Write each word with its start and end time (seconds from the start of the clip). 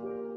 you. 0.00 0.27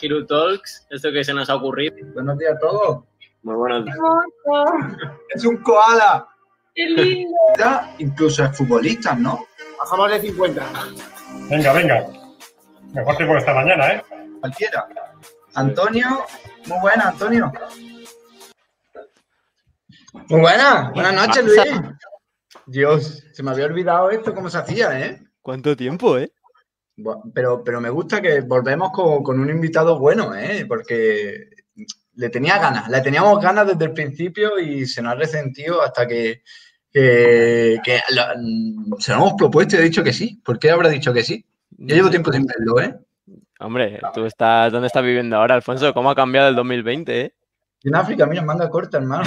Hiru 0.00 0.26
Talks, 0.26 0.86
esto 0.90 1.12
que 1.12 1.24
se 1.24 1.32
nos 1.32 1.48
ha 1.48 1.56
ocurrido. 1.56 1.94
Buenos 2.14 2.38
días 2.38 2.54
a 2.56 2.58
todos. 2.58 3.04
Muy 3.42 3.54
buenos 3.54 3.84
días. 3.84 3.96
Es 5.34 5.44
un 5.44 5.58
koala. 5.58 6.26
¡Qué 6.74 6.86
lindo! 6.86 7.34
Incluso 7.98 8.44
es 8.44 8.56
futbolista, 8.56 9.14
¿no? 9.14 9.46
Bajamos 9.78 10.10
de 10.10 10.20
50. 10.20 10.72
Venga, 11.48 11.72
venga. 11.72 12.06
Mejor 12.92 13.16
tiempo 13.16 13.34
que 13.34 13.38
esta 13.40 13.54
mañana, 13.54 13.92
¿eh? 13.92 14.02
Cualquiera. 14.40 14.86
Antonio, 15.54 16.24
muy 16.66 16.80
buena, 16.80 17.08
Antonio. 17.10 17.52
Muy 20.28 20.40
buena. 20.40 20.90
Buenas 20.94 21.14
noches, 21.14 21.44
Luis. 21.44 21.80
Dios, 22.66 23.24
se 23.32 23.42
me 23.42 23.52
había 23.52 23.66
olvidado 23.66 24.10
esto, 24.10 24.34
cómo 24.34 24.50
se 24.50 24.58
hacía, 24.58 24.98
¿eh? 24.98 25.22
¿Cuánto 25.42 25.76
tiempo, 25.76 26.18
eh? 26.18 26.32
Pero, 27.34 27.64
pero 27.64 27.80
me 27.80 27.90
gusta 27.90 28.22
que 28.22 28.40
volvemos 28.42 28.92
con, 28.92 29.22
con 29.22 29.40
un 29.40 29.50
invitado 29.50 29.98
bueno, 29.98 30.34
¿eh? 30.34 30.64
Porque 30.68 31.48
le 32.16 32.28
tenía 32.28 32.58
ganas, 32.58 32.88
le 32.88 33.00
teníamos 33.00 33.42
ganas 33.42 33.66
desde 33.66 33.86
el 33.86 33.92
principio 33.92 34.58
y 34.60 34.86
se 34.86 35.02
nos 35.02 35.12
ha 35.12 35.16
resentido 35.16 35.82
hasta 35.82 36.06
que, 36.06 36.42
que, 36.92 37.78
que 37.84 37.98
lo- 38.14 38.96
se 39.00 39.10
lo 39.12 39.18
hemos 39.18 39.34
propuesto 39.36 39.74
y 39.76 39.80
he 39.80 39.82
dicho 39.82 40.04
que 40.04 40.12
sí. 40.12 40.40
¿Por 40.44 40.58
qué 40.58 40.70
habrá 40.70 40.88
dicho 40.88 41.12
que 41.12 41.24
sí? 41.24 41.44
Yo 41.76 41.96
llevo 41.96 42.10
tiempo 42.10 42.32
sin 42.32 42.46
verlo, 42.46 42.80
¿eh? 42.80 42.94
Hombre, 43.58 43.98
tú 44.14 44.26
estás, 44.26 44.70
¿dónde 44.70 44.86
estás 44.86 45.02
viviendo 45.02 45.36
ahora, 45.36 45.54
Alfonso? 45.56 45.92
¿Cómo 45.94 46.10
ha 46.10 46.14
cambiado 46.14 46.48
el 46.48 46.54
2020, 46.54 47.20
eh? 47.20 47.34
En 47.82 47.96
África, 47.96 48.26
mira, 48.26 48.42
manga 48.42 48.70
corta, 48.70 48.98
hermano. 48.98 49.24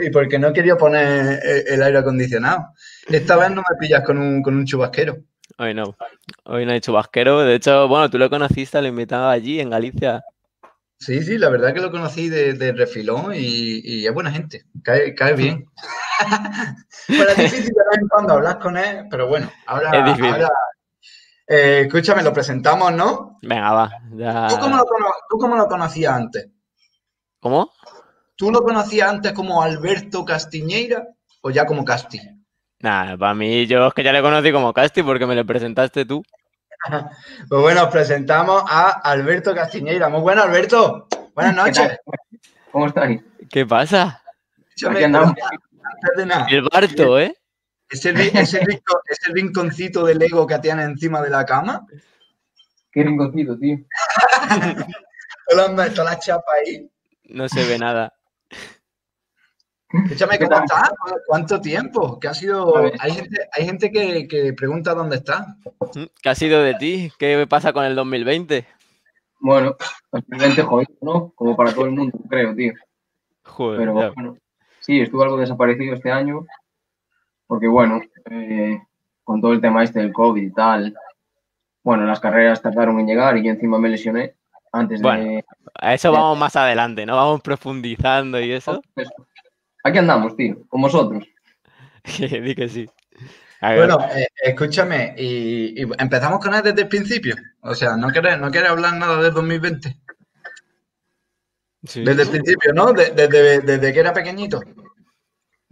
Y 0.00 0.10
porque, 0.10 0.38
no 0.38 0.52
quería 0.52 0.76
poner 0.76 1.40
el 1.66 1.82
aire 1.82 1.98
acondicionado. 1.98 2.68
Esta 3.06 3.36
vez 3.36 3.50
no 3.50 3.56
me 3.68 3.76
pillas 3.78 4.02
con 4.04 4.18
un, 4.18 4.42
con 4.42 4.56
un 4.56 4.64
chubasquero. 4.64 5.18
Hoy 5.56 5.74
no. 5.74 5.96
Hoy 6.44 6.66
no 6.66 6.72
hay 6.72 6.80
chubasquero. 6.80 7.40
De 7.40 7.54
hecho, 7.54 7.88
bueno, 7.88 8.10
tú 8.10 8.18
lo 8.18 8.28
conociste, 8.30 8.80
lo 8.82 8.88
invitaba 8.88 9.30
allí, 9.32 9.60
en 9.60 9.70
Galicia. 9.70 10.22
Sí, 11.00 11.22
sí, 11.22 11.38
la 11.38 11.48
verdad 11.48 11.72
que 11.72 11.80
lo 11.80 11.90
conocí 11.92 12.28
de, 12.28 12.54
de 12.54 12.72
refilón 12.72 13.32
y, 13.34 13.80
y 13.84 14.06
es 14.06 14.12
buena 14.12 14.32
gente, 14.32 14.64
cae, 14.82 15.14
cae 15.14 15.34
bien. 15.34 15.64
bueno, 17.08 17.30
es 17.30 17.36
difícil 17.38 17.68
de 17.72 17.84
vez 17.90 17.98
en 18.02 18.08
cuando 18.08 18.34
hablar 18.34 18.58
con 18.58 18.76
él, 18.76 19.06
pero 19.08 19.28
bueno, 19.28 19.48
ahora, 19.66 19.90
Es 19.96 20.04
difícil. 20.04 20.32
ahora, 20.32 20.48
eh, 21.46 21.82
escúchame, 21.86 22.22
lo 22.24 22.32
presentamos, 22.32 22.92
¿no? 22.92 23.38
Venga, 23.42 23.72
va. 23.72 23.90
ya- 24.16 24.48
¿Tú 24.48 24.56
cómo, 24.58 24.76
lo, 24.76 24.84
¿Tú 25.30 25.38
cómo 25.38 25.56
lo 25.56 25.68
conocías 25.68 26.12
antes? 26.14 26.48
¿Cómo? 27.40 27.70
¿Tú 28.34 28.50
lo 28.50 28.62
conocías 28.62 29.08
antes 29.08 29.32
como 29.32 29.62
Alberto 29.62 30.24
Castiñeira 30.24 31.06
o 31.42 31.50
ya 31.50 31.64
como 31.64 31.84
Casti? 31.84 32.20
Nada, 32.80 33.16
para 33.16 33.34
mí, 33.34 33.66
yo 33.66 33.86
es 33.88 33.94
que 33.94 34.02
ya 34.04 34.12
le 34.12 34.22
conocí 34.22 34.52
como 34.52 34.72
Casti 34.72 35.02
porque 35.02 35.26
me 35.26 35.34
lo 35.34 35.44
presentaste 35.44 36.04
tú. 36.04 36.22
Pues 37.48 37.60
bueno, 37.60 37.84
os 37.84 37.88
presentamos 37.90 38.62
a 38.66 38.90
Alberto 39.02 39.52
Castiñeira. 39.52 40.08
Muy 40.08 40.20
bueno, 40.20 40.42
Alberto. 40.44 41.08
Buenas 41.34 41.54
noches. 41.56 41.98
¿Cómo 42.70 42.86
estáis? 42.86 43.20
¿Qué 43.50 43.66
pasa? 43.66 44.22
Andamos. 44.86 45.34
nada, 46.24 46.46
El 46.48 46.62
Barto, 46.72 47.18
¿eh? 47.18 47.34
¿ese, 47.90 48.14
ri- 48.14 48.30
ese, 48.32 48.60
rico- 48.60 49.00
ese 49.10 49.32
rinconcito 49.32 50.04
de 50.06 50.14
Lego 50.14 50.46
que 50.46 50.58
tiene 50.60 50.84
encima 50.84 51.20
de 51.20 51.30
la 51.30 51.44
cama? 51.44 51.84
Qué 52.92 53.02
rinconcito, 53.02 53.58
tío. 53.58 53.76
Toda 55.48 55.68
la, 55.72 55.90
toda 55.90 56.10
la 56.12 56.18
chapa 56.18 56.52
ahí. 56.62 56.88
No 57.24 57.48
se 57.48 57.64
ve 57.66 57.78
nada. 57.78 58.12
Escúchame, 59.90 60.38
¿Qué 60.38 60.44
¿cómo 60.44 60.60
estás? 60.60 60.92
¿Cuánto 61.26 61.60
tiempo? 61.60 62.20
¿Qué 62.20 62.28
ha 62.28 62.34
sido? 62.34 62.76
Hay 63.00 63.12
gente, 63.12 63.48
hay 63.52 63.64
gente 63.64 63.90
que, 63.90 64.28
que 64.28 64.52
pregunta 64.52 64.94
dónde 64.94 65.16
estás. 65.16 65.46
Mm, 65.94 66.04
¿Qué 66.22 66.28
ha 66.28 66.34
sido 66.34 66.62
de 66.62 66.74
ti? 66.74 67.10
¿Qué 67.18 67.46
pasa 67.48 67.72
con 67.72 67.84
el 67.84 67.94
2020? 67.94 68.66
Bueno, 69.40 69.76
bastante 70.12 70.62
jodido, 70.62 70.94
¿no? 71.00 71.32
Como 71.34 71.56
para 71.56 71.72
todo 71.72 71.86
el 71.86 71.92
mundo, 71.92 72.18
creo, 72.28 72.54
tío. 72.54 72.74
Joder, 73.44 73.78
Pero 73.78 74.00
ya. 74.00 74.10
bueno, 74.10 74.36
sí, 74.80 75.00
estuve 75.00 75.24
algo 75.24 75.38
desaparecido 75.38 75.94
este 75.94 76.10
año. 76.10 76.44
Porque 77.46 77.66
bueno, 77.66 78.02
eh, 78.30 78.82
con 79.24 79.40
todo 79.40 79.54
el 79.54 79.60
tema 79.60 79.84
este 79.84 80.00
del 80.00 80.12
COVID 80.12 80.42
y 80.42 80.52
tal, 80.52 80.94
bueno, 81.82 82.04
las 82.04 82.20
carreras 82.20 82.60
tardaron 82.60 83.00
en 83.00 83.06
llegar 83.06 83.38
y 83.38 83.44
yo 83.44 83.50
encima 83.50 83.78
me 83.78 83.88
lesioné 83.88 84.34
antes 84.70 85.00
de... 85.00 85.44
A 85.80 85.94
eso 85.94 86.12
vamos 86.12 86.36
más 86.36 86.56
adelante, 86.56 87.06
¿no? 87.06 87.16
Vamos 87.16 87.40
profundizando 87.40 88.38
y 88.38 88.52
eso. 88.52 88.82
Aquí 89.84 89.98
andamos, 89.98 90.36
tío, 90.36 90.56
con 90.68 90.82
vosotros. 90.82 91.24
Di 92.18 92.54
que 92.54 92.68
sí. 92.68 92.86
Bueno, 93.60 93.98
eh, 94.14 94.28
escúchame, 94.42 95.14
y, 95.18 95.82
y 95.82 95.86
empezamos 95.98 96.38
con 96.38 96.54
él 96.54 96.62
desde 96.62 96.82
el 96.82 96.88
principio. 96.88 97.34
O 97.60 97.74
sea, 97.74 97.96
no 97.96 98.08
quieres, 98.10 98.38
no 98.38 98.50
quieres 98.50 98.70
hablar 98.70 98.94
nada 98.94 99.20
del 99.20 99.32
2020. 99.34 99.96
sí, 101.84 102.04
Desde 102.04 102.22
el 102.22 102.28
principio, 102.28 102.72
¿no? 102.72 102.92
De- 102.92 103.10
Desde, 103.10 103.60
desde 103.60 103.92
que 103.92 103.98
era 104.00 104.12
pequeñito. 104.12 104.60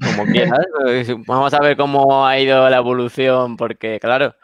como 0.03 0.27
quieras. 0.27 0.59
eh, 0.89 1.15
Vamos 1.27 1.55
a 1.55 1.61
ver 1.61 1.77
cómo 1.77 2.27
ha 2.27 2.39
ido 2.41 2.69
la 2.69 2.79
evolución, 2.79 3.57
porque 3.57 4.01
claro, 4.01 4.35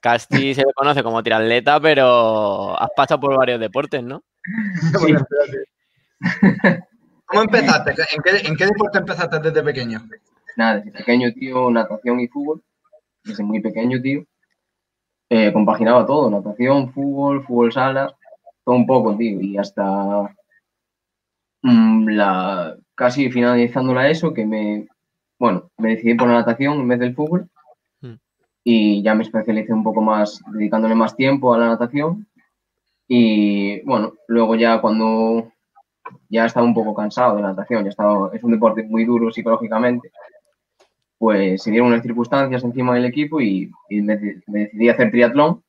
Casti 0.00 0.52
se 0.54 0.62
le 0.62 0.72
conoce 0.74 1.04
como 1.04 1.22
triatleta, 1.22 1.78
pero 1.80 2.76
has 2.80 2.90
pasado 2.96 3.20
por 3.20 3.36
varios 3.36 3.60
deportes, 3.60 4.02
¿no? 4.02 4.24
Bueno, 5.00 5.20
espérate. 5.20 6.84
¿Cómo 7.32 7.44
empezaste? 7.44 7.92
¿En 7.92 8.22
qué, 8.22 8.46
en 8.46 8.56
qué 8.56 8.66
deporte 8.66 8.98
empezaste 8.98 9.38
desde 9.38 9.62
pequeño? 9.62 10.06
Nada, 10.54 10.76
desde 10.76 10.92
pequeño, 10.92 11.32
tío, 11.32 11.70
natación 11.70 12.20
y 12.20 12.28
fútbol. 12.28 12.62
Desde 13.24 13.42
muy 13.42 13.60
pequeño, 13.60 14.02
tío. 14.02 14.24
Eh, 15.30 15.50
compaginaba 15.50 16.04
todo, 16.04 16.28
natación, 16.28 16.92
fútbol, 16.92 17.42
fútbol 17.42 17.72
sala, 17.72 18.14
todo 18.66 18.74
un 18.74 18.86
poco, 18.86 19.16
tío. 19.16 19.40
Y 19.40 19.56
hasta 19.56 20.36
mm, 21.62 22.08
la 22.08 22.76
casi 22.94 23.30
finalizando 23.30 23.94
la 23.94 24.10
ESO, 24.10 24.34
que 24.34 24.44
me, 24.44 24.88
bueno, 25.38 25.70
me 25.78 25.90
decidí 25.90 26.14
por 26.14 26.28
la 26.28 26.34
natación 26.34 26.80
en 26.80 26.88
vez 26.88 26.98
del 26.98 27.14
fútbol. 27.14 27.48
Mm. 28.02 28.14
Y 28.62 29.02
ya 29.02 29.14
me 29.14 29.22
especialicé 29.22 29.72
un 29.72 29.84
poco 29.84 30.02
más, 30.02 30.42
dedicándole 30.52 30.94
más 30.94 31.16
tiempo 31.16 31.54
a 31.54 31.58
la 31.58 31.68
natación. 31.68 32.26
Y 33.08 33.80
bueno, 33.86 34.12
luego 34.28 34.54
ya 34.54 34.82
cuando 34.82 35.51
ya 36.28 36.46
estaba 36.46 36.66
un 36.66 36.74
poco 36.74 36.94
cansado 36.94 37.36
de 37.36 37.42
la 37.42 37.48
natación, 37.48 37.84
ya 37.84 37.90
estaba, 37.90 38.30
es 38.32 38.42
un 38.42 38.52
deporte 38.52 38.82
muy 38.84 39.04
duro 39.04 39.30
psicológicamente, 39.30 40.10
pues 41.18 41.62
se 41.62 41.70
dieron 41.70 41.88
unas 41.88 42.02
circunstancias 42.02 42.64
encima 42.64 42.94
del 42.94 43.04
equipo 43.04 43.40
y, 43.40 43.70
y 43.88 44.02
me, 44.02 44.16
me 44.46 44.60
decidí 44.60 44.88
a 44.88 44.92
hacer 44.92 45.10
triatlón, 45.10 45.62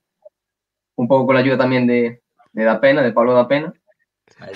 un 0.96 1.08
poco 1.08 1.26
con 1.28 1.36
la 1.36 1.42
ayuda 1.42 1.58
también 1.58 1.88
de, 1.88 2.22
de 2.52 2.64
Da 2.64 2.80
Pena, 2.80 3.02
de 3.02 3.14
Pablo 3.14 3.34
Da 3.34 3.48
Pena, 3.48 3.74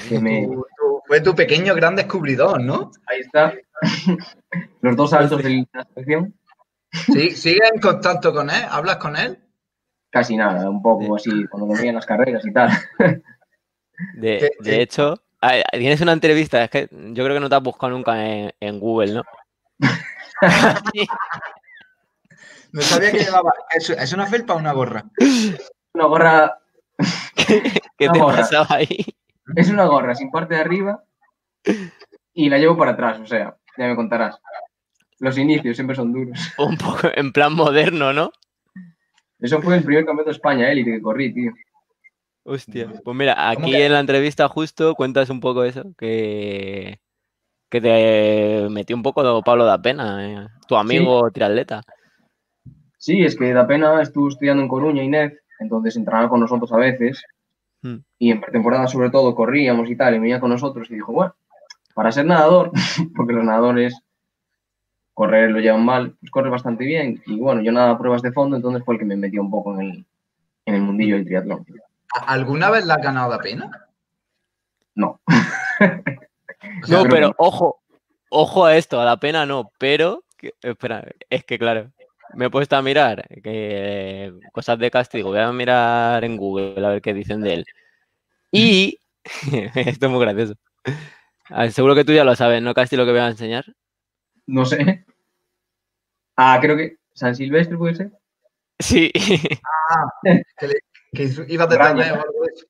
que 0.09 0.19
me, 0.19 0.47
fue 1.05 1.21
tu 1.21 1.35
pequeño 1.35 1.75
gran 1.75 1.95
descubridor, 1.95 2.61
¿no? 2.61 2.91
ahí 3.05 3.19
está, 3.19 3.53
los 4.81 4.95
dos 4.95 5.09
saltos 5.11 5.43
de 5.43 5.65
la 5.73 5.85
selección, 5.85 6.33
Sí, 6.89 7.31
¿Sigues 7.31 7.69
en 7.73 7.81
contacto 7.81 8.33
con 8.33 8.49
él? 8.49 8.63
¿Hablas 8.69 8.95
con 8.95 9.17
él? 9.17 9.37
casi 10.09 10.35
nada, 10.35 10.69
un 10.69 10.81
poco 10.81 11.15
así, 11.15 11.45
cuando 11.47 11.73
venían 11.73 11.95
las 11.95 12.05
carreras 12.05 12.45
y 12.45 12.51
tal. 12.51 12.69
De, 14.13 14.51
de 14.59 14.81
hecho, 14.81 15.15
a 15.41 15.51
ver, 15.51 15.63
tienes 15.71 16.01
una 16.01 16.13
entrevista, 16.13 16.63
es 16.63 16.69
que 16.69 16.87
yo 16.91 17.23
creo 17.23 17.35
que 17.35 17.39
no 17.39 17.49
te 17.49 17.55
has 17.55 17.63
buscado 17.63 17.91
nunca 17.91 18.25
en, 18.25 18.51
en 18.59 18.79
Google, 18.79 19.13
¿no? 19.13 19.23
No 22.71 22.81
sabía 22.81 23.11
que 23.11 23.19
llevaba. 23.19 23.51
¿Es, 23.75 23.89
es 23.89 24.13
una 24.13 24.27
felpa 24.27 24.53
o 24.53 24.57
una 24.57 24.73
gorra? 24.73 25.03
Una 25.93 26.05
gorra, 26.05 26.59
¿Qué 27.47 27.81
te 27.97 28.09
Una 28.09 28.23
gorra. 28.23 28.37
pasaba 28.37 28.67
ahí? 28.75 29.05
es 29.55 29.69
una 29.69 29.85
gorra 29.85 30.13
sin 30.13 30.29
parte 30.29 30.55
de 30.55 30.61
arriba 30.61 31.01
y 32.33 32.49
la 32.49 32.57
llevo 32.57 32.77
para 32.77 32.91
atrás, 32.91 33.19
o 33.19 33.25
sea, 33.25 33.55
ya 33.77 33.87
me 33.87 33.95
contarás. 33.95 34.37
Los 35.19 35.37
inicios 35.37 35.75
siempre 35.77 35.95
son 35.95 36.11
duros. 36.13 36.37
Un 36.57 36.77
poco 36.77 37.07
en 37.15 37.31
plan 37.31 37.53
moderno, 37.53 38.13
¿no? 38.13 38.31
Eso 39.39 39.61
fue 39.61 39.77
el 39.77 39.83
primer 39.83 40.05
campeonato 40.05 40.29
de 40.31 40.35
España 40.35 40.69
élite 40.69 40.91
que 40.91 41.01
corrí, 41.01 41.33
tío. 41.33 41.53
Hostia. 42.47 42.93
Pues 43.03 43.17
mira, 43.17 43.49
aquí 43.49 43.71
que? 43.71 43.85
en 43.85 43.91
la 43.91 43.99
entrevista 43.99 44.47
justo 44.47 44.95
cuentas 44.95 45.29
un 45.29 45.41
poco 45.41 45.65
eso, 45.65 45.83
que, 45.97 47.01
que 47.69 47.81
te 47.81 48.69
metió 48.69 48.95
un 48.95 49.03
poco 49.03 49.43
Pablo 49.43 49.65
da 49.65 49.81
pena, 49.81 50.25
eh, 50.25 50.47
tu 50.65 50.77
amigo 50.77 51.29
triatleta. 51.29 51.83
Sí, 52.97 53.21
es 53.21 53.35
que 53.35 53.51
da 53.51 53.67
pena 53.67 54.01
estuvo 54.01 54.29
estudiando 54.29 54.63
en 54.63 54.69
Coruña, 54.69 55.03
Inés, 55.03 55.33
entonces 55.59 55.97
entrenaba 55.97 56.29
con 56.29 56.39
nosotros 56.39 56.71
a 56.71 56.77
veces. 56.77 57.21
Hmm. 57.81 57.97
Y 58.17 58.31
en 58.31 58.39
pretemporada, 58.39 58.87
sobre 58.87 59.09
todo, 59.09 59.35
corríamos 59.35 59.89
y 59.89 59.97
tal, 59.97 60.15
y 60.15 60.19
venía 60.19 60.39
con 60.39 60.49
nosotros 60.49 60.89
y 60.89 60.95
dijo, 60.95 61.11
bueno, 61.11 61.35
para 61.93 62.13
ser 62.13 62.25
nadador, 62.25 62.71
porque 63.15 63.33
los 63.33 63.43
nadadores 63.43 63.99
correr 65.13 65.51
lo 65.51 65.59
llevan 65.59 65.83
mal, 65.83 66.15
pues 66.21 66.31
corre 66.31 66.49
bastante 66.49 66.85
bien. 66.85 67.21
Y 67.25 67.35
bueno, 67.35 67.61
yo 67.61 67.73
nada 67.73 67.97
pruebas 67.97 68.21
de 68.21 68.31
fondo, 68.31 68.55
entonces 68.55 68.85
fue 68.85 68.95
el 68.95 68.99
que 68.99 69.05
me 69.05 69.17
metió 69.17 69.41
un 69.41 69.51
poco 69.51 69.73
en 69.73 69.81
el, 69.81 70.05
en 70.65 70.75
el 70.75 70.81
mundillo 70.81 71.15
del 71.15 71.25
triatlón. 71.25 71.65
¿A- 72.15 72.31
¿Alguna 72.33 72.69
vez 72.69 72.85
la 72.85 72.95
has 72.95 73.01
ganado 73.01 73.31
la 73.31 73.39
pena? 73.39 73.87
No. 74.95 75.19
O 76.83 76.87
sea, 76.87 77.03
No, 77.03 77.09
pero 77.09 77.35
ojo, 77.37 77.81
ojo 78.29 78.65
a 78.65 78.75
esto, 78.75 78.99
a 78.99 79.05
la 79.05 79.17
pena 79.17 79.45
no, 79.45 79.71
pero, 79.77 80.23
que- 80.37 80.53
espera, 80.61 81.07
es 81.29 81.43
que 81.45 81.59
claro, 81.59 81.91
me 82.33 82.45
he 82.45 82.49
puesto 82.49 82.75
a 82.75 82.81
mirar 82.81 83.27
que, 83.43 84.33
cosas 84.51 84.79
de 84.79 84.89
castigo, 84.89 85.29
voy 85.29 85.39
a 85.39 85.51
mirar 85.51 86.23
en 86.23 86.35
Google 86.35 86.85
a 86.85 86.89
ver 86.89 87.01
qué 87.01 87.13
dicen 87.13 87.41
de 87.41 87.53
él. 87.53 87.65
Y, 88.51 88.99
esto 89.75 90.05
es 90.07 90.11
muy 90.11 90.19
gracioso, 90.21 90.55
Ah, 91.49 91.69
seguro 91.69 91.93
que 91.95 92.03
tú 92.03 92.11
ya 92.11 92.23
lo 92.23 92.35
sabes, 92.35 92.61
¿no, 92.61 92.73
Casti, 92.73 92.97
lo 92.97 93.05
que 93.05 93.11
voy 93.11 93.21
a 93.21 93.27
enseñar? 93.27 93.65
No 94.47 94.65
sé. 94.65 95.05
Ah, 96.35 96.57
creo 96.61 96.75
que 96.75 96.97
San 97.13 97.35
Silvestre 97.35 97.77
puede 97.77 97.95
ser. 97.95 98.11
Sí, 98.79 99.11
Que 99.13 99.59
ibas 100.65 100.81
Raña. 101.17 102.05
de 102.05 102.11
o 102.11 102.15
algo 102.15 102.41
de 102.43 102.53
eso. 102.55 102.65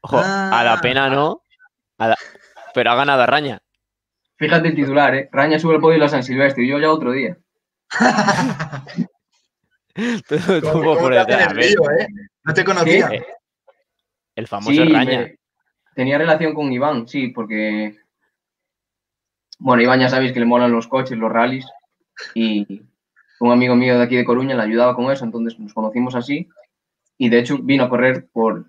ojo, 0.00 0.18
a 0.18 0.62
la 0.64 0.72
Ah. 0.74 0.80
pena 0.80 1.08
no, 1.08 1.42
a 1.98 2.08
la- 2.08 2.18
pero 2.74 2.90
ha 2.90 2.94
ganado 2.96 3.22
a 3.22 3.26
Raña. 3.26 3.60
Fíjate 4.36 4.68
el 4.68 4.74
titular, 4.76 5.14
¿eh? 5.14 5.28
Raña 5.32 5.58
sube 5.58 5.74
el 5.74 5.80
podio 5.80 6.04
a 6.04 6.08
San 6.08 6.22
Silvestre 6.22 6.62
y 6.64 6.68
yo 6.68 6.78
ya 6.78 6.90
otro 6.92 7.10
día. 7.12 7.36
Tú- 10.28 10.36
tú 10.38 10.60
¿Cómo, 10.62 10.72
cómo 10.84 10.98
por 10.98 11.12
te 11.12 11.18
hacen 11.18 11.30
detrás, 11.38 11.50
el 11.52 11.56
¿ves? 11.56 11.70
lío, 11.70 11.90
eh? 11.90 12.06
No 12.44 12.54
te 12.54 12.64
conocía. 12.64 13.08
Eh, 13.08 13.26
El 14.36 14.46
famoso 14.46 14.70
Sí, 14.70 14.88
Raña. 14.92 15.18
me- 15.22 15.38
tenía 15.96 16.16
relación 16.18 16.54
con 16.54 16.72
Iván, 16.72 17.08
sí, 17.08 17.28
porque. 17.28 17.96
Bueno, 19.58 19.82
Iván 19.82 19.98
ya 19.98 20.08
sabéis 20.08 20.32
que 20.32 20.38
le 20.38 20.46
molan 20.46 20.70
los 20.70 20.86
coches, 20.86 21.18
los 21.18 21.32
rallies. 21.32 21.66
Y 22.34 22.82
un 23.40 23.50
amigo 23.52 23.74
mío 23.74 23.98
de 23.98 24.04
aquí 24.04 24.16
de 24.16 24.24
Coruña 24.24 24.54
le 24.54 24.62
ayudaba 24.62 24.94
con 24.94 25.10
eso, 25.10 25.24
entonces 25.24 25.58
nos 25.58 25.74
conocimos 25.74 26.14
así. 26.14 26.48
Y 27.18 27.28
de 27.28 27.38
hecho 27.40 27.58
vino 27.58 27.84
a 27.84 27.88
correr 27.88 28.28
por, 28.32 28.66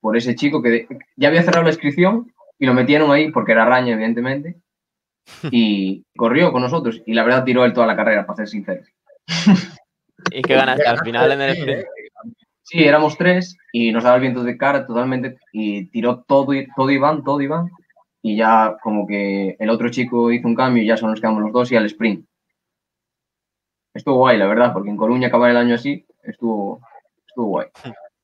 por 0.00 0.16
ese 0.16 0.34
chico 0.34 0.62
que 0.62 0.68
de- 0.70 0.88
ya 1.16 1.28
había 1.28 1.42
cerrado 1.42 1.64
la 1.64 1.70
inscripción 1.70 2.32
y 2.58 2.66
lo 2.66 2.74
metieron 2.74 3.10
ahí 3.12 3.30
porque 3.30 3.52
era 3.52 3.64
Raña, 3.66 3.92
evidentemente. 3.94 4.56
Y 5.52 6.04
corrió 6.16 6.50
con 6.50 6.62
nosotros. 6.62 7.02
Y 7.06 7.14
la 7.14 7.22
verdad 7.24 7.44
tiró 7.44 7.64
él 7.64 7.72
toda 7.72 7.86
la 7.86 7.96
carrera, 7.96 8.26
para 8.26 8.36
ser 8.38 8.48
sincero. 8.48 8.82
Y 10.32 10.42
que 10.42 10.54
ganaste 10.54 10.86
al 10.86 10.98
final 11.00 11.32
en 11.32 11.40
el 11.40 11.54
Sí, 11.54 11.60
sprint. 11.60 11.86
Sí, 12.62 12.84
éramos 12.84 13.16
tres 13.16 13.56
y 13.72 13.90
nos 13.90 14.04
daba 14.04 14.16
el 14.16 14.20
viento 14.22 14.44
de 14.44 14.56
cara 14.58 14.86
totalmente 14.86 15.38
y 15.52 15.86
tiró 15.86 16.22
todo, 16.22 16.52
todo 16.76 16.90
Iván, 16.90 17.24
todo 17.24 17.40
Iván. 17.40 17.70
Y 18.22 18.36
ya 18.36 18.76
como 18.82 19.06
que 19.06 19.56
el 19.58 19.70
otro 19.70 19.88
chico 19.90 20.30
hizo 20.30 20.46
un 20.46 20.54
cambio 20.54 20.82
y 20.82 20.86
ya 20.86 20.96
solo 20.96 21.12
nos 21.12 21.20
quedamos 21.20 21.42
los 21.42 21.52
dos 21.52 21.72
y 21.72 21.76
al 21.76 21.86
sprint. 21.86 22.26
Estuvo 23.94 24.16
guay, 24.16 24.38
la 24.38 24.46
verdad, 24.46 24.72
porque 24.72 24.90
en 24.90 24.96
Coruña 24.96 25.28
acabar 25.28 25.50
el 25.50 25.56
año 25.56 25.74
así 25.74 26.04
estuvo, 26.22 26.80
estuvo 27.40 27.46
guay. 27.46 27.66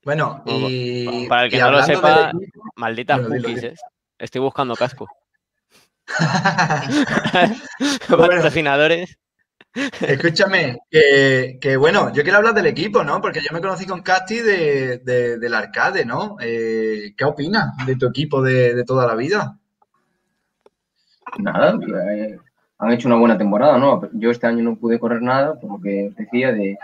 Bueno, 0.04 0.42
y. 0.46 1.26
Para 1.28 1.44
el 1.44 1.50
que 1.50 1.56
y 1.56 1.60
no 1.60 1.70
lo 1.72 1.82
sepa, 1.82 2.30
equipo- 2.30 2.62
Malditas 2.76 3.20
cookies. 3.20 3.62
¿eh? 3.64 3.74
Estoy 4.18 4.40
buscando 4.40 4.74
casco. 4.76 5.08
Bueno. 8.08 8.26
Patrocinadores. 8.28 9.18
Escúchame, 10.00 10.78
que, 10.90 11.58
que 11.60 11.76
bueno, 11.76 12.10
yo 12.12 12.22
quiero 12.22 12.38
hablar 12.38 12.54
del 12.54 12.66
equipo, 12.66 13.04
¿no? 13.04 13.20
Porque 13.20 13.40
yo 13.40 13.48
me 13.52 13.60
conocí 13.60 13.84
con 13.84 14.00
Casti 14.02 14.38
de, 14.40 14.98
de- 14.98 15.38
del 15.38 15.54
arcade, 15.54 16.06
¿no? 16.06 16.36
Eh, 16.40 17.12
¿Qué 17.16 17.24
opinas 17.24 17.74
de 17.84 17.96
tu 17.96 18.06
equipo 18.06 18.40
de, 18.40 18.74
de 18.74 18.84
toda 18.84 19.06
la 19.06 19.14
vida? 19.14 19.58
Nada, 21.38 21.78
eh, 22.10 22.38
han 22.78 22.92
hecho 22.92 23.08
una 23.08 23.18
buena 23.18 23.36
temporada, 23.36 23.76
¿no? 23.76 24.08
Yo 24.14 24.30
este 24.30 24.46
año 24.46 24.62
no 24.62 24.76
pude 24.76 24.98
correr 24.98 25.20
nada, 25.20 25.58
por 25.60 25.72
lo 25.72 25.80
que 25.80 26.08
os 26.08 26.16
decía, 26.16 26.52
de, 26.52 26.78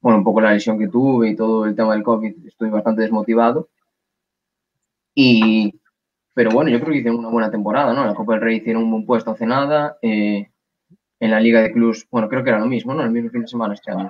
bueno, 0.00 0.18
un 0.18 0.24
poco 0.24 0.40
la 0.40 0.52
lesión 0.52 0.78
que 0.78 0.88
tuve 0.88 1.30
y 1.30 1.36
todo 1.36 1.66
el 1.66 1.74
tema 1.74 1.94
del 1.94 2.02
COVID, 2.02 2.46
estoy 2.46 2.70
bastante 2.70 3.02
desmotivado. 3.02 3.68
Y, 5.14 5.80
pero 6.34 6.50
bueno, 6.50 6.70
yo 6.70 6.78
creo 6.78 6.92
que 6.92 6.98
hicieron 6.98 7.18
una 7.18 7.30
buena 7.30 7.50
temporada, 7.50 7.92
¿no? 7.92 8.02
En 8.02 8.08
la 8.08 8.14
Copa 8.14 8.34
del 8.34 8.42
Rey 8.42 8.56
hicieron 8.58 8.84
un 8.84 8.90
buen 8.92 9.06
puesto 9.06 9.32
hace 9.32 9.46
nada. 9.46 9.98
eh, 10.02 10.48
en 11.20 11.30
la 11.30 11.40
Liga 11.40 11.60
de 11.60 11.72
Clubs, 11.72 12.06
bueno, 12.10 12.28
creo 12.28 12.44
que 12.44 12.50
era 12.50 12.60
lo 12.60 12.66
mismo, 12.66 12.94
¿no? 12.94 13.02
El 13.02 13.10
mismo 13.10 13.30
fin 13.30 13.42
de 13.42 13.48
semana 13.48 13.74
este 13.74 13.90
año. 13.90 14.08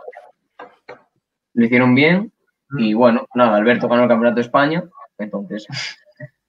Lo 1.54 1.64
hicieron 1.64 1.94
bien 1.94 2.32
y 2.78 2.92
bueno, 2.92 3.26
nada, 3.34 3.56
Alberto 3.56 3.88
ganó 3.88 4.02
el 4.02 4.08
Campeonato 4.08 4.36
de 4.36 4.42
España, 4.42 4.84
entonces 5.16 5.66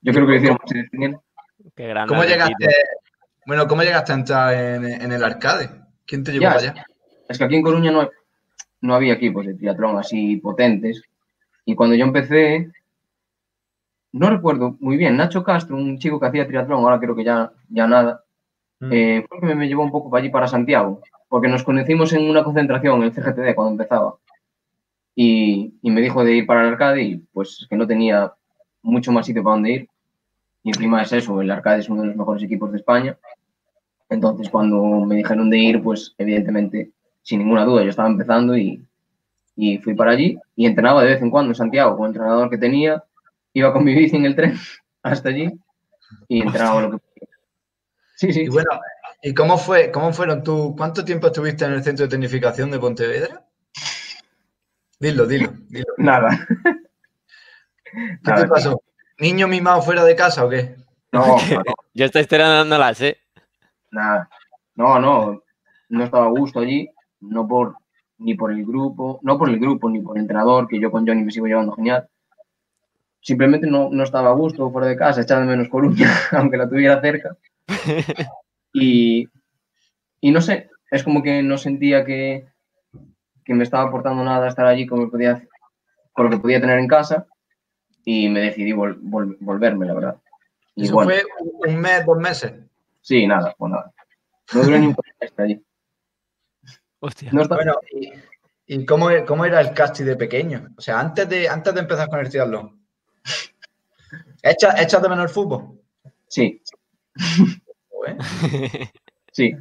yo 0.01 0.11
creo 0.11 0.25
que 0.25 0.31
lo 0.33 0.37
hicieron 0.37 0.57
muy 0.65 0.87
bien. 0.91 1.19
Qué 1.75 1.87
grande. 1.87 2.09
¿Cómo 2.09 2.23
llegaste, 2.25 2.67
bueno, 3.45 3.67
cómo 3.67 3.83
llegaste 3.83 4.11
a 4.11 4.15
entrar 4.15 4.53
en, 4.53 4.85
en 4.85 5.11
el 5.11 5.23
arcade? 5.23 5.69
¿Quién 6.05 6.23
te 6.25 6.33
llevó 6.33 6.43
Ya, 6.43 6.49
para 6.55 6.71
allá? 6.71 6.85
Es 7.29 7.37
que 7.37 7.43
aquí 7.45 7.55
en 7.55 7.63
Coruña 7.63 7.91
no, 7.91 8.09
no 8.81 8.95
había 8.95 9.13
equipos 9.13 9.45
de 9.45 9.53
triatlón 9.55 9.97
así 9.97 10.37
potentes. 10.37 11.03
Y 11.65 11.75
cuando 11.75 11.95
yo 11.95 12.05
empecé, 12.05 12.71
no 14.11 14.29
recuerdo 14.29 14.75
muy 14.79 14.97
bien, 14.97 15.17
Nacho 15.17 15.43
Castro, 15.43 15.75
un 15.75 15.99
chico 15.99 16.19
que 16.19 16.25
hacía 16.27 16.47
triatlón, 16.47 16.83
ahora 16.83 16.99
creo 16.99 17.15
que 17.15 17.23
ya, 17.23 17.51
ya 17.69 17.87
nada, 17.87 18.23
Mm. 18.81 18.89
eh, 18.93 19.25
fue 19.27 19.39
el 19.39 19.47
que 19.49 19.55
me 19.55 19.67
llevó 19.67 19.83
un 19.83 19.91
poco 19.91 20.09
para 20.09 20.21
allí, 20.23 20.31
para 20.31 20.47
Santiago, 20.47 21.01
porque 21.27 21.49
nos 21.49 21.63
conocimos 21.63 22.13
en 22.13 22.29
una 22.29 22.45
concentración, 22.45 22.99
en 23.01 23.03
el 23.07 23.11
CGTD, 23.13 23.53
cuando 23.53 23.71
empezaba. 23.71 24.15
Y, 25.15 25.73
y 25.81 25.91
me 25.91 25.99
dijo 26.01 26.23
de 26.23 26.33
ir 26.33 26.45
para 26.45 26.61
el 26.61 26.69
arcade 26.69 27.03
y 27.03 27.17
pues 27.33 27.67
que 27.69 27.75
no 27.75 27.85
tenía 27.85 28.31
mucho 28.81 29.11
más 29.11 29.25
sitio 29.25 29.43
para 29.43 29.55
donde 29.55 29.71
ir. 29.71 29.89
Y 30.63 30.69
encima 30.69 31.01
es 31.01 31.11
eso, 31.11 31.41
el 31.41 31.51
arcade 31.51 31.79
es 31.79 31.89
uno 31.89 32.03
de 32.03 32.07
los 32.07 32.15
mejores 32.15 32.41
equipos 32.43 32.71
de 32.71 32.77
España. 32.77 33.17
Entonces 34.09 34.49
cuando 34.49 34.81
me 35.05 35.15
dijeron 35.15 35.49
de 35.49 35.57
ir, 35.57 35.83
pues 35.83 36.15
evidentemente, 36.17 36.91
sin 37.29 37.39
ninguna 37.39 37.63
duda, 37.63 37.83
yo 37.83 37.91
estaba 37.91 38.09
empezando 38.09 38.57
y, 38.57 38.83
y 39.55 39.77
fui 39.77 39.93
para 39.93 40.11
allí 40.11 40.39
y 40.55 40.65
entrenaba 40.65 41.03
de 41.03 41.11
vez 41.11 41.21
en 41.21 41.29
cuando 41.29 41.51
en 41.51 41.55
Santiago 41.55 41.95
con 41.95 42.05
el 42.05 42.09
entrenador 42.09 42.49
que 42.49 42.57
tenía, 42.57 43.03
iba 43.53 43.71
con 43.71 43.83
mi 43.83 43.93
bici 43.93 44.15
en 44.15 44.25
el 44.25 44.35
tren 44.35 44.55
hasta 45.03 45.29
allí 45.29 45.51
y 46.27 46.41
entrenaba 46.41 46.81
lo 46.81 46.91
que 46.91 46.97
podía. 46.97 47.37
Sí, 48.15 48.33
sí. 48.33 48.41
Y 48.41 48.49
bueno, 48.49 48.71
¿y 49.21 49.35
cómo 49.35 49.59
fue, 49.59 49.91
cómo 49.91 50.11
fueron 50.11 50.43
tú, 50.43 50.73
cuánto 50.75 51.05
tiempo 51.05 51.27
estuviste 51.27 51.65
en 51.65 51.73
el 51.73 51.83
centro 51.83 52.05
de 52.05 52.09
tecnificación 52.09 52.71
de 52.71 52.79
Pontevedra? 52.79 53.45
Dilo, 54.99 55.27
dilo, 55.27 55.53
dilo. 55.69 55.93
Nada. 55.97 56.47
¿Qué 57.83 58.17
Nada, 58.23 58.41
te 58.41 58.47
pasó? 58.47 58.81
¿Niño 59.19 59.47
mimado 59.47 59.83
fuera 59.83 60.03
de 60.03 60.15
casa 60.15 60.43
o 60.43 60.49
qué? 60.49 60.77
No, 61.11 61.37
no, 61.51 61.63
Yo 61.93 62.07
no 62.65 62.77
la 62.79 62.93
sé. 62.95 63.17
nada. 63.91 64.27
No, 64.73 64.99
no. 64.99 65.43
No 65.89 66.03
estaba 66.03 66.25
a 66.25 66.29
gusto 66.29 66.59
allí, 66.59 66.89
no 67.21 67.47
por 67.47 67.75
ni 68.17 68.33
por 68.35 68.51
el 68.51 68.65
grupo, 68.65 69.19
no 69.23 69.37
por 69.37 69.49
el 69.49 69.59
grupo 69.59 69.89
ni 69.89 70.01
por 70.01 70.17
el 70.17 70.21
entrenador, 70.23 70.67
que 70.67 70.79
yo 70.79 70.91
con 70.91 71.07
Johnny 71.07 71.23
me 71.23 71.31
sigo 71.31 71.47
llevando 71.47 71.71
genial. 71.73 72.07
Simplemente 73.21 73.67
no, 73.67 73.89
no 73.89 74.03
estaba 74.03 74.29
a 74.29 74.33
gusto 74.33 74.69
fuera 74.71 74.87
de 74.87 74.95
casa, 74.97 75.21
echaba 75.21 75.41
de 75.41 75.47
menos 75.47 75.69
Coruña, 75.69 76.07
aunque 76.31 76.57
la 76.57 76.69
tuviera 76.69 77.01
cerca. 77.01 77.35
Y, 78.71 79.27
y 80.21 80.29
no 80.29 80.41
sé, 80.41 80.69
es 80.91 81.03
como 81.03 81.23
que 81.23 81.41
no 81.41 81.57
sentía 81.57 82.05
que, 82.05 82.45
que 83.43 83.53
me 83.55 83.63
estaba 83.63 83.85
aportando 83.89 84.23
nada 84.23 84.47
estar 84.47 84.67
allí 84.67 84.85
con 84.85 84.99
lo 84.99 85.05
que 85.05 85.11
podía, 85.11 85.47
con 86.13 86.25
lo 86.25 86.31
que 86.31 86.37
podía 86.37 86.61
tener 86.61 86.77
en 86.77 86.87
casa 86.87 87.25
y 88.05 88.29
me 88.29 88.41
decidí 88.41 88.71
vol- 88.71 88.99
vol- 89.01 89.37
volverme, 89.39 89.87
la 89.87 89.95
verdad. 89.95 90.15
Y 90.75 90.83
Eso 90.83 90.93
bueno, 90.93 91.11
fue 91.11 91.23
un 91.73 91.81
mes, 91.81 92.05
dos 92.05 92.17
meses. 92.19 92.53
sí, 93.01 93.25
nada, 93.25 93.55
pues 93.57 93.71
nada. 93.71 93.91
No 94.53 94.61
duré 94.61 94.79
ni 94.81 94.87
un 94.87 94.95
allí. 95.37 95.63
Hostia. 97.01 97.29
No 97.33 97.41
está- 97.41 97.55
Bueno, 97.55 97.73
¿y, 97.91 98.11
y 98.67 98.85
cómo, 98.85 99.09
cómo 99.27 99.45
era 99.45 99.61
el 99.61 99.73
casting 99.73 100.05
de 100.05 100.15
pequeño? 100.15 100.69
O 100.77 100.81
sea, 100.81 100.99
antes 100.99 101.27
de, 101.29 101.47
antes 101.49 101.73
de 101.73 101.79
empezar 101.81 102.09
con 102.09 102.19
el 102.19 102.29
triatlón. 102.29 102.79
¿Echas 104.43 104.79
echas 104.81 105.01
de 105.01 105.09
menos 105.09 105.25
el 105.25 105.29
fútbol? 105.33 105.79
Sí, 106.27 106.61
sí. 109.31 109.53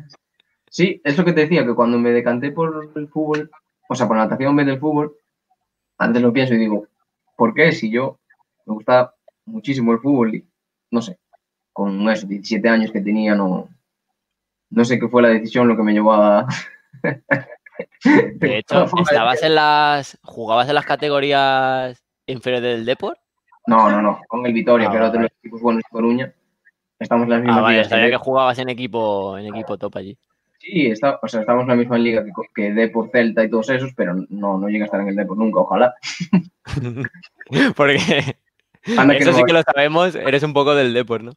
Sí, 0.71 1.01
es 1.05 1.19
lo 1.19 1.25
que 1.25 1.33
te 1.33 1.43
decía, 1.43 1.67
que 1.67 1.75
cuando 1.75 1.99
me 1.99 2.13
decanté 2.13 2.53
por 2.53 2.93
el 2.95 3.09
fútbol, 3.09 3.51
o 3.89 3.95
sea, 3.95 4.09
por 4.09 4.17
la 4.17 4.25
natación 4.25 4.51
en 4.51 4.57
vez 4.57 4.67
del 4.67 4.81
fútbol, 4.81 5.17
antes 5.99 6.23
lo 6.23 6.33
pienso 6.33 6.55
y 6.55 6.59
digo, 6.59 6.87
¿por 7.37 7.55
qué? 7.55 7.73
Si 7.73 7.91
yo 7.91 8.19
me 8.67 8.75
gusta 8.75 9.15
muchísimo 9.47 9.93
el 9.93 10.01
fútbol 10.01 10.35
y, 10.37 10.47
no 10.91 11.03
sé, 11.03 11.19
con 11.73 12.09
esos 12.11 12.29
17 12.29 12.69
años 12.69 12.93
que 12.93 13.01
tenía, 13.03 13.35
no, 13.35 13.69
no 14.71 14.85
sé 14.85 14.99
qué 14.99 15.09
fue 15.09 15.23
la 15.23 15.29
decisión 15.29 15.69
lo 15.69 15.77
que 15.77 15.83
me 15.83 15.93
llevó 15.93 16.13
a... 16.15 16.47
De 18.05 18.59
hecho, 18.59 18.87
¿estabas 19.01 19.43
en 19.43 19.55
las. 19.55 20.19
¿Jugabas 20.23 20.69
en 20.69 20.75
las 20.75 20.87
categorías 20.87 22.03
inferiores 22.27 22.77
del 22.77 22.85
Deport? 22.85 23.19
No, 23.67 23.91
no, 23.91 24.01
no, 24.01 24.21
con 24.29 24.45
el 24.47 24.53
Vitoria, 24.53 24.89
Ah, 24.89 24.91
que 24.91 24.97
era 24.97 25.09
otro 25.09 25.19
de 25.19 25.25
los 25.25 25.33
equipos 25.39 25.61
buenos 25.61 25.83
de 25.83 25.91
Coruña. 25.91 26.33
Estamos 26.99 27.25
en 27.25 27.31
las 27.31 27.41
mismas 27.41 27.59
Ah, 27.59 27.61
vale, 27.61 27.85
sabía 27.85 28.11
que 28.11 28.17
jugabas 28.17 28.59
en 28.59 28.71
equipo, 28.71 29.37
en 29.37 29.47
equipo 29.47 29.77
top 29.77 29.97
allí. 29.97 30.17
Sí, 30.59 30.87
está, 30.87 31.21
o 31.23 31.29
sea, 31.29 31.41
estamos 31.41 31.63
en 31.63 31.69
la 31.69 31.77
misma 31.77 31.99
liga 31.99 32.25
que, 32.25 32.33
que 32.55 32.73
Depor, 32.73 33.11
Celta 33.11 33.45
y 33.45 33.51
todos 33.51 33.69
esos, 33.71 33.93
pero 33.95 34.15
no, 34.29 34.59
no 34.59 34.69
llega 34.69 34.85
a 34.85 34.87
estar 34.87 35.01
en 35.01 35.09
el 35.09 35.17
Depor 35.17 35.37
nunca, 35.37 35.61
ojalá. 35.61 35.95
Porque 37.77 37.99
Anda 38.97 39.15
que 39.15 39.23
eso 39.23 39.33
no 39.33 39.37
sí 39.37 39.45
que 39.45 39.53
lo 39.53 39.63
sabemos, 39.63 40.15
eres 40.15 40.43
un 40.43 40.53
poco 40.53 40.75
del 40.75 40.95
Depor, 40.95 41.23
¿no? 41.23 41.33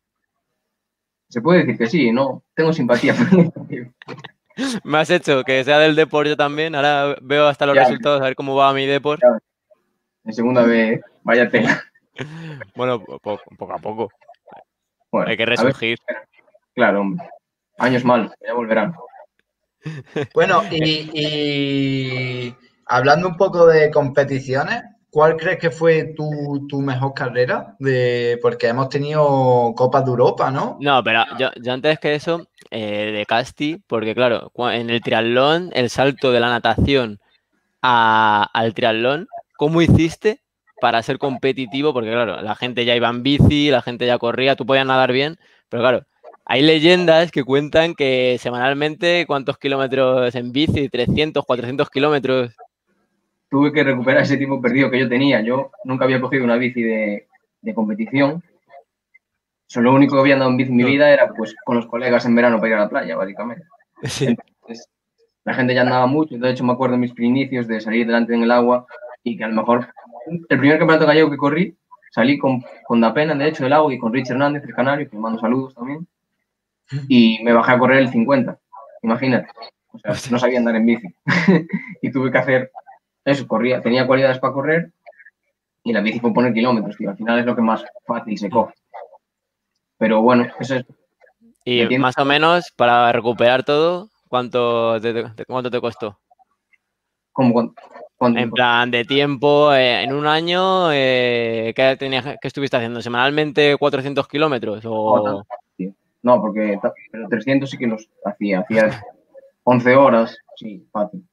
Se 1.29 1.41
puede 1.41 1.59
decir 1.59 1.77
que 1.77 1.87
sí, 1.87 2.11
no, 2.11 2.43
tengo 2.55 2.73
simpatía 2.73 3.13
por 3.13 3.39
el. 3.39 3.93
Me 4.83 4.97
has 4.97 5.09
hecho 5.09 5.43
que 5.43 5.63
sea 5.63 5.79
del 5.79 5.95
Depor 5.95 6.27
yo 6.27 6.35
también. 6.37 6.75
Ahora 6.75 7.15
veo 7.21 7.47
hasta 7.47 7.65
los 7.65 7.75
Ya. 7.75 7.83
resultados, 7.83 8.21
a 8.21 8.25
ver 8.25 8.35
cómo 8.35 8.55
va 8.55 8.73
mi 8.73 8.85
Depor. 8.85 9.19
En 10.23 10.33
segunda 10.33 10.63
vez, 10.63 11.01
vaya 11.23 11.49
tela. 11.49 11.81
Bueno, 12.75 13.03
po- 13.03 13.17
po- 13.19 13.39
poco 13.57 13.73
a 13.73 13.77
poco. 13.79 14.09
Bueno, 15.11 15.29
Hay 15.29 15.37
que 15.37 15.43
ver, 15.45 15.49
resurgir. 15.57 15.97
claro, 16.75 17.01
hombre. 17.01 17.27
Años 17.79 18.03
malos, 18.05 18.31
ya 18.45 18.53
volverán. 18.53 18.93
Bueno, 20.33 20.61
y, 20.69 21.09
y 21.13 22.55
hablando 22.85 23.27
un 23.29 23.37
poco 23.37 23.65
de 23.67 23.89
competiciones, 23.89 24.83
¿cuál 25.11 25.37
crees 25.37 25.59
que 25.59 25.69
fue 25.71 26.13
tu, 26.15 26.65
tu 26.67 26.81
mejor 26.81 27.13
carrera? 27.13 27.75
De, 27.79 28.39
porque 28.41 28.67
hemos 28.67 28.89
tenido 28.89 29.73
Copas 29.75 30.05
de 30.05 30.11
Europa, 30.11 30.49
¿no? 30.49 30.77
No, 30.79 31.03
pero 31.03 31.23
yo, 31.37 31.49
yo 31.61 31.73
antes 31.73 31.99
que 31.99 32.15
eso, 32.15 32.47
eh, 32.71 33.11
de 33.11 33.25
Casti, 33.25 33.81
porque 33.87 34.15
claro, 34.15 34.51
en 34.71 34.89
el 34.89 35.01
triatlón, 35.01 35.69
el 35.73 35.89
salto 35.89 36.31
de 36.31 36.39
la 36.39 36.49
natación 36.49 37.19
a- 37.81 38.49
al 38.53 38.73
triatlón, 38.73 39.27
¿cómo 39.57 39.81
hiciste 39.81 40.41
para 40.79 41.03
ser 41.03 41.17
competitivo? 41.19 41.93
Porque 41.93 42.11
claro, 42.11 42.41
la 42.41 42.55
gente 42.55 42.85
ya 42.85 42.95
iba 42.95 43.09
en 43.09 43.23
bici, 43.23 43.69
la 43.69 43.81
gente 43.81 44.05
ya 44.05 44.17
corría, 44.17 44.55
tú 44.55 44.65
podías 44.65 44.85
nadar 44.85 45.11
bien, 45.11 45.37
pero 45.69 45.83
claro, 45.83 46.05
hay 46.45 46.61
leyendas 46.61 47.31
que 47.31 47.43
cuentan 47.43 47.93
que 47.95 48.37
semanalmente 48.39 49.25
cuántos 49.27 49.57
kilómetros 49.57 50.33
en 50.35 50.51
bici, 50.51 50.89
300, 50.89 51.45
400 51.45 51.89
kilómetros. 51.89 52.51
Tuve 53.51 53.73
que 53.73 53.83
recuperar 53.83 54.23
ese 54.23 54.37
tiempo 54.37 54.61
perdido 54.61 54.89
que 54.89 54.99
yo 54.99 55.09
tenía. 55.09 55.41
Yo 55.41 55.71
nunca 55.83 56.05
había 56.05 56.21
cogido 56.21 56.45
una 56.45 56.55
bici 56.55 56.81
de, 56.81 57.27
de 57.61 57.73
competición. 57.73 58.41
Solo 59.67 59.91
lo 59.91 59.97
único 59.97 60.15
que 60.15 60.21
había 60.21 60.35
andado 60.35 60.51
en 60.51 60.57
bici 60.57 60.71
en 60.71 60.77
mi 60.77 60.85
vida 60.85 61.11
era 61.11 61.33
pues 61.33 61.53
con 61.65 61.75
los 61.75 61.85
colegas 61.85 62.25
en 62.25 62.33
verano 62.33 62.57
para 62.57 62.69
ir 62.69 62.75
a 62.75 62.79
la 62.79 62.89
playa, 62.89 63.15
básicamente. 63.15 63.65
Sí. 64.03 64.25
Entonces, 64.25 64.89
la 65.43 65.53
gente 65.53 65.75
ya 65.75 65.81
andaba 65.81 66.07
mucho. 66.07 66.35
De 66.35 66.49
hecho, 66.49 66.63
me 66.63 66.73
acuerdo 66.73 66.95
en 66.95 67.01
mis 67.01 67.13
inicios 67.19 67.67
de 67.67 67.79
salir 67.81 68.07
delante 68.07 68.33
en 68.33 68.41
el 68.41 68.49
agua 68.49 68.87
y 69.23 69.37
que 69.37 69.43
a 69.43 69.47
lo 69.47 69.53
mejor 69.53 69.93
el 70.27 70.59
primer 70.59 70.79
campeonato 70.79 71.05
gallego 71.05 71.29
que 71.29 71.37
corrí, 71.37 71.75
salí 72.11 72.37
con, 72.37 72.63
con 72.85 73.01
Dapena, 73.01 73.35
de 73.35 73.47
hecho, 73.47 73.63
del 73.63 73.73
agua 73.73 73.93
y 73.93 73.99
con 73.99 74.13
Rich 74.13 74.31
Hernández, 74.31 74.63
el 74.63 74.73
canario, 74.73 75.09
que 75.09 75.17
mando 75.17 75.39
saludos 75.39 75.75
también. 75.75 76.07
Y 77.07 77.41
me 77.43 77.53
bajé 77.53 77.71
a 77.71 77.79
correr 77.79 77.99
el 77.99 78.09
50. 78.09 78.57
Imagínate. 79.03 79.47
O 79.93 79.99
sea, 79.99 80.13
no 80.31 80.39
sabía 80.39 80.59
andar 80.59 80.75
en 80.75 80.85
bici. 80.85 81.07
y 82.01 82.11
tuve 82.11 82.31
que 82.31 82.37
hacer 82.37 82.71
eso, 83.25 83.47
corría, 83.47 83.81
tenía 83.81 84.07
cualidades 84.07 84.39
para 84.39 84.53
correr 84.53 84.91
y 85.83 85.93
la 85.93 86.01
bici 86.01 86.19
fue 86.19 86.33
poner 86.33 86.53
kilómetros, 86.53 86.97
tío. 86.97 87.09
Al 87.09 87.17
final 87.17 87.39
es 87.39 87.45
lo 87.45 87.55
que 87.55 87.61
más 87.61 87.83
fácil 88.05 88.37
se 88.37 88.49
coge. 88.49 88.73
Pero 89.97 90.21
bueno, 90.21 90.47
eso 90.59 90.75
es 90.75 90.85
Y 91.63 91.97
más 91.97 92.17
o 92.17 92.25
menos, 92.25 92.71
para 92.75 93.11
recuperar 93.11 93.63
todo, 93.63 94.09
¿cuánto 94.27 94.99
te, 94.99 95.13
te- 95.13 95.45
cuánto 95.45 95.69
te 95.69 95.79
costó? 95.81 96.19
cuando- 97.33 97.73
En 98.39 98.51
plan 98.51 98.91
de 98.91 99.03
tiempo, 99.05 99.73
eh, 99.73 100.03
en 100.03 100.13
un 100.13 100.27
año, 100.27 100.91
eh, 100.91 101.73
¿qué, 101.75 101.95
tenías, 101.97 102.23
qué 102.39 102.47
estuviste 102.47 102.77
haciendo? 102.77 103.01
¿Semanalmente 103.01 103.75
400 103.77 104.27
kilómetros? 104.27 104.83
No, 104.83 104.91
O... 104.91 105.43
No, 106.23 106.39
porque 106.39 106.79
pero 107.11 107.27
300 107.27 107.69
sí 107.71 107.77
que 107.79 107.87
los 107.87 108.07
hacía. 108.23 108.59
Hacía 108.59 109.03
11 109.63 109.95
horas, 109.95 110.37
sí, 110.55 110.87
fácil. 110.91 111.27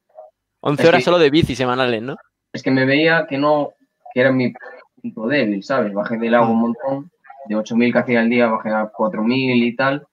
11 0.61 0.83
Es 0.83 0.89
horas 0.89 0.99
que- 1.01 1.05
solo 1.05 1.19
de 1.19 1.31
bici 1.31 1.55
semanales, 1.55 2.03
¿no? 2.03 2.17
Es 2.53 2.63
que 2.63 2.71
me 2.71 2.85
veía 2.85 3.27
que 3.29 3.39
no, 3.39 3.71
que 4.13 4.21
era 4.21 4.33
mi 4.33 4.53
punto 5.01 5.27
débil, 5.27 5.63
¿sabes? 5.63 5.93
Bajé 5.93 6.17
del 6.17 6.35
agua 6.35 6.49
un 6.51 6.61
montón, 6.61 7.11
de 7.47 7.55
8.000 7.57 7.93
que 7.93 7.99
hacía 7.99 8.21
al 8.21 8.31
día 8.31 8.47
bajé 8.49 8.71
a 8.71 8.89
4.000 8.89 9.63
y 9.63 9.77
tal. 9.77 10.07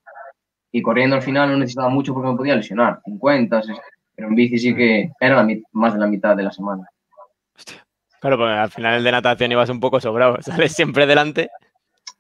Y 0.71 0.81
corriendo 0.81 1.15
al 1.15 1.21
final 1.21 1.49
no 1.49 1.57
necesitaba 1.57 1.89
mucho 1.89 2.13
porque 2.13 2.29
me 2.29 2.37
podía 2.37 2.55
lesionar, 2.55 2.99
50, 3.05 3.61
60, 3.61 3.81
pero 4.15 4.27
en 4.27 4.35
bici 4.35 4.57
sí 4.57 4.75
que 4.75 5.11
era 5.19 5.41
la 5.43 5.55
más 5.71 5.93
de 5.93 5.99
la 5.99 6.07
mitad 6.07 6.35
de 6.35 6.43
la 6.43 6.51
semana. 6.51 6.85
Claro, 8.19 8.37
porque 8.37 8.53
al 8.53 8.71
final 8.71 8.95
el 8.97 9.03
de 9.03 9.11
natación 9.11 9.51
ibas 9.51 9.69
un 9.69 9.79
poco 9.79 9.99
sobrado, 9.99 10.37
sales 10.41 10.73
siempre 10.73 11.05
delante. 11.05 11.49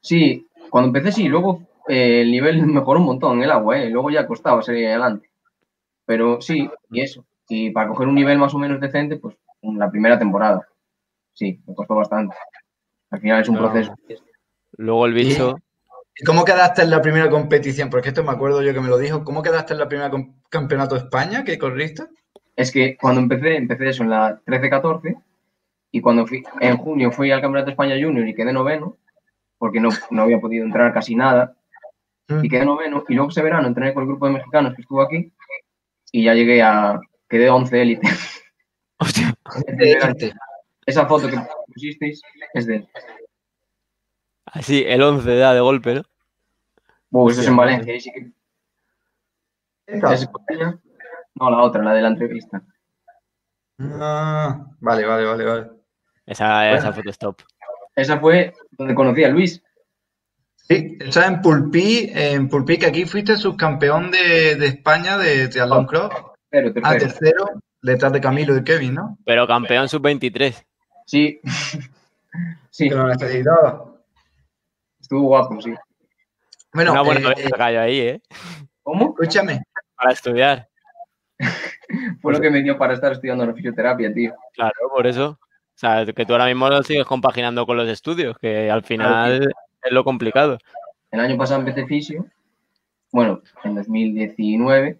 Sí, 0.01 0.45
cuando 0.69 0.87
empecé 0.87 1.11
sí, 1.11 1.27
luego 1.27 1.61
eh, 1.87 2.21
el 2.21 2.31
nivel 2.31 2.61
mejoró 2.65 2.99
un 2.99 3.05
montón 3.07 3.43
el 3.43 3.51
agua, 3.51 3.77
¿eh? 3.79 3.89
luego 3.89 4.09
ya 4.09 4.25
costaba 4.25 4.61
salir 4.61 4.87
adelante. 4.87 5.29
Pero 6.05 6.39
sí, 6.41 6.69
y 6.91 7.01
eso. 7.01 7.25
Y 7.47 7.71
para 7.71 7.89
coger 7.89 8.07
un 8.07 8.15
nivel 8.15 8.37
más 8.37 8.53
o 8.53 8.57
menos 8.57 8.79
decente, 8.79 9.17
pues 9.17 9.35
en 9.61 9.77
la 9.77 9.89
primera 9.89 10.17
temporada. 10.17 10.67
Sí, 11.33 11.61
me 11.67 11.75
costó 11.75 11.95
bastante. 11.95 12.35
Al 13.11 13.19
final 13.19 13.41
es 13.41 13.49
un 13.49 13.55
Claro. 13.55 13.71
proceso. 13.71 13.95
Luego 14.77 15.05
el 15.05 15.13
bicho. 15.13 15.55
¿Y 16.17 16.23
cómo 16.23 16.45
quedaste 16.45 16.81
en 16.81 16.89
la 16.89 17.01
primera 17.01 17.29
competición? 17.29 17.89
Porque 17.89 18.09
esto 18.09 18.23
me 18.23 18.31
acuerdo 18.31 18.61
yo 18.61 18.73
que 18.73 18.79
me 18.79 18.87
lo 18.87 18.97
dijo. 18.97 19.23
¿Cómo 19.23 19.41
quedaste 19.43 19.73
en 19.73 19.79
la 19.79 19.87
primera 19.87 20.09
campeonato 20.49 20.95
de 20.95 21.01
España 21.01 21.43
que 21.43 21.57
corriste? 21.57 22.03
Es 22.55 22.71
que 22.71 22.95
cuando 22.97 23.19
empecé, 23.19 23.57
empecé 23.57 23.89
eso 23.89 24.03
en 24.03 24.11
la 24.11 24.41
13-14 24.45 25.21
y 25.91 26.01
cuando 26.01 26.25
fui, 26.25 26.43
en 26.61 26.77
junio 26.77 27.11
fui 27.11 27.31
al 27.31 27.41
Campeonato 27.41 27.67
de 27.67 27.71
España 27.71 27.95
Junior 27.99 28.27
y 28.27 28.33
quedé 28.33 28.53
noveno, 28.53 28.97
porque 29.57 29.79
no, 29.79 29.89
no 30.09 30.23
había 30.23 30.39
podido 30.39 30.65
entrar 30.65 30.93
casi 30.93 31.15
nada, 31.15 31.55
y 32.41 32.49
quedé 32.49 32.65
noveno. 32.65 33.03
Y 33.07 33.13
luego 33.13 33.29
ese 33.29 33.41
verano 33.41 33.67
entrené 33.67 33.93
con 33.93 34.03
el 34.03 34.09
grupo 34.09 34.25
de 34.25 34.33
mexicanos 34.33 34.73
que 34.73 34.81
estuvo 34.81 35.01
aquí 35.01 35.31
y 36.11 36.23
ya 36.23 36.33
llegué 36.33 36.61
a, 36.61 36.99
quedé 37.29 37.49
11 37.49 37.81
élite. 37.81 38.07
Hostia, 38.99 39.35
Esa 40.85 41.05
foto 41.05 41.27
que 41.27 41.37
pusisteis 41.73 42.21
es 42.53 42.65
de 42.65 42.75
él. 42.77 42.89
así, 44.45 44.83
el 44.87 45.01
11 45.01 45.35
da 45.35 45.53
de 45.53 45.59
golpe, 45.59 45.95
¿no? 45.95 46.03
Uh, 47.11 47.29
eso 47.29 47.41
es 47.41 47.47
en 47.47 47.57
Valencia. 47.57 47.93
Ahí 47.93 47.99
sí 47.99 48.11
que... 48.11 48.31
¿Es? 49.87 50.29
No, 51.35 51.49
la 51.49 51.61
otra, 51.61 51.83
la 51.83 51.93
de 51.93 52.01
la 52.01 52.07
entrevista. 52.09 52.63
Ah, 53.79 54.65
vale, 54.79 55.05
vale, 55.05 55.25
vale, 55.25 55.45
vale. 55.45 55.71
Esa, 56.25 56.73
esa 56.73 56.93
foto 56.93 57.09
stop. 57.09 57.41
Esa 57.95 58.19
fue 58.19 58.53
donde 58.71 58.95
conocí 58.95 59.23
a 59.23 59.29
Luis. 59.29 59.61
Sí, 60.55 60.97
esa 60.99 61.27
en 61.27 61.41
Pulpí, 61.41 62.09
en 62.13 62.49
Pulpí, 62.49 62.77
que 62.77 62.87
aquí 62.87 63.05
fuiste 63.05 63.37
subcampeón 63.37 64.11
de, 64.11 64.55
de 64.55 64.67
España 64.67 65.17
de 65.17 65.47
triatlón 65.49 65.85
cross. 65.85 66.11
Ah, 66.83 66.93
tercero. 66.93 66.99
tercero, 66.99 67.45
detrás 67.81 68.13
de 68.13 68.21
Camilo 68.21 68.55
y 68.57 68.63
Kevin, 68.63 68.95
¿no? 68.95 69.17
Pero 69.25 69.47
campeón 69.47 69.89
sub-23. 69.89 70.65
Sí. 71.05 71.39
sí, 72.69 72.89
Que 72.89 72.95
lo 72.95 73.07
necesitaba. 73.07 73.85
estuvo 74.99 75.27
guapo, 75.27 75.61
sí. 75.61 75.73
Bueno, 76.73 76.91
Una 76.91 77.01
buena 77.01 77.31
eh, 77.31 77.49
eh, 77.57 77.77
ahí, 77.77 77.99
¿eh? 77.99 78.21
¿Cómo? 78.83 79.09
escúchame. 79.09 79.63
Para 79.95 80.11
estudiar. 80.11 80.69
Fue 82.21 82.33
lo 82.33 82.39
que 82.39 82.49
me 82.49 82.61
dio 82.61 82.77
para 82.77 82.93
estar 82.93 83.11
estudiando 83.11 83.45
la 83.45 83.53
fisioterapia, 83.53 84.13
tío. 84.13 84.33
Claro, 84.53 84.73
por 84.93 85.07
eso. 85.07 85.39
O 85.39 85.77
sea, 85.77 86.05
que 86.05 86.25
tú 86.25 86.33
ahora 86.33 86.45
mismo 86.45 86.69
lo 86.69 86.81
sigues 86.83 87.05
compaginando 87.05 87.65
con 87.65 87.77
los 87.77 87.87
estudios, 87.89 88.37
que 88.39 88.71
al 88.71 88.83
final 88.83 89.53
es 89.83 89.91
lo 89.91 90.03
complicado. 90.03 90.57
El 91.11 91.19
año 91.19 91.37
pasado 91.37 91.59
empecé 91.59 91.85
fisio, 91.85 92.25
bueno, 93.11 93.41
en 93.63 93.75
2019, 93.75 94.99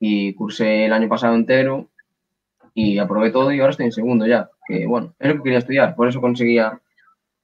y 0.00 0.34
cursé 0.34 0.86
el 0.86 0.92
año 0.92 1.08
pasado 1.08 1.34
entero 1.34 1.88
y 2.74 2.98
aprobé 2.98 3.30
todo 3.30 3.52
y 3.52 3.60
ahora 3.60 3.70
estoy 3.70 3.86
en 3.86 3.92
segundo 3.92 4.26
ya. 4.26 4.50
Que 4.66 4.86
bueno, 4.86 5.14
es 5.18 5.28
lo 5.28 5.36
que 5.36 5.42
quería 5.44 5.58
estudiar, 5.58 5.94
por 5.96 6.08
eso 6.08 6.20
conseguía, 6.20 6.80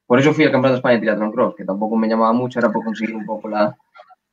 por 0.06 0.18
eso 0.20 0.32
fui 0.34 0.44
al 0.44 0.52
Campeonato 0.52 0.75
de 0.75 0.78
España 0.78 0.94
de 0.96 1.00
Triathlon 1.00 1.32
Cross, 1.32 1.54
que 1.56 1.64
tampoco 1.64 1.96
me 1.96 2.08
llamaba 2.08 2.32
mucho, 2.32 2.58
era 2.58 2.70
por 2.73 2.84
conseguir 2.84 3.16
un 3.16 3.25
poco 3.26 3.49
la, 3.49 3.76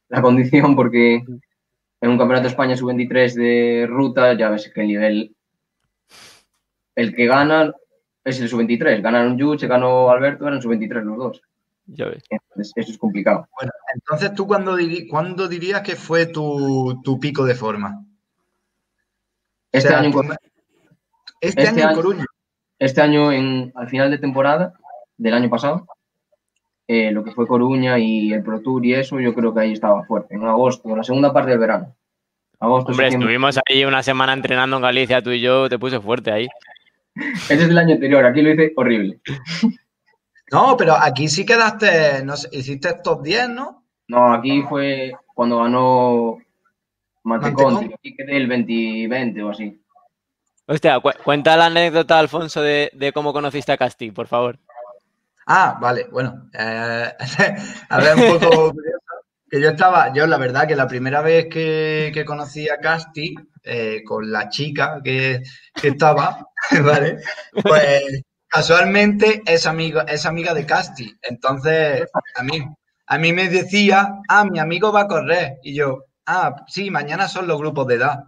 la 0.09 0.21
condición, 0.21 0.75
porque 0.75 1.15
en 1.15 2.09
un 2.09 2.17
Campeonato 2.17 2.43
de 2.43 2.49
España 2.49 2.75
sub-23 2.75 3.33
de 3.35 3.87
ruta 3.89 4.33
ya 4.33 4.49
ves 4.49 4.71
que 4.73 4.81
el 4.81 4.87
nivel, 4.87 5.35
el 6.95 7.15
que 7.15 7.25
gana 7.27 7.73
es 8.23 8.39
el 8.39 8.49
sub-23, 8.49 9.01
ganaron 9.01 9.37
Yuche, 9.37 9.67
ganó 9.67 10.09
Alberto, 10.11 10.47
eran 10.47 10.61
sub-23 10.61 11.03
los 11.03 11.17
dos. 11.17 11.41
Ya 11.87 12.05
ves. 12.05 12.23
Entonces, 12.29 12.71
eso 12.75 12.91
es 12.91 12.97
complicado. 12.97 13.47
Entonces, 13.95 14.33
¿tú 14.35 14.45
cuándo, 14.47 14.77
diri- 14.77 15.07
cuándo 15.09 15.47
dirías 15.47 15.81
que 15.81 15.95
fue 15.95 16.27
tu, 16.27 17.01
tu 17.03 17.19
pico 17.19 17.45
de 17.45 17.55
forma? 17.55 18.05
Este 19.71 19.89
O 19.89 19.91
sea, 19.91 19.99
año 19.99 20.21
en 20.21 20.31
Este, 21.39 21.63
Este 21.63 21.67
año 21.67 21.89
en 21.89 21.95
Coruña. 21.95 22.25
Este 22.79 23.01
año, 23.01 23.31
en, 23.31 23.71
al 23.75 23.89
final 23.89 24.09
de 24.11 24.17
temporada 24.17 24.73
del 25.17 25.33
año 25.33 25.49
pasado, 25.49 25.85
eh, 26.87 27.11
lo 27.11 27.23
que 27.23 27.31
fue 27.31 27.47
Coruña 27.47 27.99
y 27.99 28.33
el 28.33 28.43
Pro 28.43 28.61
Tour 28.61 28.85
y 28.85 28.93
eso, 28.93 29.19
yo 29.19 29.33
creo 29.33 29.53
que 29.53 29.61
ahí 29.61 29.73
estaba 29.73 30.03
fuerte. 30.03 30.35
En 30.35 30.43
agosto, 30.43 30.95
la 30.95 31.03
segunda 31.03 31.31
parte 31.31 31.51
del 31.51 31.59
verano. 31.59 31.95
Agosto, 32.59 32.91
Hombre, 32.91 33.05
septiembre. 33.05 33.27
estuvimos 33.27 33.59
ahí 33.69 33.85
una 33.85 34.03
semana 34.03 34.33
entrenando 34.33 34.75
en 34.75 34.81
Galicia, 34.81 35.21
tú 35.21 35.31
y 35.31 35.41
yo, 35.41 35.69
te 35.69 35.79
puse 35.79 35.99
fuerte 35.99 36.31
ahí. 36.31 36.47
Ese 37.15 37.53
es 37.53 37.67
del 37.67 37.77
año 37.77 37.95
anterior, 37.95 38.25
aquí 38.25 38.41
lo 38.41 38.51
hice 38.51 38.73
horrible. 38.75 39.19
No, 40.51 40.75
pero 40.75 40.95
aquí 41.01 41.29
sí 41.29 41.45
quedaste, 41.45 42.25
no 42.25 42.35
sé, 42.35 42.49
hiciste 42.51 42.95
top 43.01 43.23
10, 43.23 43.49
¿no? 43.51 43.85
No, 44.09 44.33
aquí 44.33 44.61
fue 44.63 45.13
cuando 45.33 45.59
ganó 45.59 46.39
Mantecón, 47.23 47.73
¿Mantecón? 47.75 47.95
aquí 47.99 48.15
quedé 48.15 48.37
el 48.37 48.47
2020 48.49 49.43
o 49.43 49.49
así. 49.51 49.81
Hostia, 50.67 50.99
cu- 50.99 51.11
cuenta 51.23 51.57
la 51.57 51.65
anécdota, 51.67 52.17
Alfonso, 52.19 52.61
de, 52.61 52.91
de 52.93 53.11
cómo 53.13 53.33
conociste 53.33 53.71
a 53.71 53.77
Casti, 53.77 54.11
por 54.11 54.27
favor. 54.27 54.59
Ah, 55.47 55.77
vale, 55.81 56.07
bueno. 56.11 56.49
eh, 56.53 57.11
a 57.89 57.97
ver, 57.99 58.15
un 58.15 58.39
poco 58.39 58.49
curioso. 58.73 58.97
Que 59.49 59.59
yo 59.59 59.69
estaba, 59.71 60.13
yo 60.13 60.25
la 60.27 60.37
verdad 60.37 60.65
que 60.67 60.77
la 60.77 60.87
primera 60.87 61.21
vez 61.21 61.47
que, 61.51 62.11
que 62.13 62.23
conocí 62.23 62.69
a 62.69 62.77
Casti, 62.79 63.35
eh, 63.63 64.01
con 64.05 64.31
la 64.31 64.47
chica 64.49 65.01
que, 65.03 65.41
que 65.73 65.89
estaba, 65.89 66.47
¿vale? 66.83 67.17
Pues 67.61 68.23
casualmente 68.47 69.41
es 69.45 69.65
amiga, 69.67 70.03
es 70.07 70.25
amiga 70.25 70.53
de 70.53 70.65
Casti. 70.65 71.13
Entonces, 71.21 72.07
a 72.35 72.43
mí, 72.43 72.59
a 73.07 73.17
mí 73.17 73.33
me 73.33 73.49
decía, 73.49 74.13
ah, 74.29 74.45
mi 74.45 74.59
amigo 74.59 74.93
va 74.93 75.01
a 75.01 75.07
correr. 75.07 75.57
Y 75.63 75.75
yo, 75.75 76.05
ah, 76.31 76.55
sí, 76.67 76.89
mañana 76.91 77.27
son 77.27 77.47
los 77.47 77.57
grupos 77.59 77.87
de 77.87 77.95
edad. 77.95 78.19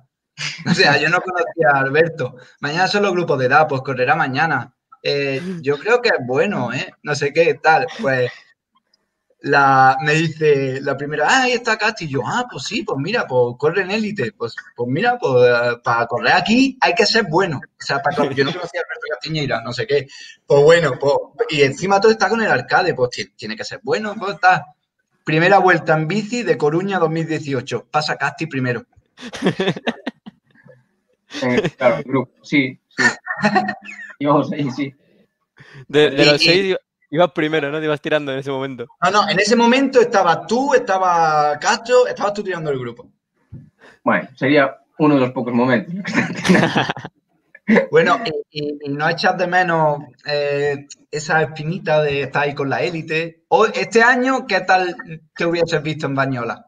O 0.70 0.74
sea, 0.74 0.98
yo 0.98 1.10
no 1.10 1.22
conocía 1.22 1.70
a 1.74 1.80
Alberto. 1.80 2.36
Mañana 2.62 2.88
son 2.88 3.04
los 3.04 3.12
grupos 3.14 3.38
de 3.40 3.46
edad, 3.46 3.68
pues 3.68 3.82
correrá 3.82 4.16
mañana. 4.16 4.74
Eh, 5.02 5.42
yo 5.62 5.78
creo 5.78 6.02
que 6.02 6.10
es 6.10 6.26
bueno, 6.26 6.74
¿eh? 6.74 6.92
No 7.04 7.14
sé 7.16 7.32
qué, 7.34 7.54
tal. 7.56 7.86
Pues 8.02 8.32
la, 9.46 9.98
me 10.02 10.14
dice 10.14 10.80
la 10.82 10.96
primera, 10.96 11.28
ah, 11.30 11.42
ahí 11.44 11.52
está 11.52 11.78
Casti. 11.78 12.08
Yo, 12.08 12.22
ah, 12.26 12.46
pues 12.50 12.64
sí, 12.64 12.84
pues 12.84 12.98
mira, 13.00 13.28
pues 13.28 13.56
corre 13.60 13.82
en 13.82 13.92
élite. 13.92 14.32
Pues, 14.32 14.56
pues 14.76 14.90
mira, 14.90 15.18
pues 15.20 15.34
eh, 15.50 15.78
para 15.84 16.08
correr 16.08 16.34
aquí 16.34 16.78
hay 16.82 16.94
que 16.96 17.06
ser 17.06 17.26
bueno. 17.30 17.58
O 17.58 17.86
sea, 17.86 18.02
para 18.02 18.16
yo 18.32 18.46
no 18.46 18.54
conocía 18.54 18.80
a 18.80 18.84
Alberto 18.84 19.08
Castiñeira, 19.12 19.62
no 19.62 19.74
sé 19.74 19.86
qué. 19.86 20.08
Pues 20.48 20.64
bueno, 20.64 20.94
pues, 21.00 21.14
y 21.50 21.62
encima 21.64 22.00
todo 22.00 22.12
está 22.12 22.30
con 22.30 22.42
el 22.42 22.50
arcade, 22.50 22.94
pues 22.94 23.10
ti- 23.10 23.34
tiene 23.36 23.56
que 23.58 23.66
ser 23.66 23.82
bueno, 23.84 24.16
pues 24.18 24.36
está. 24.36 24.66
Primera 25.24 25.60
vuelta 25.60 25.94
en 25.96 26.08
bici 26.08 26.44
de 26.44 26.58
Coruña 26.58 27.00
2018. 27.00 27.88
Pasa 27.90 28.16
Casti 28.18 28.48
primero. 28.48 28.84
Eh, 31.42 31.72
claro, 31.78 31.98
el 31.98 32.04
grupo, 32.04 32.32
sí, 32.44 32.80
sí. 32.90 33.04
Íbamos 34.20 34.52
ahí, 34.52 34.70
sí. 34.70 34.94
De, 35.88 36.12
de 36.12 36.24
Y- 36.24 36.26
los 36.28 36.42
y- 36.42 36.46
seis 36.46 36.66
iba- 36.66 36.78
ibas 37.10 37.32
primero, 37.32 37.72
¿no? 37.72 37.80
Te 37.80 37.86
ibas 37.86 38.00
tirando 38.02 38.32
en 38.32 38.38
ese 38.38 38.52
momento. 38.52 38.86
No, 39.02 39.10
no, 39.10 39.28
en 39.28 39.40
ese 39.40 39.56
momento 39.56 40.00
estabas 40.00 40.46
tú, 40.46 40.76
estaba 40.76 41.58
Castro, 41.60 42.06
estabas 42.06 42.36
tú 42.36 42.44
tirando 42.44 42.70
el 42.70 42.78
grupo. 42.78 43.10
Bueno, 44.04 44.30
sería 44.36 44.78
uno 45.00 45.16
de 45.16 45.22
los 45.22 45.32
pocos 45.32 45.54
momentos. 45.56 45.96
Bueno, 47.92 48.20
y, 48.52 48.78
no 48.90 49.10
echas 49.10 49.38
de 49.38 49.48
menos 49.48 50.00
eh, 50.26 50.86
esa 51.10 51.42
espinita 51.42 52.02
de 52.02 52.24
estar 52.24 52.44
ahí 52.44 52.54
con 52.54 52.70
la 52.70 52.82
élite. 52.82 53.44
O 53.48 53.66
este 53.66 54.04
año, 54.04 54.46
¿qué 54.46 54.62
tal 54.62 54.96
te 55.36 55.46
hubieses 55.46 55.82
visto 55.82 56.08
en 56.08 56.16
Bañola? 56.16 56.68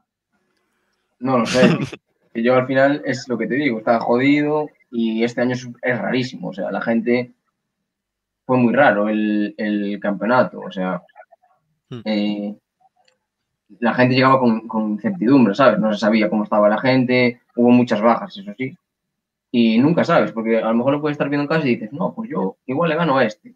No 1.19 1.39
lo 1.39 1.45
sé. 1.45 1.61
Yo 2.33 2.55
al 2.55 2.67
final 2.67 3.01
es 3.05 3.27
lo 3.27 3.37
que 3.37 3.47
te 3.47 3.55
digo, 3.55 3.79
estaba 3.79 3.99
jodido 3.99 4.69
y 4.91 5.23
este 5.23 5.41
año 5.41 5.53
es, 5.53 5.67
es 5.81 5.97
rarísimo. 5.99 6.49
O 6.49 6.53
sea, 6.53 6.71
la 6.71 6.81
gente 6.81 7.33
fue 8.45 8.57
muy 8.57 8.73
raro 8.73 9.09
el, 9.09 9.53
el 9.57 9.99
campeonato. 9.99 10.59
O 10.59 10.71
sea, 10.71 11.01
Hmm. 11.89 12.01
eh, 12.05 12.55
la 13.79 13.93
gente 13.93 14.15
llegaba 14.15 14.39
con, 14.39 14.67
con 14.67 14.91
incertidumbre, 14.91 15.53
¿sabes? 15.53 15.79
No 15.79 15.93
se 15.93 15.99
sabía 15.99 16.29
cómo 16.29 16.43
estaba 16.43 16.69
la 16.69 16.79
gente, 16.79 17.41
hubo 17.55 17.69
muchas 17.71 18.01
bajas, 18.01 18.37
eso 18.37 18.53
sí. 18.57 18.77
Y 19.57 19.77
nunca 19.77 20.03
sabes, 20.03 20.33
porque 20.33 20.57
a 20.57 20.67
lo 20.67 20.73
mejor 20.73 20.91
lo 20.95 20.99
puedes 20.99 21.13
estar 21.15 21.29
viendo 21.29 21.43
en 21.43 21.47
casa 21.47 21.65
y 21.65 21.75
dices, 21.75 21.93
no, 21.93 22.13
pues 22.13 22.29
yo 22.29 22.57
igual 22.65 22.89
le 22.89 22.97
gano 22.97 23.17
a 23.17 23.23
este. 23.23 23.53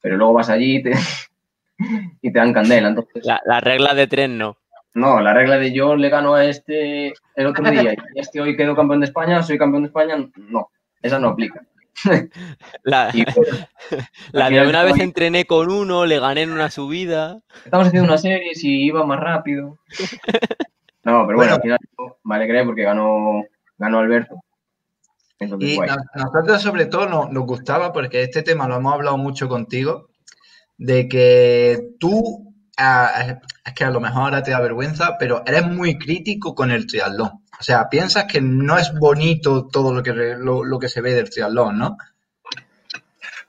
Pero 0.00 0.16
luego 0.16 0.32
vas 0.34 0.48
allí 0.48 0.76
y 0.76 0.82
te, 0.84 0.92
y 2.22 2.32
te 2.32 2.38
dan 2.38 2.52
candela. 2.52 2.86
Entonces, 2.88 3.24
La, 3.26 3.40
la 3.44 3.58
regla 3.60 3.92
de 3.94 4.06
tren 4.06 4.38
no. 4.38 4.56
no, 4.94 5.20
la 5.20 5.34
regla 5.34 5.58
de 5.58 5.72
yo 5.72 5.96
le 5.96 6.08
gano 6.08 6.34
a 6.34 6.44
este 6.44 7.08
el 7.34 7.46
otro 7.46 7.68
día 7.68 7.94
y 7.94 7.96
este 8.20 8.40
hoy 8.40 8.56
quedo 8.56 8.76
campeón 8.76 9.00
de 9.00 9.06
España, 9.06 9.42
soy 9.42 9.58
campeón 9.58 9.82
de 9.82 9.86
España, 9.88 10.14
no, 10.36 10.68
esa 11.02 11.18
no 11.18 11.30
aplica. 11.30 11.60
La, 12.84 13.10
Y 13.12 13.24
la 14.30 14.48
de 14.50 14.66
una 14.68 14.84
vez 14.84 15.00
entrené 15.00 15.46
con 15.46 15.68
uno, 15.70 16.06
le 16.06 16.20
gané 16.20 16.42
en 16.42 16.52
una 16.52 16.70
subida. 16.70 17.40
estamos 17.64 17.88
haciendo 17.88 18.06
una 18.08 18.18
serie 18.18 18.54
si 18.54 18.84
iba 18.84 19.04
más 19.04 19.18
rápido. 19.18 19.78
No, 21.02 21.26
pero 21.26 21.36
bueno, 21.36 21.36
Bueno. 21.36 21.54
al 21.56 21.60
final 21.62 21.78
me 22.22 22.34
alegré 22.36 22.64
porque 22.64 22.82
ganó, 22.84 23.42
ganó 23.78 23.98
Alberto. 23.98 24.36
Y 25.40 25.76
guay. 25.76 25.90
nosotros 26.14 26.60
sobre 26.60 26.86
todo 26.86 27.08
nos, 27.08 27.30
nos 27.30 27.46
gustaba, 27.46 27.92
porque 27.92 28.22
este 28.22 28.42
tema 28.42 28.68
lo 28.68 28.76
hemos 28.76 28.92
hablado 28.92 29.16
mucho 29.16 29.48
contigo, 29.48 30.08
de 30.76 31.08
que 31.08 31.94
tú, 31.98 32.54
ah, 32.76 33.38
es 33.64 33.72
que 33.74 33.84
a 33.84 33.90
lo 33.90 34.00
mejor 34.00 34.22
ahora 34.22 34.42
te 34.42 34.50
da 34.50 34.60
vergüenza, 34.60 35.16
pero 35.18 35.42
eres 35.46 35.66
muy 35.66 35.98
crítico 35.98 36.54
con 36.54 36.70
el 36.70 36.86
triatlón. 36.86 37.42
O 37.58 37.62
sea, 37.62 37.88
piensas 37.88 38.24
que 38.24 38.40
no 38.40 38.78
es 38.78 38.92
bonito 38.98 39.66
todo 39.66 39.94
lo 39.94 40.02
que, 40.02 40.12
lo, 40.12 40.64
lo 40.64 40.78
que 40.78 40.88
se 40.88 41.00
ve 41.00 41.14
del 41.14 41.30
triatlón, 41.30 41.78
¿no? 41.78 41.96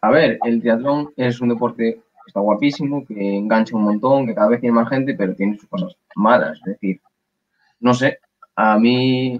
A 0.01 0.09
ver, 0.09 0.39
el 0.43 0.61
triatlón 0.61 1.13
es 1.15 1.39
un 1.41 1.49
deporte 1.49 1.93
que 1.93 2.27
está 2.27 2.39
guapísimo, 2.39 3.05
que 3.05 3.37
engancha 3.37 3.75
un 3.75 3.83
montón, 3.83 4.25
que 4.25 4.35
cada 4.35 4.49
vez 4.49 4.59
tiene 4.59 4.75
más 4.75 4.89
gente, 4.89 5.13
pero 5.13 5.35
tiene 5.35 5.57
sus 5.57 5.69
cosas 5.69 5.95
malas. 6.15 6.57
Es 6.65 6.73
decir, 6.73 6.99
no 7.79 7.93
sé, 7.93 8.19
a 8.55 8.77
mí, 8.79 9.39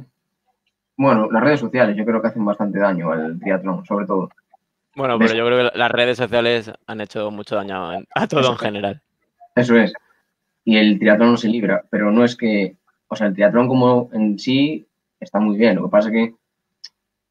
bueno, 1.02 1.30
las 1.32 1.44
redes 1.44 1.60
sociales 1.60 1.96
yo 1.98 2.06
creo 2.06 2.22
que 2.22 2.28
hacen 2.28 2.46
bastante 2.46 2.80
daño 2.80 3.12
al 3.12 3.40
triatlón, 3.40 3.86
sobre 3.86 4.06
todo. 4.06 4.30
Bueno, 4.96 5.18
pero 5.18 5.34
yo 5.34 5.46
creo 5.46 5.72
que 5.72 5.78
las 5.78 5.92
redes 5.92 6.18
sociales 6.18 6.72
han 6.86 7.02
hecho 7.02 7.32
mucho 7.32 7.56
daño 7.56 8.04
a 8.14 8.28
todo 8.28 8.42
Eso 8.42 8.52
en 8.52 8.58
general. 8.58 9.02
Eso 9.56 9.76
es. 9.78 9.94
Y 10.64 10.78
el 10.78 11.00
triatlón 11.00 11.32
no 11.32 11.38
se 11.38 11.48
libra, 11.48 11.84
pero 11.90 12.12
no 12.12 12.24
es 12.24 12.36
que, 12.36 12.76
o 13.08 13.16
sea, 13.16 13.28
el 13.28 13.34
triatlón 13.34 13.68
como 13.68 14.10
en 14.14 14.38
sí 14.38 14.86
está 15.20 15.40
muy 15.40 15.58
bien. 15.58 15.76
Lo 15.78 15.86
que 15.86 15.90
pasa 15.92 16.10
es 16.10 16.14
que 16.14 16.36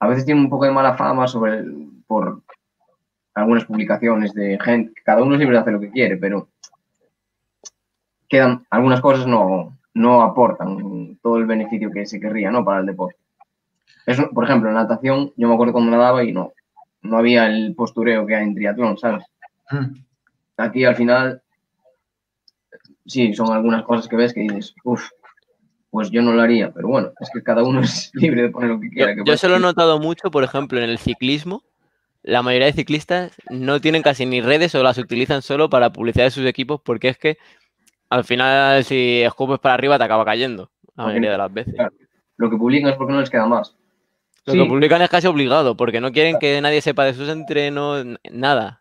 a 0.01 0.09
veces 0.09 0.25
tiene 0.25 0.41
un 0.41 0.51
poco 0.51 0.65
de 0.65 0.73
mala 0.73 0.95
fama 0.95 1.29
sobre 1.29 1.59
el- 1.59 1.89
por 2.07 2.43
algunas 3.35 3.65
publicaciones 3.67 4.35
de 4.35 4.59
gente, 4.61 5.01
cada 5.05 5.23
uno 5.23 5.35
es 5.35 5.39
libre 5.41 5.55
de 5.57 5.61
hacer 5.61 5.73
lo 5.75 5.81
que 5.81 5.91
quiere, 5.91 6.17
pero 6.17 6.49
quedan 8.29 8.65
algunas 8.71 9.01
cosas 9.01 9.27
no, 9.27 9.77
no 9.95 10.23
aportan 10.23 11.17
todo 11.23 11.37
el 11.37 11.47
beneficio 11.47 11.91
que 11.91 12.07
se 12.07 12.19
querría, 12.21 12.51
¿no? 12.51 12.65
Para 12.65 12.81
el 12.81 12.87
deporte. 12.87 13.20
Eso, 14.07 14.31
por 14.31 14.45
ejemplo, 14.45 14.69
en 14.69 14.75
natación, 14.77 15.33
yo 15.37 15.49
me 15.49 15.55
acuerdo 15.55 15.73
cuando 15.73 15.91
nadaba 15.91 16.25
y 16.25 16.33
no, 16.33 16.53
no 17.03 17.19
había 17.19 17.47
el 17.47 17.75
postureo 17.75 18.27
que 18.27 18.35
hay 18.35 18.45
en 18.45 18.55
triatlón, 18.55 18.99
¿sabes? 18.99 19.25
Mm. 19.71 19.95
aquí 20.57 20.85
al 20.85 20.97
final, 20.97 21.43
sí, 23.07 23.33
son 23.35 23.53
algunas 23.53 23.85
cosas 23.85 24.09
que 24.09 24.17
ves 24.17 24.35
que 24.35 24.41
dices, 24.41 24.75
uff, 24.85 25.09
pues 25.91 26.11
yo 26.11 26.23
no 26.23 26.33
lo 26.33 26.43
haría, 26.43 26.73
pero 26.73 26.89
bueno, 26.89 27.13
es 27.21 27.31
que 27.33 27.43
cada 27.43 27.63
uno 27.63 27.81
es 27.83 28.11
libre 28.15 28.43
de 28.43 28.51
poner 28.51 28.71
lo 28.71 28.81
que 28.81 28.89
Yo, 28.89 28.93
quiera. 28.93 29.15
que 29.15 29.19
yo 29.21 29.25
pasa 29.25 29.39
se 29.39 29.49
lo 29.49 29.57
he 29.57 29.61
notado 29.61 29.99
mucho, 30.01 30.31
por 30.31 30.45
ejemplo, 30.45 30.79
en 30.79 30.89
el 30.89 30.99
ciclismo. 30.99 31.63
La 32.23 32.43
mayoría 32.43 32.67
de 32.67 32.75
ciclistas 32.75 33.33
no 33.49 33.81
tienen 33.81 34.03
casi 34.03 34.27
ni 34.27 34.43
redes 34.43 34.75
o 34.75 34.83
las 34.83 34.99
utilizan 34.99 35.41
solo 35.41 35.71
para 35.71 35.91
publicidad 35.91 36.27
de 36.27 36.31
sus 36.31 36.45
equipos 36.45 36.81
porque 36.85 37.09
es 37.09 37.17
que 37.17 37.39
al 38.11 38.25
final 38.25 38.85
si 38.85 39.23
escupes 39.23 39.59
para 39.59 39.75
arriba 39.75 39.97
te 39.97 40.05
acaba 40.05 40.25
cayendo 40.25 40.71
la 40.97 41.07
mayoría 41.07 41.31
de 41.31 41.39
las 41.39 41.53
veces. 41.53 41.75
Claro. 41.75 41.95
Lo 42.37 42.51
que 42.51 42.57
publican 42.57 42.91
es 42.91 42.97
porque 42.97 43.13
no 43.15 43.21
les 43.21 43.31
queda 43.31 43.47
más. 43.47 43.75
Lo 44.47 44.53
Sí, 44.55 44.59
que 44.59 44.69
publican 44.69 45.03
es 45.03 45.11
casi 45.11 45.27
obligado 45.27 45.77
porque 45.77 46.01
no 46.01 46.13
quieren 46.13 46.39
que 46.39 46.61
nadie 46.61 46.81
sepa 46.81 47.05
de 47.05 47.15
sus 47.15 47.29
entrenos, 47.29 48.05
nada. 48.33 48.79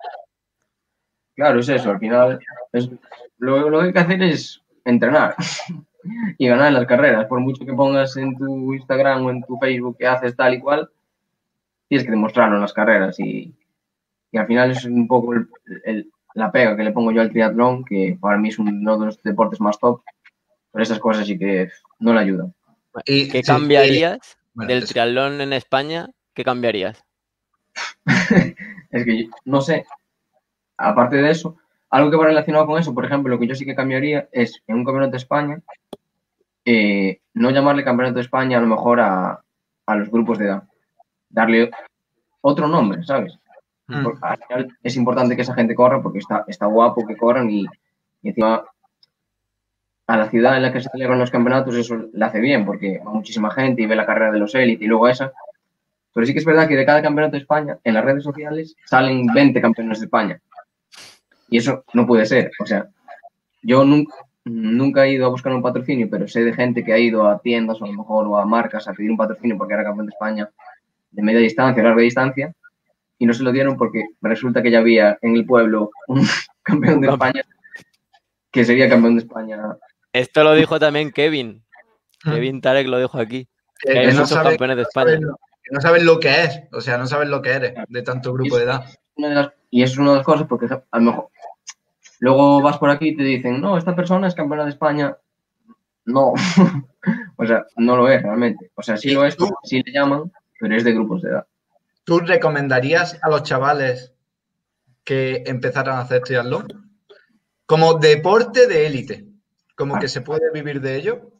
claro, 1.36 1.60
es 1.60 1.70
eso, 1.70 1.92
al 1.92 2.00
final 2.00 2.40
es, 2.74 2.90
lo, 3.38 3.70
lo 3.70 3.80
que 3.80 3.86
hay 3.88 3.94
que 3.94 4.00
hacer 4.00 4.24
es 4.24 4.62
entrenar 4.86 5.36
y 6.38 6.48
ganar 6.48 6.68
en 6.68 6.74
las 6.76 6.86
carreras, 6.86 7.26
por 7.26 7.40
mucho 7.40 7.66
que 7.66 7.74
pongas 7.74 8.16
en 8.18 8.38
tu 8.38 8.74
Instagram 8.74 9.26
o 9.26 9.32
en 9.32 9.44
tu 9.44 9.58
Facebook 9.58 9.98
que 9.98 10.08
haces 10.08 10.36
tal 10.36 10.54
y 10.54 10.60
cual, 10.60 10.90
tienes 11.88 12.06
que 12.06 12.12
demostrarlo 12.12 12.56
en 12.56 12.62
las 12.62 12.74
carreras 12.74 13.20
y, 13.20 13.54
y 14.32 14.38
al 14.38 14.48
final 14.48 14.72
es 14.72 14.86
un 14.86 15.08
poco 15.08 15.34
el- 15.34 15.48
el- 15.86 16.12
la 16.36 16.52
pega 16.52 16.78
que 16.78 16.84
le 16.84 16.92
pongo 16.92 17.12
yo 17.12 17.22
al 17.22 17.32
triatlón, 17.32 17.84
que 17.84 18.18
para 18.22 18.38
mí 18.38 18.50
es 18.50 18.60
uno 18.60 18.98
de 19.00 19.06
los 19.08 19.22
deportes 19.24 19.60
más 19.60 19.80
top, 19.80 20.02
pero 20.72 20.84
esas 20.84 21.00
cosas 21.00 21.26
sí 21.26 21.38
que 21.38 21.70
no 22.00 22.14
le 22.14 22.20
ayudan. 22.20 22.54
Y, 23.06 23.28
¿Qué 23.30 23.42
sí, 23.42 23.48
cambiarías 23.48 24.38
bueno, 24.60 24.74
del 24.74 24.86
triatlón 24.88 25.42
en 25.42 25.54
España? 25.54 26.10
¿Qué 26.34 26.44
cambiarías? 26.44 27.04
Es 28.92 29.06
que 29.06 29.24
yo- 29.24 29.30
no 29.46 29.62
sé, 29.62 29.86
aparte 30.78 31.18
de 31.18 31.30
eso, 31.32 31.58
algo 31.92 32.10
que 32.10 32.18
va 32.18 32.26
relacionado 32.26 32.66
con 32.66 32.80
eso, 32.80 32.94
por 32.94 33.06
ejemplo, 33.06 33.30
lo 33.34 33.40
que 33.40 33.48
yo 33.48 33.56
sí 33.56 33.66
que 33.66 33.76
cambiaría 33.76 34.28
es 34.32 34.62
en 34.68 34.78
un 34.78 34.86
campeonato 34.86 35.12
de 35.12 35.18
España, 35.18 35.62
eh, 36.66 37.20
no 37.34 37.52
llamarle 37.52 37.84
campeonato 37.84 38.16
de 38.16 38.22
España 38.22 38.58
a 38.58 38.62
lo 38.62 38.68
mejor 38.68 39.00
a, 39.00 39.42
a 39.86 39.96
los 39.96 40.10
grupos 40.10 40.38
de 40.40 40.46
edad, 40.46 40.64
darle 41.30 41.70
otro 42.42 42.68
nombre, 42.68 43.04
¿sabes? 43.04 43.38
Mm. 43.88 44.04
Porque 44.04 44.20
al 44.22 44.38
final 44.38 44.78
es 44.84 44.96
importante 44.96 45.36
que 45.36 45.42
esa 45.44 45.54
gente 45.56 45.76
corra 45.76 46.02
porque 46.02 46.20
está, 46.20 46.44
está 46.48 46.66
guapo 46.66 47.06
que 47.06 47.18
corran 47.18 47.50
y, 47.50 47.66
y 48.22 48.30
encima 48.30 48.64
a 50.10 50.18
la 50.18 50.28
ciudad 50.28 50.58
en 50.58 50.64
la 50.64 50.74
que 50.74 50.82
se 50.82 50.90
celebran 50.90 51.20
los 51.20 51.30
campeonatos 51.30 51.76
eso 51.76 51.96
le 52.12 52.26
hace 52.26 52.40
bien 52.40 52.66
porque 52.66 53.00
va 53.06 53.12
muchísima 53.12 53.52
gente 53.52 53.84
y 53.84 53.86
ve 53.86 53.96
la 53.96 54.08
carrera 54.08 54.32
de 54.32 54.40
los 54.40 54.56
élite 54.56 54.84
y 54.84 54.88
luego 54.88 55.08
esa. 55.08 55.32
Pero 56.12 56.26
sí 56.26 56.34
que 56.34 56.40
es 56.40 56.46
verdad 56.46 56.68
que 56.68 56.76
de 56.76 56.84
cada 56.84 57.04
campeonato 57.04 57.34
de 57.34 57.44
España, 57.44 57.78
en 57.84 57.94
las 57.94 58.04
redes 58.04 58.24
sociales 58.24 58.76
salen 58.86 59.28
20 59.28 59.62
campeones 59.62 60.00
de 60.00 60.06
España. 60.06 60.42
Y 61.48 61.60
eso 61.60 61.84
no 61.94 62.08
puede 62.08 62.26
ser. 62.26 62.50
O 62.60 62.66
sea, 62.66 62.88
yo 63.62 63.86
nunca, 63.86 64.16
nunca 64.46 65.06
he 65.06 65.12
ido 65.12 65.28
a 65.28 65.30
buscar 65.30 65.54
un 65.54 65.62
patrocinio, 65.62 66.10
pero 66.10 66.28
sé 66.28 66.44
de 66.44 66.54
gente 66.54 66.84
que 66.84 66.92
ha 66.92 66.98
ido 66.98 67.28
a 67.28 67.40
tiendas 67.40 67.80
o 67.80 67.86
a 67.86 67.90
lo 67.90 67.94
mejor 67.94 68.26
o 68.28 68.40
a 68.40 68.46
marcas 68.48 68.88
a 68.88 68.94
pedir 68.94 69.12
un 69.12 69.18
patrocinio 69.18 69.60
porque 69.60 69.76
era 69.76 69.84
campeón 69.84 70.08
de 70.08 70.14
España 70.14 70.50
de 71.12 71.22
media 71.22 71.40
distancia, 71.40 71.84
larga 71.84 72.02
distancia, 72.02 72.52
y 73.20 73.28
no 73.28 73.34
se 73.34 73.44
lo 73.44 73.52
dieron 73.52 73.78
porque 73.78 74.06
resulta 74.22 74.64
que 74.64 74.72
ya 74.72 74.80
había 74.80 75.20
en 75.22 75.36
el 75.36 75.46
pueblo 75.46 75.92
un 76.08 76.26
campeón 76.64 77.00
de 77.02 77.10
España 77.10 77.44
que 78.52 78.66
sería 78.66 78.90
campeón 78.90 79.16
de 79.16 79.22
España. 79.22 79.58
Esto 80.20 80.44
lo 80.44 80.54
dijo 80.54 80.80
también 80.80 81.12
Kevin. 81.12 81.64
Mm. 82.26 82.32
Kevin 82.32 82.62
Tarek 82.62 82.88
lo 82.88 83.00
dijo 83.00 83.18
aquí. 83.20 83.48
Que, 83.80 83.94
Que 83.94 84.00
hay 84.00 84.06
que 84.08 84.12
no 84.14 84.20
muchos 84.22 84.30
saben- 84.32 84.50
campeones 84.58 84.78
de 84.78 84.84
no 84.84 84.90
saben 84.92 85.14
España. 85.14 85.28
lo- 85.28 85.40
que 85.64 85.72
no 85.76 85.82
saben 85.82 86.06
lo 86.06 86.20
que 86.20 86.44
es, 86.44 86.62
o 86.74 86.82
sea, 86.82 86.98
no 86.98 87.06
saben 87.08 87.30
lo 87.32 87.42
que 87.42 87.52
eres 87.52 87.74
de 87.88 88.02
tanto 88.02 88.34
grupo 88.34 88.58
de 88.58 88.64
edad. 88.64 88.86
Y 89.70 89.84
eso 89.84 89.94
es 89.94 90.00
una 90.00 90.12
de 90.12 90.18
las 90.18 90.26
cosas 90.26 90.48
porque 90.48 90.66
a 90.68 90.98
lo 90.98 91.02
mejor 91.04 91.28
luego 92.20 92.62
vas 92.62 92.78
por 92.80 92.90
aquí 92.90 93.10
y 93.10 93.16
te 93.16 93.24
dicen, 93.24 93.62
no, 93.62 93.78
esta 93.78 93.96
persona 93.96 94.28
es 94.28 94.36
campeona 94.36 94.64
de 94.66 94.72
España. 94.72 95.16
No, 96.06 96.34
o 97.38 97.46
sea, 97.46 97.66
no 97.78 97.96
lo 97.96 98.10
es 98.10 98.22
realmente. 98.24 98.72
O 98.76 98.82
sea, 98.82 98.98
sí 98.98 99.12
lo 99.12 99.26
es, 99.26 99.38
tú? 99.38 99.48
sí 99.64 99.82
le 99.86 99.92
llaman, 99.94 100.32
pero 100.60 100.76
es 100.76 100.84
de 100.84 100.94
grupos 100.94 101.22
de 101.22 101.30
edad. 101.30 101.46
¿Tú 102.04 102.20
recomendarías 102.20 103.20
a 103.22 103.30
los 103.30 103.44
chavales 103.44 104.14
que 105.04 105.44
empezaran 105.46 105.98
a 105.98 106.02
hacer 106.02 106.22
triatlón 106.24 106.68
como 107.68 107.94
deporte 108.00 108.66
de 108.68 108.88
élite? 108.88 109.26
Como 109.80 109.98
que 109.98 110.08
se 110.10 110.22
puede 110.22 110.52
vivir 110.54 110.80
de 110.82 110.96
ello 110.98 111.32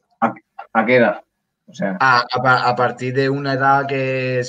¿A 0.74 0.86
qué 0.86 0.96
edad? 0.96 1.24
O 1.68 1.74
sea, 1.74 1.98
a, 2.00 2.22
a 2.22 2.42
pa- 2.42 2.68
a 2.68 2.76
partir 2.76 3.14
de 3.14 3.30
una 3.30 3.54
edad 3.54 3.86
que, 3.86 4.42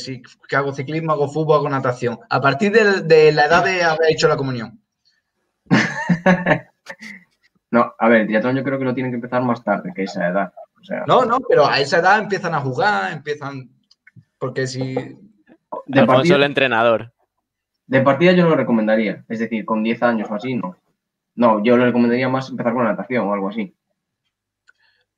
que 0.48 0.57
hago 0.57 0.72
ciclismo, 0.72 1.12
hago 1.12 1.29
fútbol, 1.29 1.57
hago 1.59 1.68
natación. 1.68 2.18
A 2.31 2.40
partir 2.40 2.72
de, 2.72 3.03
de 3.03 3.33
la 3.33 3.44
edad 3.44 3.62
de 3.64 3.83
haber 3.83 4.11
hecho 4.11 4.26
la 4.29 4.37
comunión. 4.38 4.81
no, 7.70 7.94
a 7.98 8.09
ver, 8.09 8.22
el 8.22 8.26
triatlón 8.26 8.57
yo 8.57 8.64
creo 8.64 8.79
que 8.79 8.85
lo 8.85 8.94
tienen 8.94 9.12
que 9.12 9.16
empezar 9.16 9.42
más 9.42 9.62
tarde 9.62 9.92
que 9.94 10.05
esa 10.05 10.29
edad. 10.29 10.53
O 10.81 10.85
sea, 10.85 11.05
No, 11.07 11.24
no, 11.24 11.38
pero 11.40 11.66
a 11.66 11.79
esa 11.79 11.98
edad 11.98 12.18
empiezan 12.18 12.55
a 12.55 12.61
jugar, 12.61 13.12
empiezan. 13.12 13.68
Porque 14.38 14.66
si. 14.66 14.94
de 14.94 16.00
Alfonso 16.00 16.07
partida, 16.14 16.37
el 16.37 16.42
entrenador. 16.44 17.12
de 17.87 18.00
partida 18.00 18.33
yo 18.33 18.44
no 18.44 18.50
lo 18.50 18.57
recomendaría. 18.57 19.24
Es 19.29 19.38
decir, 19.40 19.64
con 19.64 19.83
10 19.83 20.03
años 20.03 20.31
o 20.31 20.35
así, 20.35 20.55
no. 20.55 20.76
No, 21.37 21.62
yo 21.62 21.76
le 21.76 21.85
recomendaría 21.87 22.29
más 22.29 22.48
empezar 22.50 22.72
con 22.72 22.85
la 22.85 22.90
natación 22.92 23.26
o 23.29 23.35
algo 23.35 23.48
así. 23.50 23.74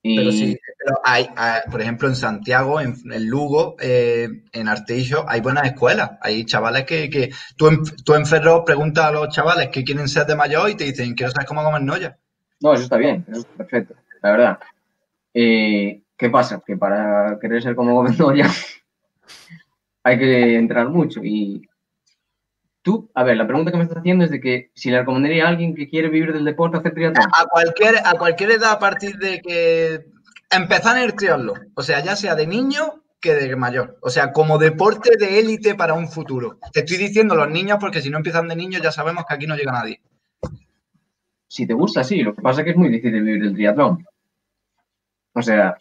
Y 0.05 0.17
Pero 0.17 0.33
sí, 0.33 0.59
pero 0.85 1.01
hay, 1.05 1.29
hay, 1.37 1.61
por 1.71 1.81
ejemplo, 1.81 2.09
en 2.09 2.17
Santiago, 2.17 2.81
en, 2.81 2.97
en 3.13 3.27
Lugo, 3.29 3.77
eh, 3.81 4.29
en 4.53 4.69
Arteixo, 4.69 5.25
hay 5.29 5.41
buenas 5.41 5.65
escuelas. 5.67 6.13
Hay 6.21 6.45
chavales 6.45 6.85
que, 6.85 7.09
que 7.09 7.31
tú, 7.57 7.69
en, 7.69 7.85
tú 8.05 8.15
en 8.15 8.27
Ferro 8.27 8.65
preguntas 8.65 9.05
a 9.05 9.13
los 9.13 9.29
chavales 9.29 9.69
que 9.69 9.85
quieren 9.85 10.09
ser 10.09 10.27
de 10.27 10.35
mayor 10.35 10.71
y 10.71 10.75
te 10.75 10.85
dicen, 10.85 11.15
quiero 11.15 11.31
saber 11.31 11.47
cómo 11.47 11.63
comer 11.63 11.83
noya. 11.83 12.19
No, 12.61 12.75
eso 12.75 12.83
está 12.83 12.97
bien, 12.97 13.25
eso 13.29 13.41
está 13.41 13.57
perfecto, 13.57 13.95
la 14.23 14.31
verdad. 14.33 14.59
Eh, 15.35 16.03
¿Qué 16.17 16.31
pasa? 16.31 16.63
Que 16.65 16.77
para 16.77 17.39
querer 17.41 17.63
ser 17.63 17.75
como 17.75 17.95
Gómez 17.95 18.19
Noya 18.19 18.49
hay 20.05 20.19
que 20.19 20.57
entrenar 20.57 20.89
mucho. 20.89 21.21
Y 21.23 21.69
tú, 22.83 23.11
a 23.15 23.25
ver, 23.25 23.37
la 23.37 23.47
pregunta 23.47 23.71
que 23.71 23.77
me 23.77 23.85
estás 23.85 23.99
haciendo 23.99 24.25
es 24.25 24.31
de 24.31 24.41
que 24.41 24.71
si 24.75 24.91
le 24.91 24.99
recomendaría 24.99 25.47
a 25.47 25.49
alguien 25.49 25.75
que 25.75 25.89
quiere 25.89 26.09
vivir 26.09 26.33
del 26.33 26.45
deporte 26.45 26.79
hacer 26.79 26.93
triatlón. 26.93 27.27
A 27.33 27.47
cualquier, 27.47 27.97
a 28.05 28.13
cualquier 28.15 28.51
edad 28.53 28.73
a 28.73 28.79
partir 28.79 29.17
de 29.17 29.41
que 29.41 30.07
empezar 30.51 30.97
en 30.97 31.05
el 31.05 31.15
triatlón, 31.15 31.73
o 31.75 31.83
sea, 31.83 32.01
ya 32.01 32.17
sea 32.17 32.35
de 32.35 32.47
niño 32.47 33.03
que 33.21 33.35
de 33.35 33.55
mayor, 33.57 33.99
o 34.03 34.11
sea, 34.11 34.33
como 34.33 34.59
deporte 34.59 35.17
de 35.17 35.39
élite 35.39 35.75
para 35.77 35.95
un 35.95 36.09
futuro. 36.09 36.59
Te 36.73 36.81
estoy 36.81 36.97
diciendo 36.97 37.37
los 37.37 37.49
niños 37.49 37.79
porque 37.81 38.03
si 38.03 38.11
no 38.11 38.17
empiezan 38.17 38.49
de 38.49 38.57
niños 38.57 38.83
ya 38.83 38.91
sabemos 38.91 39.25
que 39.27 39.35
aquí 39.35 39.47
no 39.47 39.57
llega 39.57 39.73
nadie. 39.73 40.01
Si 41.47 41.67
te 41.67 41.75
gusta, 41.75 42.03
sí, 42.03 42.23
lo 42.23 42.35
que 42.35 42.43
pasa 42.43 42.61
es 42.61 42.65
que 42.65 42.71
es 42.73 42.77
muy 42.77 42.89
difícil 42.89 43.23
vivir 43.23 43.43
del 43.43 43.55
triatlón. 43.55 44.05
O 45.35 45.43
sea, 45.43 45.77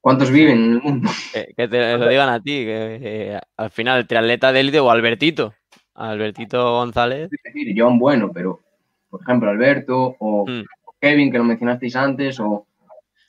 ¿cuántos 0.00 0.30
viven 0.30 0.58
en 0.58 0.72
el 0.72 0.82
mundo? 0.82 1.10
Que, 1.32 1.52
que 1.56 1.68
te 1.68 1.98
lo 1.98 2.08
digan 2.08 2.28
a 2.28 2.40
ti. 2.40 2.64
Que, 2.64 2.98
eh, 3.02 3.40
al 3.56 3.70
final, 3.70 3.98
el 3.98 4.06
triatleta 4.06 4.52
de 4.52 4.60
élite 4.60 4.80
o 4.80 4.90
Albertito. 4.90 5.54
Albertito 5.94 6.72
González. 6.72 7.30
Es 7.32 7.42
decir, 7.42 7.74
Joan 7.76 7.98
Bueno, 7.98 8.30
pero, 8.32 8.60
por 9.08 9.22
ejemplo, 9.22 9.50
Alberto 9.50 10.16
o 10.18 10.46
Mm. 10.46 10.64
Kevin, 11.00 11.32
que 11.32 11.38
lo 11.38 11.44
mencionasteis 11.44 11.96
antes, 11.96 12.38
o 12.40 12.66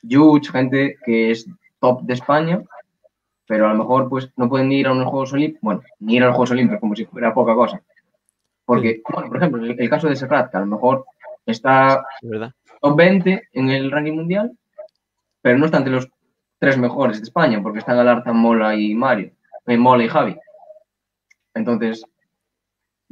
Yuch, 0.02 0.50
gente 0.50 0.96
que 1.04 1.30
es 1.30 1.46
top 1.80 2.02
de 2.02 2.14
España, 2.14 2.62
pero 3.46 3.66
a 3.66 3.72
lo 3.72 3.78
mejor 3.78 4.08
pues 4.08 4.30
no 4.36 4.48
pueden 4.48 4.70
ir 4.72 4.86
a 4.86 4.92
unos 4.92 5.08
Juegos 5.08 5.32
Olímpicos, 5.32 5.62
bueno, 5.62 5.82
ni 6.00 6.16
ir 6.16 6.22
a 6.22 6.26
los 6.26 6.34
Juegos 6.34 6.50
Olímpicos 6.52 6.80
como 6.80 6.94
si 6.94 7.04
fuera 7.06 7.32
poca 7.34 7.54
cosa. 7.54 7.82
Porque, 8.64 9.02
bueno, 9.12 9.28
por 9.28 9.36
ejemplo, 9.38 9.64
el, 9.64 9.80
el 9.80 9.90
caso 9.90 10.08
de 10.08 10.16
Serrat, 10.16 10.50
que 10.50 10.56
a 10.56 10.60
lo 10.60 10.66
mejor 10.66 11.04
está 11.46 12.04
top 12.80 12.96
20 12.96 13.48
en 13.52 13.70
el 13.70 13.90
ranking 13.90 14.12
mundial, 14.12 14.52
pero 15.40 15.58
no 15.58 15.66
está 15.66 15.78
entre 15.78 15.92
los 15.94 16.08
tres 16.58 16.78
mejores 16.78 17.18
de 17.18 17.24
España, 17.24 17.60
porque 17.62 17.80
están 17.80 17.98
Alarza, 17.98 18.32
Mola 18.32 18.74
y 18.76 18.94
Mario, 18.94 19.32
eh, 19.66 19.76
Mola 19.76 20.04
y 20.04 20.08
Javi. 20.08 20.36
Entonces, 21.54 22.04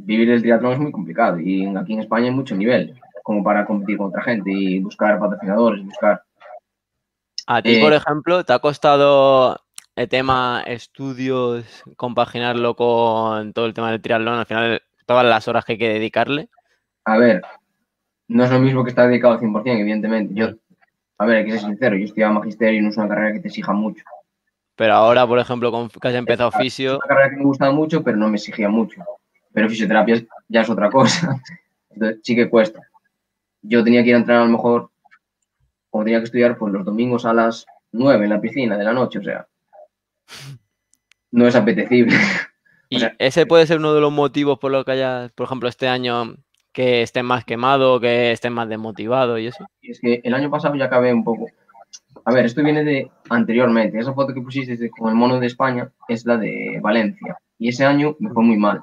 vivir 0.04 0.30
el 0.30 0.42
triatlón 0.42 0.72
es 0.72 0.78
muy 0.78 0.92
complicado 0.92 1.38
y 1.38 1.66
aquí 1.76 1.94
en 1.94 2.00
España 2.00 2.26
hay 2.26 2.34
mucho 2.34 2.56
nivel 2.56 2.94
como 3.22 3.44
para 3.44 3.64
competir 3.64 3.98
con 3.98 4.08
otra 4.08 4.22
gente 4.22 4.50
y 4.50 4.80
buscar 4.80 5.18
patrocinadores, 5.18 5.84
buscar... 5.84 6.22
A 7.46 7.62
ti, 7.62 7.76
Eh, 7.76 7.80
por 7.80 7.92
ejemplo, 7.92 8.44
¿te 8.44 8.52
ha 8.52 8.58
costado 8.58 9.60
el 9.96 10.08
tema 10.08 10.62
estudios, 10.66 11.84
compaginarlo 11.96 12.74
con 12.74 13.52
todo 13.52 13.66
el 13.66 13.74
tema 13.74 13.90
del 13.90 14.00
triatlón? 14.00 14.38
Al 14.38 14.46
final, 14.46 14.82
todas 15.06 15.24
las 15.24 15.48
horas 15.48 15.64
que 15.64 15.72
hay 15.72 15.78
que 15.78 15.88
dedicarle. 15.88 16.48
A 17.04 17.18
ver, 17.18 17.42
no 18.28 18.44
es 18.44 18.50
lo 18.50 18.60
mismo 18.60 18.84
que 18.84 18.90
estar 18.90 19.08
dedicado 19.08 19.34
al 19.34 19.40
100%, 19.40 19.80
evidentemente. 19.80 20.34
Yo, 20.34 20.48
a 21.18 21.26
ver, 21.26 21.38
hay 21.38 21.44
que 21.44 21.52
ser 21.52 21.60
sincero, 21.60 21.96
yo 21.96 22.04
estudiaba 22.04 22.34
magisterio 22.34 22.80
y 22.80 22.82
no 22.82 22.90
es 22.90 22.96
una 22.96 23.08
carrera 23.08 23.32
que 23.32 23.40
te 23.40 23.48
exija 23.48 23.72
mucho. 23.72 24.04
Pero 24.76 24.94
ahora, 24.94 25.26
por 25.26 25.38
ejemplo, 25.38 25.70
con 25.70 25.88
que 25.88 26.08
has 26.08 26.14
empezado 26.14 26.48
Exacto. 26.48 26.64
fisio, 26.64 26.96
una 26.96 27.08
carrera 27.08 27.30
que 27.30 27.36
me 27.36 27.44
gustaba 27.44 27.72
mucho, 27.72 28.02
pero 28.02 28.16
no 28.16 28.28
me 28.28 28.36
exigía 28.36 28.68
mucho. 28.68 29.04
Pero 29.52 29.68
fisioterapia 29.68 30.22
ya 30.48 30.60
es 30.62 30.70
otra 30.70 30.90
cosa. 30.90 31.40
Entonces, 31.90 32.20
sí 32.22 32.36
que 32.36 32.48
cuesta. 32.48 32.80
Yo 33.62 33.82
tenía 33.84 34.02
que 34.02 34.10
ir 34.10 34.14
a 34.14 34.18
entrenar 34.18 34.42
a 34.42 34.46
lo 34.46 34.52
mejor, 34.52 34.90
o 35.90 36.04
tenía 36.04 36.18
que 36.18 36.24
estudiar 36.24 36.56
pues, 36.56 36.72
los 36.72 36.84
domingos 36.84 37.24
a 37.24 37.34
las 37.34 37.66
9 37.92 38.24
en 38.24 38.30
la 38.30 38.40
piscina 38.40 38.76
de 38.78 38.84
la 38.84 38.92
noche, 38.92 39.18
o 39.18 39.22
sea, 39.22 39.46
no 41.32 41.46
es 41.46 41.54
apetecible. 41.56 42.16
y 42.88 43.00
sea- 43.00 43.14
ese 43.18 43.46
puede 43.46 43.66
ser 43.66 43.78
uno 43.78 43.94
de 43.94 44.00
los 44.00 44.12
motivos 44.12 44.58
por 44.58 44.70
lo 44.72 44.84
que 44.84 44.92
haya, 44.92 45.30
por 45.34 45.46
ejemplo, 45.46 45.68
este 45.68 45.88
año 45.88 46.36
que 46.72 47.02
estés 47.02 47.24
más 47.24 47.44
quemado, 47.44 48.00
que 48.00 48.30
estés 48.32 48.50
más 48.50 48.68
desmotivado 48.68 49.38
y 49.38 49.48
eso. 49.48 49.66
Y 49.80 49.90
es 49.90 50.00
que 50.00 50.20
el 50.22 50.34
año 50.34 50.50
pasado 50.50 50.74
ya 50.76 50.84
acabé 50.86 51.12
un 51.12 51.24
poco. 51.24 51.46
A 52.24 52.32
ver, 52.32 52.44
esto 52.44 52.62
viene 52.62 52.84
de 52.84 53.10
anteriormente. 53.28 53.98
Esa 53.98 54.12
foto 54.12 54.32
que 54.32 54.40
pusiste 54.40 54.88
con 54.90 55.08
el 55.08 55.16
mono 55.16 55.40
de 55.40 55.46
España 55.48 55.90
es 56.08 56.24
la 56.26 56.36
de 56.36 56.78
Valencia. 56.80 57.36
Y 57.58 57.68
ese 57.68 57.84
año 57.84 58.16
me 58.20 58.30
fue 58.30 58.44
muy 58.44 58.56
mal. 58.56 58.82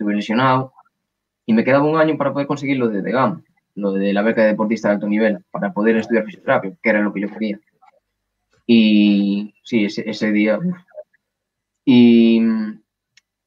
Estuve 0.00 0.14
lesionado 0.14 0.72
y 1.44 1.52
me 1.52 1.62
quedaba 1.62 1.84
un 1.84 1.98
año 2.00 2.16
para 2.16 2.32
poder 2.32 2.46
conseguir 2.46 2.78
lo 2.78 2.88
de 2.88 3.02
DEGAM, 3.02 3.42
lo 3.74 3.92
de 3.92 4.14
la 4.14 4.22
beca 4.22 4.40
de 4.40 4.48
deportista 4.48 4.88
de 4.88 4.94
alto 4.94 5.06
nivel, 5.06 5.44
para 5.50 5.74
poder 5.74 5.98
estudiar 5.98 6.24
fisioterapia, 6.24 6.72
que 6.82 6.88
era 6.88 7.02
lo 7.02 7.12
que 7.12 7.20
yo 7.20 7.28
quería. 7.28 7.60
Y 8.66 9.54
sí, 9.62 9.84
ese, 9.84 10.08
ese 10.08 10.32
día. 10.32 10.56
uf. 10.56 10.74
Y, 11.84 12.40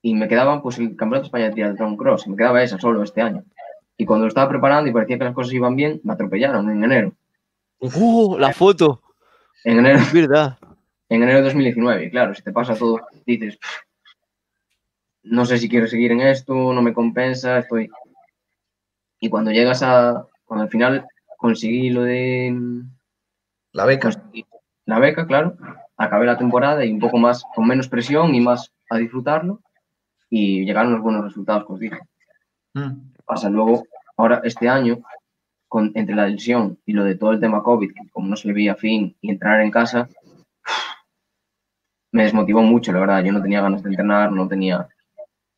y 0.03 0.13
me 0.13 0.27
quedaba 0.27 0.61
pues 0.61 0.77
el 0.77 0.89
Campeonato 0.95 1.21
de 1.23 1.25
España 1.27 1.45
de 1.45 1.51
Triathlon 1.53 1.97
Cross, 1.97 2.27
y 2.27 2.29
me 2.29 2.37
quedaba 2.37 2.61
esa 2.61 2.77
solo 2.77 3.01
este 3.01 3.21
año. 3.21 3.43
Y 3.97 4.05
cuando 4.05 4.25
lo 4.25 4.27
estaba 4.27 4.47
preparando 4.49 4.87
y 4.91 4.93
parecía 4.93 5.17
que 5.17 5.23
las 5.23 5.33
cosas 5.33 5.53
iban 5.53 5.75
bien, 5.75 6.01
me 6.03 6.13
atropellaron 6.13 6.69
en 6.69 6.83
enero. 6.83 7.13
¡Uh! 7.79 8.37
La 8.37 8.53
foto, 8.53 9.01
En 9.63 9.79
enero, 9.79 9.97
es 9.97 10.13
verdad. 10.13 10.59
en 11.09 11.23
enero 11.23 11.39
de 11.39 11.45
2019. 11.45 12.05
Y 12.05 12.11
claro, 12.11 12.35
si 12.35 12.43
te 12.43 12.51
pasa 12.51 12.75
todo, 12.75 13.01
dices, 13.25 13.57
no 15.23 15.45
sé 15.45 15.57
si 15.57 15.69
quiero 15.69 15.87
seguir 15.87 16.11
en 16.11 16.21
esto, 16.21 16.53
no 16.73 16.81
me 16.81 16.93
compensa, 16.93 17.59
estoy... 17.59 17.89
Y 19.19 19.29
cuando 19.29 19.51
llegas 19.51 19.81
a, 19.83 20.27
cuando 20.45 20.63
al 20.63 20.69
final 20.69 21.07
conseguí 21.37 21.89
lo 21.89 22.03
de 22.03 22.53
La 23.71 23.85
beca. 23.85 24.09
la 24.85 24.99
beca, 24.99 25.25
claro, 25.25 25.57
acabé 25.97 26.25
la 26.25 26.37
temporada 26.37 26.85
y 26.85 26.91
un 26.91 26.99
poco 26.99 27.17
más, 27.17 27.43
con 27.55 27.67
menos 27.67 27.87
presión 27.87 28.35
y 28.35 28.41
más 28.41 28.71
a 28.89 28.97
disfrutarlo. 28.97 29.61
Y 30.29 30.65
llegaron 30.65 30.93
los 30.93 31.01
buenos 31.01 31.23
resultados 31.23 31.65
que 31.65 31.73
os 31.73 31.79
dije. 31.79 31.99
Mm. 32.73 33.11
pasa 33.25 33.49
luego, 33.49 33.83
ahora 34.17 34.41
este 34.43 34.67
año, 34.67 34.99
con, 35.67 35.91
entre 35.95 36.15
la 36.15 36.27
lesión 36.27 36.79
y 36.85 36.93
lo 36.93 37.03
de 37.03 37.15
todo 37.15 37.31
el 37.31 37.39
tema 37.39 37.61
COVID, 37.61 37.93
que 37.93 38.09
como 38.09 38.27
no 38.27 38.35
se 38.35 38.47
le 38.47 38.53
veía 38.53 38.75
fin 38.75 39.15
y 39.21 39.29
entrenar 39.29 39.61
en 39.61 39.71
casa, 39.71 40.09
me 42.11 42.23
desmotivó 42.23 42.61
mucho, 42.61 42.91
la 42.91 42.99
verdad. 42.99 43.23
Yo 43.23 43.31
no 43.31 43.41
tenía 43.41 43.61
ganas 43.61 43.83
de 43.83 43.89
entrenar, 43.89 44.31
no 44.31 44.47
tenía. 44.47 44.87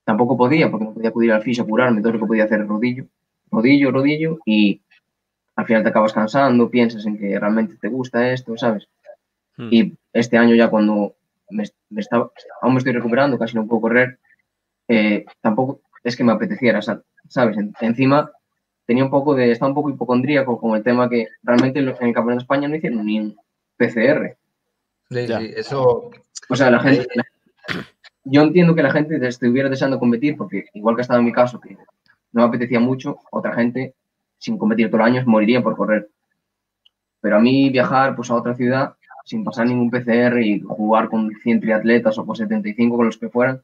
Tampoco 0.06 0.38
podía, 0.38 0.70
porque 0.72 0.86
no 0.86 0.94
podía 0.94 1.10
acudir 1.10 1.32
al 1.34 1.42
fisio 1.42 1.64
a 1.64 1.68
curarme, 1.68 2.02
todo 2.02 2.14
lo 2.14 2.20
que 2.20 2.26
podía 2.28 2.44
hacer 2.46 2.60
era 2.60 2.68
rodillo, 2.68 3.06
rodillo, 3.52 3.92
rodillo, 3.92 4.40
y 4.46 4.82
al 5.56 5.66
final 5.66 5.84
te 5.84 5.90
acabas 5.90 6.14
cansando, 6.14 6.70
piensas 6.70 7.06
en 7.06 7.18
que 7.18 7.38
realmente 7.40 7.76
te 7.82 7.88
gusta 7.90 8.32
esto, 8.32 8.56
¿sabes? 8.58 8.88
Hmm. 9.58 9.70
Y 9.72 9.94
este 10.14 10.38
año 10.38 10.54
ya 10.56 10.70
cuando 10.70 11.16
me, 11.50 11.64
me 11.90 12.02
estaba, 12.02 12.30
aún 12.62 12.74
me 12.74 12.78
estoy 12.80 12.94
recuperando, 12.94 13.38
casi 13.40 13.56
no 13.56 13.66
puedo 13.68 13.82
correr, 13.82 14.20
eh, 14.88 15.26
tampoco 15.42 15.82
es 16.04 16.16
que 16.16 16.24
me 16.24 16.34
apeteciera, 16.34 16.82
sa- 16.82 17.02
¿sabes? 17.28 17.58
En- 17.58 17.74
encima 17.82 18.32
tenía 18.86 19.04
un 19.04 19.10
poco 19.10 19.34
de, 19.34 19.50
estaba 19.52 19.70
un 19.70 19.76
poco 19.76 19.90
hipocondríaco 19.90 20.60
con 20.60 20.76
el 20.76 20.84
tema 20.84 21.10
que 21.10 21.30
realmente 21.42 21.80
en 21.80 21.88
el 21.88 21.96
Campeonato 21.96 22.32
de 22.32 22.38
España 22.38 22.68
no 22.68 22.76
hicieron 22.76 23.04
ni 23.06 23.20
un 23.20 23.36
PCR. 23.78 24.38
Sí, 25.10 25.28
sí, 25.28 25.54
eso. 25.56 26.12
O 26.50 26.56
sea, 26.56 26.70
la 26.70 26.80
gente, 26.80 27.08
la- 27.16 27.26
yo 28.26 28.42
entiendo 28.42 28.76
que 28.76 28.84
la 28.84 28.92
gente 28.92 29.20
te 29.20 29.28
estuviera 29.28 29.70
deseando 29.70 30.00
competir, 30.00 30.36
porque 30.36 30.66
igual 30.74 30.96
que 30.96 31.02
ha 31.02 31.04
estado 31.04 31.20
en 31.20 31.26
mi 31.26 31.32
caso, 31.32 31.60
que 31.60 31.78
no 32.34 32.42
me 32.42 32.44
apetecía 32.44 32.80
mucho, 32.80 33.20
otra 33.32 33.54
gente 33.54 33.94
sin 34.38 34.58
competir 34.58 34.88
todos 34.88 35.00
los 35.00 35.08
años 35.08 35.28
moriría 35.28 35.62
por 35.62 35.78
correr. 35.78 36.10
Pero 37.22 37.38
a 37.38 37.40
mí 37.40 37.70
viajar 37.70 38.16
pues, 38.16 38.30
a 38.30 38.36
otra 38.36 38.56
ciudad 38.56 38.96
sin 39.24 39.44
pasar 39.44 39.68
ningún 39.68 39.90
PCR 39.90 40.40
y 40.42 40.60
jugar 40.60 41.10
con 41.10 41.32
100 41.32 41.62
triatletas 41.62 42.18
o 42.18 42.26
con 42.26 42.36
75 42.36 42.96
con 42.96 43.06
los 43.08 43.18
que 43.18 43.30
fueran, 43.30 43.62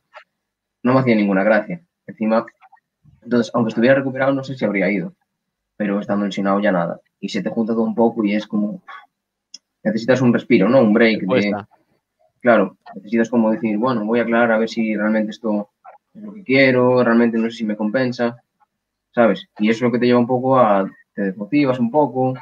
no 0.84 0.94
me 0.94 1.00
hacía 1.00 1.16
ninguna 1.16 1.44
gracia. 1.44 1.82
Encima, 2.08 2.46
entonces, 3.22 3.52
aunque 3.54 3.70
estuviera 3.70 3.96
recuperado, 3.96 4.34
no 4.34 4.44
sé 4.44 4.56
si 4.56 4.66
habría 4.66 4.92
ido. 4.92 5.14
Pero 5.78 6.00
estando 6.00 6.26
lesionado 6.26 6.60
ya 6.60 6.72
nada. 6.72 7.00
Y 7.20 7.30
se 7.30 7.44
te 7.44 7.50
junta 7.50 7.74
todo 7.74 7.84
un 7.84 7.96
poco 7.96 8.24
y 8.24 8.36
es 8.36 8.48
como... 8.48 8.82
Necesitas 9.84 10.22
un 10.22 10.34
respiro, 10.34 10.70
¿no? 10.70 10.82
Un 10.82 10.94
break. 10.94 11.22
de-. 11.22 11.54
Claro, 12.42 12.78
necesitas 12.96 13.30
como 13.30 13.52
decir, 13.52 13.78
bueno, 13.78 14.06
voy 14.06 14.20
a 14.20 14.24
aclarar 14.24 14.52
a 14.52 14.58
ver 14.58 14.70
si 14.70 14.96
realmente 14.96 15.32
esto 15.32 15.70
es 16.14 16.24
lo 16.24 16.34
que 16.34 16.44
quiero, 16.44 17.04
realmente 17.04 17.38
no 17.38 17.50
sé 17.50 17.58
si 17.58 17.66
me 17.66 17.76
compensa, 17.78 18.38
¿sabes? 19.14 19.48
Y 19.60 19.70
eso 19.70 19.78
es 19.80 19.82
lo 19.84 19.92
que 19.92 20.00
te 20.00 20.06
lleva 20.08 20.20
un 20.20 20.28
poco 20.28 20.58
a, 20.60 20.90
te 21.16 21.24
desmotivas 21.24 21.80
un 21.80 21.92
poco, 21.92 22.36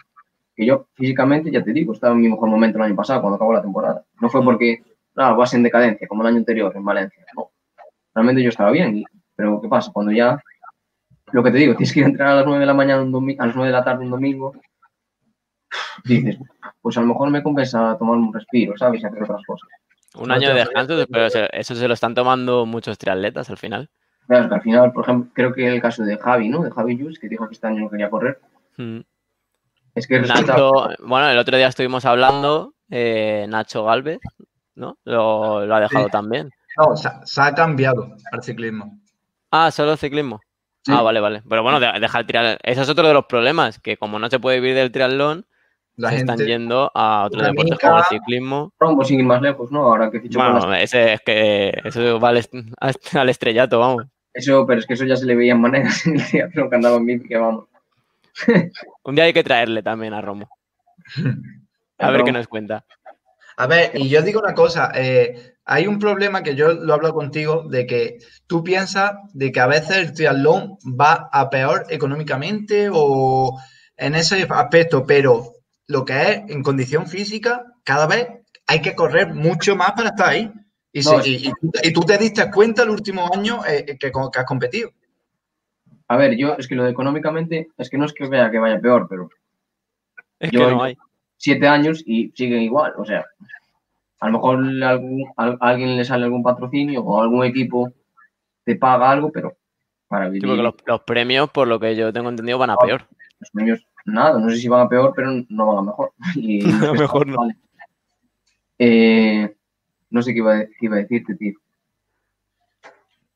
que 0.55 0.65
yo 0.65 0.87
físicamente, 0.95 1.51
ya 1.51 1.63
te 1.63 1.73
digo, 1.73 1.93
estaba 1.93 2.13
en 2.15 2.21
mi 2.21 2.29
mejor 2.29 2.49
momento 2.49 2.77
el 2.79 2.85
año 2.85 2.95
pasado, 2.95 3.21
cuando 3.21 3.35
acabó 3.37 3.53
la 3.53 3.61
temporada. 3.61 4.05
No 4.21 4.29
fue 4.29 4.43
porque, 4.43 4.83
ah, 5.17 5.33
vas 5.33 5.53
en 5.53 5.63
decadencia, 5.63 6.07
como 6.07 6.23
el 6.23 6.29
año 6.29 6.37
anterior 6.37 6.73
en 6.75 6.85
Valencia, 6.85 7.23
no. 7.35 7.51
Realmente 8.15 8.43
yo 8.43 8.49
estaba 8.49 8.71
bien, 8.71 9.03
pero 9.35 9.61
¿qué 9.61 9.69
pasa? 9.69 9.91
Cuando 9.93 10.11
ya, 10.13 10.39
lo 11.33 11.43
que 11.43 11.51
te 11.51 11.57
digo, 11.59 11.73
tienes 11.77 11.93
que 11.93 12.01
ir 12.01 12.05
a 12.05 12.09
entrenar 12.09 12.33
a 12.33 12.37
las 12.37 12.45
9 12.45 12.61
de 12.61 12.67
la 12.67 12.73
mañana, 12.75 13.03
un 13.03 13.13
domi- 13.13 13.37
a 13.39 13.47
las 13.47 13.55
9 13.55 13.71
de 13.71 13.77
la 13.77 13.83
tarde 13.85 14.05
un 14.05 14.11
domingo, 14.11 14.53
dices, 16.03 16.37
pues 16.81 16.97
a 16.97 17.01
lo 17.01 17.07
mejor 17.07 17.29
me 17.29 17.43
compensa 17.43 17.97
tomar 17.97 18.17
un 18.17 18.33
respiro, 18.33 18.77
¿sabes? 18.77 19.01
Y 19.01 19.05
hacer 19.05 19.23
otras 19.23 19.43
cosas. 19.45 19.69
Un 20.15 20.31
año 20.31 20.49
de 20.49 20.55
descanso, 20.55 20.95
pero 21.11 21.27
eso 21.51 21.75
se 21.75 21.87
lo 21.87 21.93
están 21.93 22.15
tomando 22.15 22.65
muchos 22.65 22.97
triatletas 22.97 23.49
al 23.49 23.57
final. 23.57 23.89
Claro, 24.27 24.49
que 24.49 24.55
al 24.55 24.61
final, 24.61 24.91
por 24.91 25.03
ejemplo, 25.05 25.31
creo 25.33 25.53
que 25.53 25.67
el 25.67 25.81
caso 25.81 26.03
de 26.03 26.17
Javi, 26.17 26.49
¿no? 26.49 26.63
De 26.63 26.71
Javi 26.71 26.99
Jus, 26.99 27.19
que 27.19 27.27
dijo 27.29 27.47
que 27.47 27.53
este 27.53 27.67
año 27.67 27.81
no 27.81 27.89
quería 27.89 28.09
correr. 28.09 28.39
Mm. 28.77 28.99
Es 29.95 30.07
que. 30.07 30.19
Nacho, 30.19 30.71
bueno, 30.99 31.29
el 31.29 31.37
otro 31.37 31.57
día 31.57 31.67
estuvimos 31.67 32.05
hablando, 32.05 32.73
eh, 32.89 33.45
Nacho 33.49 33.83
Galvez, 33.85 34.19
¿no? 34.75 34.97
Lo, 35.03 35.65
lo 35.65 35.75
ha 35.75 35.79
dejado 35.79 36.05
Sí. 36.05 36.11
también. 36.11 36.51
No, 36.77 36.95
se, 36.95 37.07
ha- 37.07 37.21
se 37.25 37.41
ha 37.41 37.53
cambiado 37.53 38.15
al 38.31 38.43
ciclismo. 38.43 38.99
Ah, 39.51 39.71
solo 39.71 39.97
ciclismo. 39.97 40.39
Sí. 40.83 40.91
Ah, 40.95 41.01
vale, 41.01 41.19
vale. 41.19 41.41
Pero 41.49 41.61
bueno, 41.63 41.79
de- 41.79 41.99
deja 41.99 42.19
el 42.19 42.25
triatlón. 42.25 42.57
Ese 42.63 42.81
es 42.81 42.89
otro 42.89 43.07
de 43.07 43.13
los 43.13 43.25
problemas, 43.25 43.79
que 43.79 43.97
como 43.97 44.17
no 44.19 44.29
se 44.29 44.39
puede 44.39 44.59
vivir 44.59 44.75
del 44.75 44.91
triatlón, 44.91 45.45
La 45.99 46.09
se 46.11 46.17
gente. 46.17 46.31
están 46.33 46.47
yendo 46.47 46.91
a 46.93 47.25
otros 47.25 47.41
la 47.43 47.49
deportes 47.49 47.77
como 47.79 47.97
el 47.97 48.03
ciclismo. 48.05 48.73
Rombo 48.79 49.03
sin 49.03 49.19
ir 49.19 49.25
más 49.25 49.41
lejos, 49.41 49.71
¿no? 49.71 49.83
Ahora 49.83 50.09
que 50.09 50.21
fichó 50.21 50.39
Bueno, 50.39 50.65
las- 50.67 50.81
ese 50.83 51.13
es 51.13 51.21
que 51.21 51.73
eso 51.83 52.19
va 52.19 52.29
al, 52.29 52.37
est- 52.37 52.53
al 53.15 53.29
estrellato, 53.29 53.79
vamos. 53.79 54.05
Eso, 54.33 54.65
pero 54.65 54.79
es 54.79 54.85
que 54.85 54.93
eso 54.93 55.05
ya 55.05 55.15
se 55.17 55.25
le 55.25 55.35
veían 55.35 55.59
maneras 55.59 56.03
en 56.07 56.19
el 56.19 56.29
teatro 56.29 56.69
que 56.69 56.75
andaba 56.75 56.97
en 56.97 57.05
bici, 57.05 57.27
que 57.27 57.37
vamos. 57.37 57.65
Un 59.03 59.15
día 59.15 59.25
hay 59.25 59.33
que 59.33 59.43
traerle 59.43 59.83
también 59.83 60.13
a 60.13 60.21
Romo. 60.21 60.47
A 61.97 62.11
ver 62.11 62.23
qué 62.23 62.31
nos 62.31 62.47
cuenta. 62.47 62.85
A 63.57 63.67
ver, 63.67 63.91
y 63.93 64.07
yo 64.07 64.21
digo 64.21 64.39
una 64.39 64.53
cosa, 64.53 64.91
eh, 64.95 65.55
hay 65.65 65.85
un 65.87 65.99
problema 65.99 66.43
que 66.43 66.55
yo 66.55 66.69
lo 66.73 66.93
hablo 66.93 67.13
contigo, 67.13 67.63
de 67.69 67.85
que 67.85 68.19
tú 68.47 68.63
piensas 68.63 69.15
de 69.33 69.51
que 69.51 69.59
a 69.59 69.67
veces 69.67 69.97
el 69.97 70.13
triatlón 70.13 70.77
va 70.85 71.27
a 71.33 71.49
peor 71.49 71.85
económicamente 71.89 72.87
o 72.91 73.59
en 73.97 74.15
ese 74.15 74.47
aspecto, 74.49 75.05
pero 75.05 75.55
lo 75.89 76.05
que 76.05 76.13
es 76.21 76.41
en 76.49 76.61
condición 76.61 77.07
física, 77.07 77.65
cada 77.83 78.05
vez 78.07 78.27
hay 78.67 78.79
que 78.81 78.93
correr 78.95 79.33
mucho 79.33 79.75
más 79.75 79.91
para 79.93 80.09
estar 80.09 80.29
ahí. 80.29 80.51
Y, 80.93 81.01
No, 81.01 81.21
se- 81.21 81.29
y- 81.29 81.47
y 81.47 81.51
tú- 81.51 81.71
y 81.83 81.93
tú 81.93 82.01
te 82.01 82.17
diste 82.17 82.49
cuenta 82.51 82.83
el 82.83 82.89
último 82.91 83.27
año 83.33 83.65
eh, 83.65 83.97
que, 83.99 84.11
co- 84.11 84.29
que 84.29 84.39
has 84.39 84.45
competido. 84.45 84.91
A 86.07 86.15
ver, 86.17 86.35
yo 86.37 86.55
es 86.57 86.67
que 86.67 86.75
lo 86.75 86.83
de 86.83 86.91
económicamente, 86.91 87.69
es 87.77 87.89
que 87.89 87.97
no 87.97 88.05
es 88.05 88.13
que 88.13 88.27
vea 88.27 88.49
que 88.51 88.59
vaya 88.59 88.79
peor, 88.79 89.07
pero 89.09 89.29
Es 90.39 90.51
Yo- 90.51 90.67
que 90.67 90.71
no 90.75 90.83
hay. 90.83 90.97
siete 91.37 91.67
años 91.67 92.03
y 92.05 92.31
siguen 92.35 92.61
igual. 92.61 92.93
O 92.97 93.03
sea, 93.05 93.25
a 94.19 94.25
lo 94.27 94.33
mejor 94.33 94.57
algún- 94.83 95.25
a, 95.37 95.57
alguien 95.59 95.97
le 95.97 96.05
sale 96.05 96.25
algún 96.25 96.43
patrocinio 96.43 97.01
o 97.01 97.21
algún 97.21 97.43
equipo 97.45 97.91
te 98.63 98.75
paga 98.75 99.09
algo, 99.11 99.31
pero 99.31 99.57
para 100.07 100.25
Sí, 100.25 100.31
vivir 100.33 100.47
porque 100.49 100.63
los, 100.63 100.73
los 100.85 101.01
premios, 101.01 101.49
por 101.49 101.67
lo 101.67 101.79
que 101.79 101.95
yo 101.95 102.13
tengo 102.13 102.29
entendido, 102.29 102.57
van 102.59 102.69
a 102.69 102.77
peor. 102.77 103.07
Los 103.39 103.49
premios, 103.51 103.85
nada, 104.05 104.39
no 104.39 104.49
sé 104.49 104.57
si 104.57 104.67
van 104.67 104.81
a 104.85 104.89
peor, 104.89 105.13
pero 105.15 105.29
no 105.49 105.65
van 105.67 105.77
a 105.77 105.81
mejor. 105.83 106.11
Y 106.35 106.59
que 106.79 106.91
mejor 106.91 107.27
no. 107.27 107.37
vale. 107.37 107.55
Eh, 108.77 109.55
no 110.09 110.21
sé 110.21 110.33
qué 110.33 110.39
iba, 110.39 110.55
a, 110.57 110.65
qué 110.65 110.71
iba 110.81 110.95
a 110.95 110.99
decirte, 110.99 111.35
tío. 111.35 111.53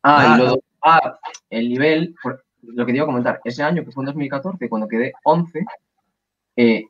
Ah, 0.02 0.34
Ah, 0.34 0.36
y 0.36 0.38
lo 0.39 0.52
de- 0.54 0.63
ah, 0.84 1.20
el 1.50 1.70
nivel, 1.70 2.16
lo 2.63 2.86
que 2.86 2.92
te 2.92 2.98
iba 2.98 3.04
a 3.04 3.08
comentar, 3.08 3.42
ese 3.44 3.63
año 3.63 3.84
que 3.86 3.92
fue 3.92 4.02
en 4.02 4.08
2014, 4.08 4.70
cuando 4.70 4.88
quedé 4.88 5.13
11, 5.24 5.66
eh, 6.56 6.86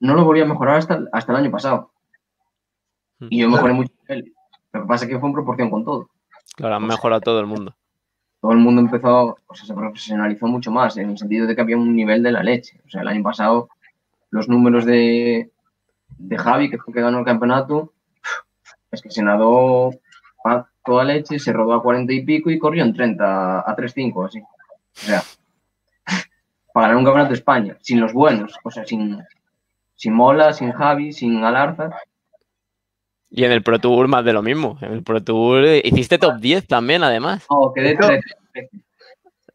no 0.00 0.14
lo 0.14 0.24
volví 0.24 0.40
a 0.40 0.44
mejorar 0.44 0.76
hasta, 0.76 1.00
hasta 1.12 1.32
el 1.32 1.38
año 1.38 1.50
pasado. 1.50 1.90
Y 3.30 3.40
yo 3.40 3.48
mejoré 3.48 3.72
mucho 3.74 3.92
el 4.08 4.18
nivel. 4.18 4.34
Lo 4.72 4.82
que 4.82 4.86
pasa 4.86 5.04
es 5.04 5.10
que 5.10 5.18
fue 5.18 5.28
en 5.28 5.34
proporción 5.34 5.70
con 5.70 5.84
todo. 5.84 6.08
Claro, 6.56 6.76
han 6.76 6.86
mejorado 6.86 7.20
todo 7.20 7.40
el 7.40 7.46
mundo. 7.46 7.74
Todo 8.40 8.52
el 8.52 8.58
mundo 8.58 8.80
empezó, 8.80 9.36
o 9.46 9.54
sea, 9.54 9.66
se 9.66 9.74
profesionalizó 9.74 10.46
mucho 10.46 10.70
más, 10.70 10.96
en 10.96 11.10
el 11.10 11.18
sentido 11.18 11.46
de 11.46 11.54
que 11.54 11.60
había 11.60 11.76
un 11.76 11.94
nivel 11.94 12.22
de 12.22 12.32
la 12.32 12.42
leche. 12.42 12.80
O 12.86 12.90
sea, 12.90 13.02
el 13.02 13.08
año 13.08 13.22
pasado, 13.22 13.68
los 14.30 14.48
números 14.48 14.84
de, 14.84 15.50
de 16.18 16.38
Javi, 16.38 16.70
que 16.70 16.78
fue 16.78 16.94
que 16.94 17.00
ganó 17.00 17.18
el 17.18 17.24
campeonato, 17.24 17.92
es 18.90 19.02
que 19.02 19.10
se 19.10 19.22
nadó 19.22 19.90
a 20.44 20.66
toda 20.84 21.04
leche, 21.04 21.38
se 21.38 21.52
rodó 21.52 21.74
a 21.74 21.82
40 21.82 22.12
y 22.12 22.24
pico 22.24 22.50
y 22.50 22.58
corrió 22.58 22.84
en 22.84 22.94
30, 22.94 23.60
a 23.60 23.76
3.5, 23.76 24.26
así. 24.26 24.40
O 24.40 24.46
sea, 24.92 25.22
para 26.72 26.88
ganar 26.88 26.96
un 26.96 27.04
campeonato 27.04 27.30
de 27.30 27.38
España, 27.38 27.76
sin 27.80 28.00
los 28.00 28.12
buenos, 28.12 28.54
o 28.62 28.70
sea, 28.70 28.84
sin, 28.84 29.22
sin 29.94 30.14
Mola, 30.14 30.52
sin 30.52 30.72
Javi, 30.72 31.12
sin 31.12 31.44
Alarza, 31.44 31.90
Y 33.30 33.44
en 33.44 33.52
el 33.52 33.62
Pro 33.62 33.78
Tour 33.78 34.08
más 34.08 34.24
de 34.24 34.32
lo 34.32 34.42
mismo. 34.42 34.78
En 34.80 34.92
el 34.92 35.02
Pro 35.02 35.22
Tour 35.22 35.64
hiciste 35.84 36.18
top 36.18 36.36
10 36.40 36.66
también, 36.66 37.02
además. 37.04 37.46
no, 37.50 37.72
quedé 37.74 37.94
13. 37.96 38.20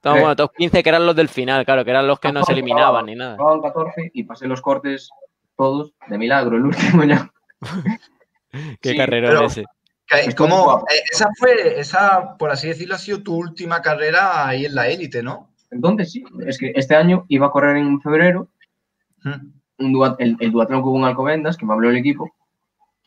No, 0.04 0.12
bueno, 0.12 0.36
top 0.36 0.52
15 0.58 0.84
que 0.84 0.90
eran 0.90 1.06
los 1.06 1.16
del 1.16 1.30
final, 1.30 1.64
claro, 1.66 1.84
que 1.86 1.92
eran 1.92 2.06
los 2.08 2.20
que 2.20 2.32
no 2.32 2.44
se 2.44 2.52
eliminaban 2.52 3.06
ni 3.06 3.16
nada. 3.16 3.38
Jugaban 3.38 3.62
14 3.62 4.12
y 4.14 4.24
pasé 4.24 4.48
los 4.48 4.62
cortes 4.62 5.10
todos 5.56 5.94
de 6.08 6.18
milagro, 6.18 6.58
el 6.58 6.66
último 6.66 7.04
ya. 7.06 7.32
Qué 8.82 8.92
sí, 8.92 8.98
pero- 8.98 9.46
ese. 9.46 9.64
Guapo. 10.38 10.86
Eh, 10.92 11.00
Esa 11.12 11.30
fue, 11.40 11.80
esa, 11.80 12.38
por 12.38 12.52
así 12.52 12.68
decirlo, 12.68 12.94
ha 12.96 13.00
sido 13.00 13.24
tu 13.24 13.36
última 13.36 13.82
carrera 13.82 14.46
ahí 14.48 14.66
en 14.66 14.76
la 14.76 14.88
élite, 14.88 15.24
¿no? 15.24 15.50
Entonces 15.72 16.12
sí, 16.12 16.24
es 16.46 16.60
que 16.60 16.72
este 16.76 16.96
año 16.96 17.26
iba 17.30 17.48
a 17.48 17.52
correr 17.52 17.78
en 17.78 18.00
febrero 18.02 18.48
un 19.26 19.94
dua- 19.94 20.16
el, 20.20 20.38
el 20.40 20.52
duatlón 20.52 20.82
que 20.84 20.88
hubo 20.90 20.98
en 21.00 21.06
Alcobendas, 21.06 21.58
que 21.58 21.66
me 21.66 21.74
habló 21.74 21.90
el 21.90 21.96
equipo, 21.98 22.30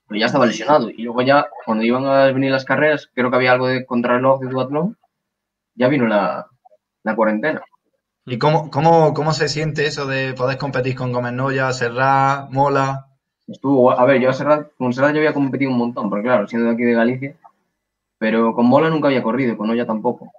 pero 0.07 0.21
ya 0.21 0.27
estaba 0.27 0.47
lesionado. 0.47 0.91
Y 0.91 1.03
luego 1.03 1.23
ya, 1.23 1.47
cuando 1.65 1.85
iban 1.85 2.07
a 2.07 2.27
venir 2.27 2.51
las 2.51 2.65
carreras, 2.65 3.11
creo 3.15 3.31
que 3.31 3.37
había 3.37 3.53
algo 3.53 3.67
de 3.67 3.85
contrarreloj 3.85 4.41
de 4.41 4.49
duatlón, 4.49 4.97
ya 5.75 5.89
vino 5.89 6.07
la, 6.07 6.47
la 7.03 7.17
cuarentena. 7.17 7.63
¿Y 8.25 8.39
cómo, 8.39 8.71
cómo, 8.71 9.15
cómo 9.15 9.33
se 9.33 9.49
siente 9.49 9.87
eso 9.87 10.07
de 10.07 10.35
poder 10.35 10.59
competir 10.59 10.97
con 10.97 11.13
Gómez 11.13 11.33
Noya, 11.33 11.73
Serrat, 11.73 12.51
Mola? 12.51 13.07
Estuvo, 13.47 13.93
a 13.93 14.05
ver, 14.05 14.21
yo 14.21 14.31
a 14.31 14.33
Serrat, 14.33 14.73
con 14.77 14.93
Serrat 14.93 15.13
yo 15.13 15.19
había 15.19 15.33
competido 15.33 15.71
un 15.71 15.79
montón, 15.79 16.11
porque 16.11 16.25
claro, 16.25 16.49
siendo 16.49 16.67
de 16.69 16.75
aquí 16.75 16.83
de 16.83 16.95
Galicia, 16.95 17.37
pero 18.19 18.55
con 18.55 18.67
Mola 18.67 18.91
nunca 18.91 19.09
había 19.09 19.23
corrido, 19.23 19.57
con 19.57 19.71
Olla 19.71 19.87
tampoco. 19.87 20.33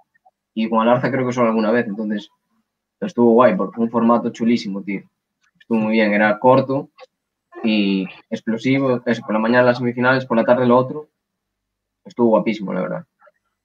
Y 0.52 0.68
con 0.68 0.80
Alarza 0.80 1.10
creo 1.10 1.26
que 1.26 1.32
solo 1.32 1.48
alguna 1.48 1.70
vez, 1.70 1.86
entonces 1.86 2.28
estuvo 3.00 3.32
guay, 3.32 3.56
porque 3.56 3.76
fue 3.76 3.84
un 3.84 3.90
formato 3.90 4.30
chulísimo, 4.30 4.82
tío. 4.82 5.02
Estuvo 5.58 5.78
muy 5.78 5.92
bien, 5.92 6.12
era 6.12 6.38
corto 6.38 6.90
y 7.64 8.06
explosivo, 8.30 9.02
eso, 9.06 9.22
por 9.22 9.34
la 9.34 9.40
mañana 9.40 9.64
las 9.64 9.78
semifinales, 9.78 10.26
por 10.26 10.36
la 10.36 10.44
tarde 10.44 10.66
lo 10.66 10.76
otro. 10.76 11.08
Estuvo 12.04 12.30
guapísimo, 12.30 12.72
la 12.72 12.82
verdad. 12.82 13.04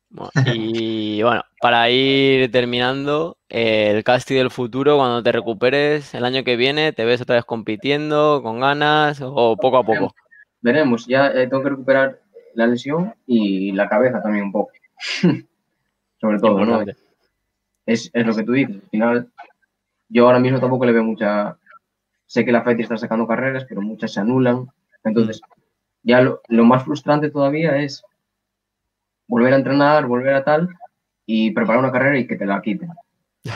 Bueno, 0.09 0.31
y 0.53 1.21
bueno, 1.23 1.43
para 1.59 1.89
ir 1.89 2.51
terminando, 2.51 3.37
eh, 3.49 3.91
el 3.91 4.03
casting 4.03 4.35
del 4.35 4.51
futuro, 4.51 4.97
cuando 4.97 5.23
te 5.23 5.31
recuperes 5.31 6.13
el 6.13 6.25
año 6.25 6.43
que 6.43 6.55
viene, 6.55 6.93
¿te 6.93 7.05
ves 7.05 7.21
otra 7.21 7.35
vez 7.35 7.45
compitiendo 7.45 8.41
con 8.43 8.59
ganas 8.59 9.21
o 9.21 9.57
poco 9.57 9.77
a 9.77 9.83
poco? 9.83 10.13
Veremos, 10.61 11.07
ya 11.07 11.27
eh, 11.27 11.47
tengo 11.47 11.63
que 11.63 11.69
recuperar 11.69 12.19
la 12.55 12.67
lesión 12.67 13.13
y 13.25 13.71
la 13.71 13.89
cabeza 13.89 14.21
también 14.21 14.45
un 14.45 14.51
poco. 14.51 14.71
Sobre 16.21 16.39
todo, 16.39 16.65
¿no? 16.65 16.83
Es, 17.85 18.09
es 18.13 18.25
lo 18.25 18.33
que 18.33 18.43
tú 18.43 18.53
dices. 18.53 18.75
Al 18.75 18.89
final, 18.89 19.29
yo 20.07 20.25
ahora 20.25 20.39
mismo 20.39 20.59
tampoco 20.59 20.85
le 20.85 20.93
veo 20.93 21.03
mucha. 21.03 21.57
Sé 22.33 22.43
que 22.43 22.51
la 22.51 22.63
FETI 22.63 22.81
está 22.81 22.97
sacando 22.97 23.27
carreras, 23.27 23.63
pero 23.69 23.79
muchas 23.79 24.11
se 24.11 24.19
anulan. 24.19 24.65
Entonces, 25.03 25.39
ya 26.01 26.19
lo, 26.19 26.41
lo 26.47 26.63
más 26.63 26.83
frustrante 26.83 27.29
todavía 27.29 27.77
es 27.77 28.03
volver 29.27 29.53
a 29.53 29.57
entrenar, 29.57 30.07
volver 30.07 30.33
a 30.33 30.43
tal 30.43 30.67
y 31.27 31.51
preparar 31.51 31.81
una 31.81 31.91
carrera 31.91 32.17
y 32.17 32.25
que 32.25 32.35
te 32.35 32.47
la 32.47 32.59
quiten. 32.59 32.89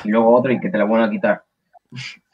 Y 0.04 0.10
luego 0.10 0.32
otra 0.32 0.54
y 0.54 0.60
que 0.60 0.70
te 0.70 0.78
la 0.78 0.84
vuelvan 0.84 1.10
a 1.10 1.12
quitar. 1.12 1.44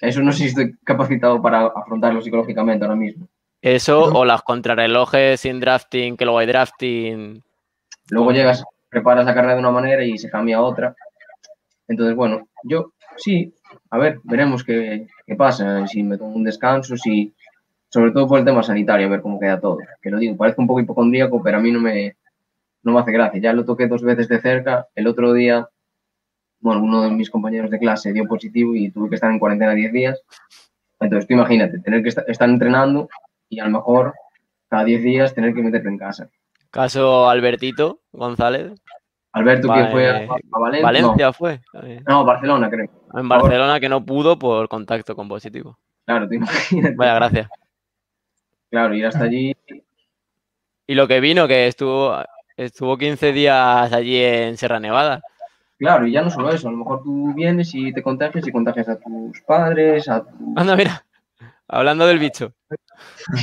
Eso 0.02 0.22
no 0.22 0.34
sé 0.34 0.40
si 0.40 0.46
estoy 0.48 0.76
capacitado 0.84 1.42
para 1.42 1.68
afrontarlo 1.68 2.22
psicológicamente 2.22 2.84
ahora 2.84 2.98
mismo. 2.98 3.26
Eso 3.62 4.04
o 4.14 4.26
las 4.26 4.42
contrarrelojes 4.42 5.40
sin 5.40 5.62
drafting, 5.62 6.18
que 6.18 6.26
luego 6.26 6.40
hay 6.40 6.48
drafting. 6.48 7.42
Luego 8.10 8.34
llegas, 8.34 8.66
preparas 8.90 9.24
la 9.24 9.34
carrera 9.34 9.54
de 9.54 9.62
una 9.62 9.72
manera 9.72 10.04
y 10.04 10.18
se 10.18 10.30
cambia 10.30 10.58
a 10.58 10.62
otra. 10.62 10.94
Entonces, 11.88 12.18
bueno, 12.18 12.50
yo 12.64 12.92
sí, 13.16 13.54
a 13.94 13.98
ver, 14.00 14.20
veremos 14.24 14.64
qué, 14.64 15.08
qué 15.28 15.36
pasa, 15.36 15.86
si 15.88 16.02
me 16.02 16.18
tomo 16.18 16.36
un 16.36 16.44
descanso, 16.44 16.98
si, 16.98 17.32
sobre 17.90 18.12
todo 18.12 18.28
por 18.28 18.40
el 18.40 18.46
tema 18.46 18.64
sanitario, 18.64 19.06
a 19.06 19.10
ver 19.12 19.22
cómo 19.22 19.40
queda 19.40 19.60
todo. 19.60 19.78
Que 20.02 20.10
lo 20.10 20.18
digo, 20.18 20.36
parece 20.36 20.60
un 20.60 20.66
poco 20.68 20.80
hipocondríaco, 20.80 21.42
pero 21.44 21.58
a 21.58 21.62
mí 21.62 21.72
no 21.72 21.80
me, 21.80 22.16
no 22.82 22.94
me 22.94 23.00
hace 23.00 23.12
gracia. 23.12 23.40
Ya 23.40 23.54
lo 23.54 23.66
toqué 23.66 23.88
dos 23.88 24.02
veces 24.02 24.28
de 24.28 24.42
cerca. 24.42 24.88
El 24.96 25.06
otro 25.06 25.32
día, 25.34 25.70
bueno, 26.60 26.82
uno 26.82 27.04
de 27.04 27.12
mis 27.12 27.30
compañeros 27.30 27.70
de 27.70 27.78
clase 27.78 28.12
dio 28.14 28.26
positivo 28.26 28.74
y 28.76 28.90
tuve 28.90 29.10
que 29.10 29.16
estar 29.16 29.32
en 29.32 29.38
cuarentena 29.38 29.74
10 29.76 29.94
días. 29.94 30.22
Entonces, 31.00 31.28
tú 31.28 31.36
imagínate, 31.36 31.78
tener 31.80 32.02
que 32.02 32.10
esta- 32.10 32.24
estar 32.28 32.50
entrenando 32.50 33.10
y 33.50 33.60
a 33.60 33.66
lo 33.66 33.72
mejor 33.72 34.14
cada 34.70 34.86
10 34.86 35.04
días 35.04 35.34
tener 35.36 35.54
que 35.54 35.62
meterte 35.62 35.90
en 35.90 35.98
casa. 36.00 36.30
Caso 36.72 37.30
Albertito 37.30 38.00
González. 38.12 38.74
Alberto, 39.34 39.68
que 39.68 39.82
Vale. 39.82 39.92
fue 39.92 40.10
a, 40.10 40.28
a 40.52 40.60
Valencia. 40.60 40.86
Valencia 40.86 41.34
fue. 41.34 41.62
No, 42.08 42.24
Barcelona, 42.24 42.70
creo. 42.70 42.88
En 43.14 43.28
Barcelona 43.28 43.80
que 43.80 43.90
no 43.90 44.06
pudo 44.06 44.38
por 44.38 44.70
contacto 44.70 45.16
con 45.16 45.28
positivo. 45.28 45.78
Claro, 46.06 46.28
te 46.28 46.36
imaginas. 46.36 46.96
Vaya 46.96 47.16
gracias. 47.16 47.50
Claro, 48.70 48.94
ir 48.94 49.06
hasta 49.06 49.24
allí. 49.24 49.56
Y 50.86 50.96
lo 50.96 51.08
que 51.08 51.20
vino, 51.20 51.48
que 51.48 51.68
estuvo, 51.68 52.16
estuvo 52.58 52.98
15 52.98 53.32
días 53.32 53.92
allí 53.92 54.24
en 54.24 54.58
Sierra 54.58 54.80
Nevada. 54.80 55.22
Claro, 55.80 56.06
y 56.08 56.12
ya 56.12 56.22
no 56.22 56.30
solo 56.30 56.50
eso, 56.50 56.68
a 56.68 56.72
lo 56.72 56.78
mejor 56.78 57.04
tú 57.04 57.34
vienes 57.34 57.74
y 57.74 57.92
te 57.92 58.04
contagias 58.04 58.48
y 58.48 58.52
contagias 58.52 58.88
a 58.90 59.00
tus 59.00 59.42
padres, 59.42 60.08
a 60.08 60.24
tu... 60.24 60.54
Anda, 60.56 60.76
mira. 60.76 61.04
Hablando 61.68 62.06
del 62.06 62.20
bicho. 62.20 62.54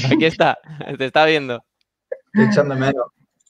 Aquí 0.06 0.24
está. 0.24 0.58
Te 0.96 1.06
está 1.06 1.24
viendo. 1.24 1.64
Echando 2.32 2.76
menos. 2.76 3.06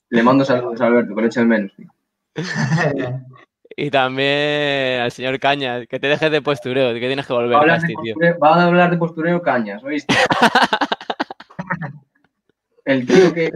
Le 0.09 0.23
mando 0.23 0.43
saludos 0.43 0.81
a 0.81 0.87
Alberto, 0.87 1.15
que 1.15 1.21
le 1.21 1.27
echo 1.27 1.39
de 1.41 1.45
menos. 1.45 1.71
tío. 1.75 1.87
Y 3.75 3.89
también 3.89 5.01
al 5.01 5.11
señor 5.11 5.39
Cañas. 5.39 5.87
Que 5.87 5.99
te 5.99 6.07
dejes 6.07 6.29
de 6.31 6.41
postureo. 6.41 6.93
Que 6.93 6.99
tienes 6.99 7.25
que 7.25 7.33
volver, 7.33 7.55
hablar 7.55 7.79
Casti, 7.79 7.95
tío. 8.03 8.13
postureo, 8.13 8.39
va 8.39 8.55
a 8.55 8.65
hablar 8.65 8.91
de 8.91 8.97
postureo 8.97 9.41
cañas, 9.41 9.83
¿oíste? 9.83 10.13
El 12.85 13.05
tío 13.05 13.33
que 13.33 13.51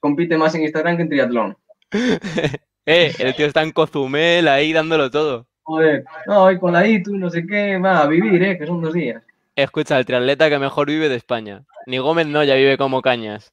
compite 0.00 0.36
más 0.36 0.54
en 0.54 0.62
Instagram 0.62 0.96
que 0.96 1.02
en 1.02 1.08
triatlón. 1.08 1.56
Eh, 2.86 3.14
el 3.18 3.36
tío 3.36 3.46
está 3.46 3.62
en 3.62 3.70
Cozumel 3.70 4.48
ahí 4.48 4.72
dándolo 4.72 5.10
todo. 5.10 5.46
Joder, 5.62 6.02
no, 6.26 6.44
hoy 6.44 6.58
con 6.58 6.72
la 6.72 6.84
ITU, 6.84 7.16
no 7.16 7.30
sé 7.30 7.46
qué, 7.46 7.78
va 7.78 8.00
a 8.00 8.06
vivir, 8.06 8.42
¿eh? 8.42 8.58
Que 8.58 8.66
son 8.66 8.80
dos 8.80 8.94
días. 8.94 9.22
Escucha, 9.54 9.96
el 9.98 10.06
triatleta 10.06 10.48
que 10.48 10.58
mejor 10.58 10.88
vive 10.88 11.08
de 11.08 11.14
España. 11.14 11.62
Ni 11.86 11.98
Gómez 11.98 12.26
no, 12.26 12.42
ya 12.42 12.54
vive 12.54 12.78
como 12.78 13.02
Cañas. 13.02 13.52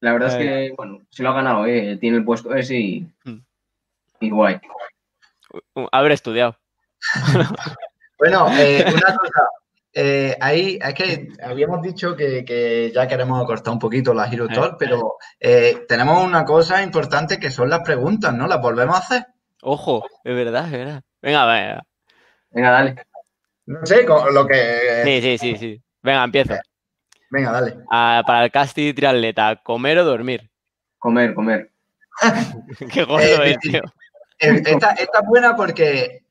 La 0.00 0.12
verdad 0.12 0.28
es 0.28 0.34
Ay. 0.34 0.42
que, 0.46 0.74
bueno, 0.76 1.00
se 1.10 1.22
lo 1.22 1.30
ha 1.30 1.34
ganado, 1.34 1.66
¿eh? 1.66 1.96
Tiene 2.00 2.18
el 2.18 2.24
puesto 2.24 2.54
ese 2.54 2.74
y, 2.76 3.06
Mm. 3.24 3.38
y 4.20 4.30
guay. 4.30 4.60
Haber 5.92 6.12
estudiado. 6.12 6.56
Bueno, 8.18 8.48
eh, 8.58 8.82
una 8.94 9.14
cosa. 9.14 9.42
eh, 9.92 10.34
ahí 10.40 10.78
es 10.82 10.94
que 10.94 11.28
habíamos 11.42 11.82
dicho 11.82 12.16
que, 12.16 12.46
que 12.46 12.90
ya 12.94 13.06
queremos 13.06 13.44
cortar 13.44 13.74
un 13.74 13.78
poquito 13.78 14.14
la 14.14 14.26
Hero 14.26 14.46
Eh. 14.46 14.54
Talk, 14.54 14.76
pero 14.78 15.16
eh, 15.38 15.84
tenemos 15.86 16.24
una 16.24 16.42
cosa 16.46 16.82
importante 16.82 17.38
que 17.38 17.50
son 17.50 17.68
las 17.68 17.80
preguntas, 17.80 18.32
¿no? 18.32 18.46
¿Las 18.46 18.62
volvemos 18.62 18.96
a 18.96 19.00
hacer? 19.00 19.26
Ojo, 19.60 20.02
es 20.24 20.34
verdad, 20.34 20.64
es 20.64 20.72
verdad. 20.72 21.02
Venga, 21.20 21.44
venga. 21.44 21.82
Venga, 22.52 22.70
dale. 22.70 22.94
No 23.66 23.84
sé, 23.84 24.06
con 24.06 24.32
lo 24.32 24.46
que... 24.46 25.02
Sí, 25.04 25.20
sí, 25.20 25.36
sí, 25.38 25.56
sí. 25.58 25.82
Venga, 26.02 26.24
empiezo. 26.24 26.54
Venga, 27.30 27.52
dale. 27.52 27.76
Ah, 27.90 28.22
para 28.26 28.44
el 28.44 28.50
casti 28.50 28.92
triatleta, 28.94 29.56
¿comer 29.62 29.98
o 29.98 30.04
dormir? 30.04 30.50
Comer, 30.98 31.34
comer. 31.34 31.70
Qué 32.92 33.04
gordo 33.04 33.24
Eh, 33.24 33.50
es, 33.50 33.58
tío. 33.58 33.80
Eh, 34.38 34.62
Esta, 34.66 34.90
esta 34.92 35.18
es 35.20 35.26
buena 35.26 35.56
porque 35.56 36.24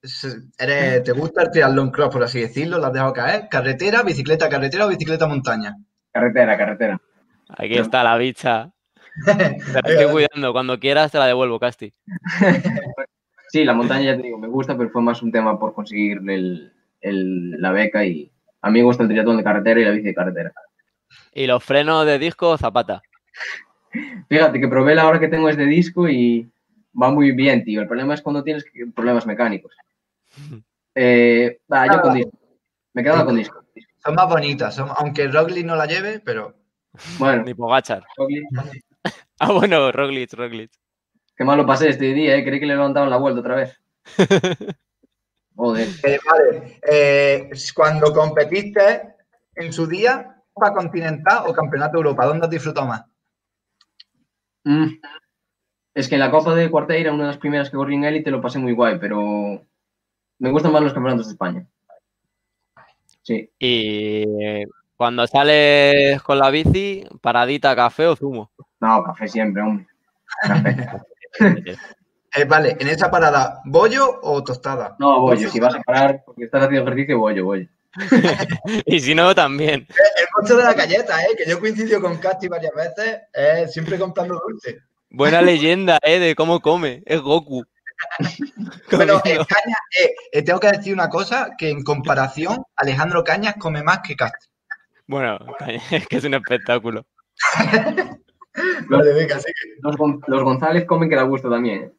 eres- 0.59 1.03
te 1.03 1.11
gusta 1.11 1.41
el 1.43 1.51
triatlón 1.51 1.91
cross, 1.91 2.13
por 2.13 2.23
así 2.23 2.39
decirlo, 2.39 2.77
la 2.77 2.87
has 2.87 2.93
dejado 2.93 3.13
caer. 3.13 3.47
Carretera, 3.49 4.03
bicicleta, 4.03 4.47
carretera 4.47 4.85
o 4.85 4.89
bicicleta 4.89 5.27
montaña. 5.27 5.75
Carretera, 6.11 6.57
carretera. 6.57 7.01
Aquí 7.49 7.77
está 7.77 8.03
la 8.03 8.15
bicha. 8.17 8.71
Te 9.25 9.91
estoy 9.91 10.11
cuidando. 10.11 10.51
Cuando 10.53 10.79
quieras 10.79 11.11
te 11.11 11.17
la 11.17 11.25
devuelvo, 11.27 11.59
Casti. 11.59 11.93
Sí, 13.47 13.63
la 13.63 13.73
montaña 13.73 14.01
ya 14.11 14.17
te 14.17 14.23
digo, 14.23 14.37
me 14.37 14.47
gusta, 14.47 14.75
pero 14.77 14.89
fue 14.89 15.01
más 15.01 15.21
un 15.21 15.31
tema 15.31 15.57
por 15.57 15.73
conseguir 15.73 16.17
el- 16.27 16.73
el- 16.99 17.51
la 17.61 17.71
beca 17.71 18.03
y 18.03 18.29
a 18.61 18.69
mí 18.69 18.79
me 18.79 18.85
gusta 18.85 19.03
el 19.03 19.09
triatlón 19.09 19.37
de 19.37 19.43
carretera 19.45 19.79
y 19.79 19.85
la 19.85 19.91
bici 19.91 20.07
de 20.07 20.13
carretera. 20.15 20.51
Y 21.33 21.47
los 21.47 21.63
frenos 21.63 22.05
de 22.05 22.19
disco, 22.19 22.57
zapata. 22.57 23.01
Fíjate 24.29 24.59
que 24.59 24.67
probé 24.67 24.95
la 24.95 25.07
hora 25.07 25.19
que 25.19 25.27
tengo 25.27 25.49
es 25.49 25.57
de 25.57 25.65
disco 25.65 26.07
y 26.09 26.49
va 27.01 27.09
muy 27.11 27.31
bien, 27.31 27.63
tío. 27.63 27.81
El 27.81 27.87
problema 27.87 28.13
es 28.13 28.21
cuando 28.21 28.43
tienes 28.43 28.65
problemas 28.95 29.25
mecánicos. 29.25 29.73
Eh, 30.97 31.59
va, 31.69 31.87
yo 31.93 32.01
con 32.01 32.13
disco. 32.13 32.31
Me 32.93 33.03
quedaba 33.03 33.25
con 33.25 33.35
disco. 33.35 33.61
Son 34.01 34.15
más 34.15 34.29
bonitas, 34.29 34.73
son- 34.73 34.87
aunque 34.95 35.27
Roglic 35.27 35.65
no 35.65 35.75
la 35.75 35.85
lleve, 35.87 36.21
pero 36.21 36.55
Bueno, 37.19 37.43
Ni 37.43 37.53
Pogachar. 37.53 38.05
Ah, 39.39 39.51
bueno, 39.51 39.91
Roglic, 39.91 40.31
Roglic. 40.31 40.71
qué 41.35 41.43
mal 41.43 41.57
lo 41.57 41.65
pasé 41.65 41.89
este 41.89 42.13
día, 42.13 42.37
¿eh? 42.37 42.45
Creí 42.45 42.61
que 42.61 42.65
le 42.65 42.75
levantaban 42.75 43.09
la 43.09 43.17
vuelta 43.17 43.41
otra 43.41 43.55
vez. 43.55 43.77
Joder. 45.57 45.87
Eh, 46.03 46.19
vale, 46.25 46.79
eh, 46.87 47.49
cuando 47.73 48.13
competiste 48.13 49.01
en 49.55 49.73
su 49.73 49.87
día, 49.87 50.34
Copa 50.55 50.73
Continental 50.73 51.43
o 51.47 51.53
Campeonato 51.53 51.93
de 51.93 51.97
Europa, 51.97 52.25
¿dónde 52.25 52.45
has 52.45 52.49
disfrutado 52.49 52.87
más? 52.87 53.05
Mm. 54.63 54.85
Es 55.93 56.07
que 56.07 56.15
en 56.15 56.21
la 56.21 56.31
Copa 56.31 56.55
de 56.55 56.71
Cuarteira, 56.71 57.11
una 57.11 57.23
de 57.23 57.27
las 57.27 57.37
primeras 57.37 57.69
que 57.69 57.75
corrí 57.75 57.95
en 57.95 58.05
élite, 58.05 58.31
lo 58.31 58.41
pasé 58.41 58.57
muy 58.57 58.71
guay, 58.71 58.97
pero 58.97 59.61
me 60.39 60.51
gustan 60.51 60.71
más 60.71 60.81
los 60.81 60.93
campeonatos 60.93 61.27
de 61.27 61.33
España. 61.33 61.67
Sí, 63.21 63.51
Y 63.59 64.23
eh, 64.41 64.65
cuando 64.95 65.27
sales 65.27 66.21
con 66.21 66.39
la 66.39 66.49
bici, 66.51 67.03
paradita, 67.21 67.75
café 67.75 68.07
o 68.07 68.15
zumo. 68.15 68.51
no, 68.79 69.03
café 69.03 69.27
siempre, 69.27 69.61
hombre. 69.61 69.87
Café. 70.41 71.01
Eh, 72.37 72.43
vale, 72.43 72.75
en 72.77 72.89
esa 72.89 73.09
parada, 73.09 73.61
¿bollo 73.63 74.19
o 74.21 74.43
tostada? 74.43 74.97
No, 74.99 75.21
bollo, 75.21 75.49
si 75.49 75.57
vas 75.57 75.73
a 75.73 75.79
parar 75.79 76.21
porque 76.25 76.43
estás 76.43 76.63
haciendo 76.63 76.83
ejercicio, 76.83 77.17
bollo, 77.17 77.45
bollo. 77.45 77.69
y 78.85 78.99
si 78.99 79.15
no, 79.15 79.33
también. 79.35 79.87
El 79.89 80.27
coche 80.33 80.55
de 80.55 80.63
la 80.63 80.73
galleta, 80.73 81.21
¿eh? 81.23 81.35
que 81.37 81.49
yo 81.49 81.59
coincido 81.59 82.01
con 82.01 82.17
Casti 82.17 82.47
varias 82.47 82.73
veces, 82.73 83.19
eh, 83.33 83.67
siempre 83.69 83.97
comprando 83.97 84.41
dulce. 84.47 84.79
Buena 85.09 85.41
leyenda, 85.41 85.97
¿eh? 86.01 86.19
De 86.19 86.35
cómo 86.35 86.59
come. 86.59 87.01
Es 87.05 87.21
Goku. 87.21 87.63
Bueno, 88.91 89.13
en 89.13 89.19
Comiendo. 89.19 89.45
Cañas, 89.45 89.79
eh, 90.01 90.15
eh, 90.33 90.41
tengo 90.43 90.59
que 90.59 90.67
decir 90.71 90.93
una 90.93 91.09
cosa, 91.09 91.51
que 91.57 91.69
en 91.69 91.81
comparación, 91.83 92.63
Alejandro 92.75 93.23
Cañas 93.23 93.55
come 93.57 93.81
más 93.83 93.99
que 93.99 94.15
Casti. 94.15 94.47
Bueno, 95.07 95.39
es 95.91 96.05
que 96.07 96.17
es 96.17 96.23
un 96.25 96.33
espectáculo. 96.33 97.05
Vale, 98.89 99.13
venga, 99.13 99.37
Gon- 99.97 100.21
los 100.27 100.43
González 100.43 100.85
comen 100.85 101.09
que 101.09 101.15
da 101.15 101.23
gusto 101.23 101.49
también. 101.49 101.93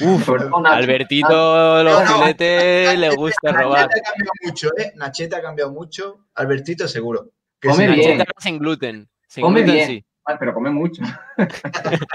Nacho. 0.00 0.66
Albertito, 0.66 1.82
los 1.82 2.04
No, 2.04 2.04
no. 2.04 2.18
filetes, 2.22 2.98
le 2.98 3.10
gusta 3.16 3.52
robar. 3.52 3.88
Nachete 3.88 4.00
ha 4.00 4.12
cambiado 4.12 4.32
mucho, 4.44 4.68
¿eh? 4.78 4.92
Nachete 4.96 5.36
ha 5.36 5.42
cambiado 5.42 5.72
mucho. 5.72 6.26
Albertito, 6.34 6.86
seguro. 6.88 7.30
Que 7.60 7.68
Come 7.68 7.88
sí. 7.88 7.92
bien. 7.94 8.18
Nacheta 8.18 8.40
sin 8.40 8.58
gluten. 8.58 9.08
Sin 9.26 9.42
Come 9.42 9.62
gluten, 9.62 9.74
bien. 9.76 9.88
sí. 9.88 10.04
Ah, 10.24 10.36
pero 10.38 10.54
come 10.54 10.70
mucho. 10.70 11.02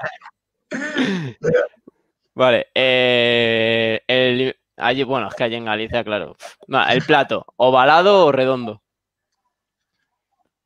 Vale. 2.36 2.68
Eh, 2.74 4.02
el, 4.08 4.56
allí, 4.78 5.04
bueno, 5.04 5.28
es 5.28 5.36
que 5.36 5.44
allí 5.44 5.56
en 5.56 5.66
Galicia, 5.66 6.04
claro. 6.04 6.36
El 6.90 7.02
plato, 7.04 7.46
ovalado 7.58 8.26
o 8.28 8.32
redondo. 8.32 8.82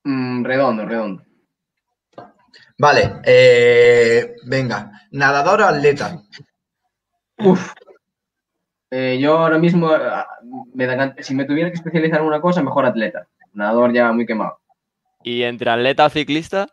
Mm, 0.03 0.43
redondo, 0.45 0.85
redondo. 0.85 1.23
Vale, 2.79 3.21
eh, 3.25 4.35
venga. 4.45 4.91
Nadador 5.11 5.61
o 5.61 5.65
atleta. 5.65 6.21
Uf. 7.39 7.73
Eh, 8.89 9.17
yo 9.19 9.37
ahora 9.37 9.57
mismo, 9.57 9.89
ah, 9.89 10.27
me 10.73 10.85
da 10.85 11.15
si 11.19 11.35
me 11.35 11.45
tuviera 11.45 11.69
que 11.69 11.75
especializar 11.75 12.21
en 12.21 12.25
una 12.27 12.39
cosa, 12.41 12.61
mejor 12.63 12.85
atleta. 12.85 13.27
Nadador 13.53 13.93
ya 13.93 14.11
muy 14.11 14.25
quemado. 14.25 14.59
Y 15.23 15.43
entre 15.43 15.69
atleta 15.69 16.05
o 16.05 16.09
ciclista. 16.09 16.67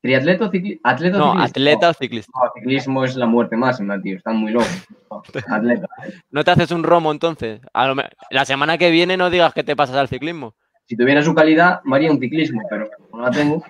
¿Triatleta 0.00 0.44
o 0.44 0.50
cicli- 0.52 0.80
atleta 0.84 1.16
o 1.16 1.18
No, 1.18 1.32
ciclista? 1.32 1.50
atleta 1.58 1.90
o 1.90 1.94
ciclista. 1.94 2.32
No, 2.34 2.50
ciclismo 2.54 3.04
es 3.04 3.16
la 3.16 3.26
muerte 3.26 3.56
máxima, 3.56 4.00
tío. 4.00 4.16
Están 4.16 4.36
muy 4.36 4.52
locos. 4.52 4.86
No, 5.10 5.22
atleta. 5.56 5.88
¿No 6.30 6.44
te 6.44 6.50
haces 6.52 6.70
un 6.70 6.84
romo 6.84 7.10
entonces? 7.10 7.60
A 7.72 7.86
lo 7.88 7.96
me- 7.96 8.08
La 8.30 8.44
semana 8.44 8.78
que 8.78 8.90
viene 8.92 9.16
no 9.16 9.30
digas 9.30 9.52
que 9.54 9.64
te 9.64 9.74
pasas 9.74 9.96
al 9.96 10.08
ciclismo. 10.08 10.54
Si 10.86 10.96
tuviera 10.96 11.22
su 11.22 11.34
calidad, 11.34 11.80
me 11.84 11.96
haría 11.96 12.12
un 12.12 12.20
ciclismo, 12.20 12.62
pero 12.70 12.88
no 13.12 13.20
la 13.22 13.30
tengo. 13.32 13.62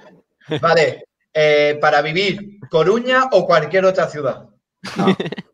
Vale, 0.60 1.04
eh, 1.32 1.78
para 1.80 2.02
vivir, 2.02 2.58
Coruña 2.70 3.24
o 3.32 3.46
cualquier 3.46 3.86
otra 3.86 4.06
ciudad. 4.08 4.48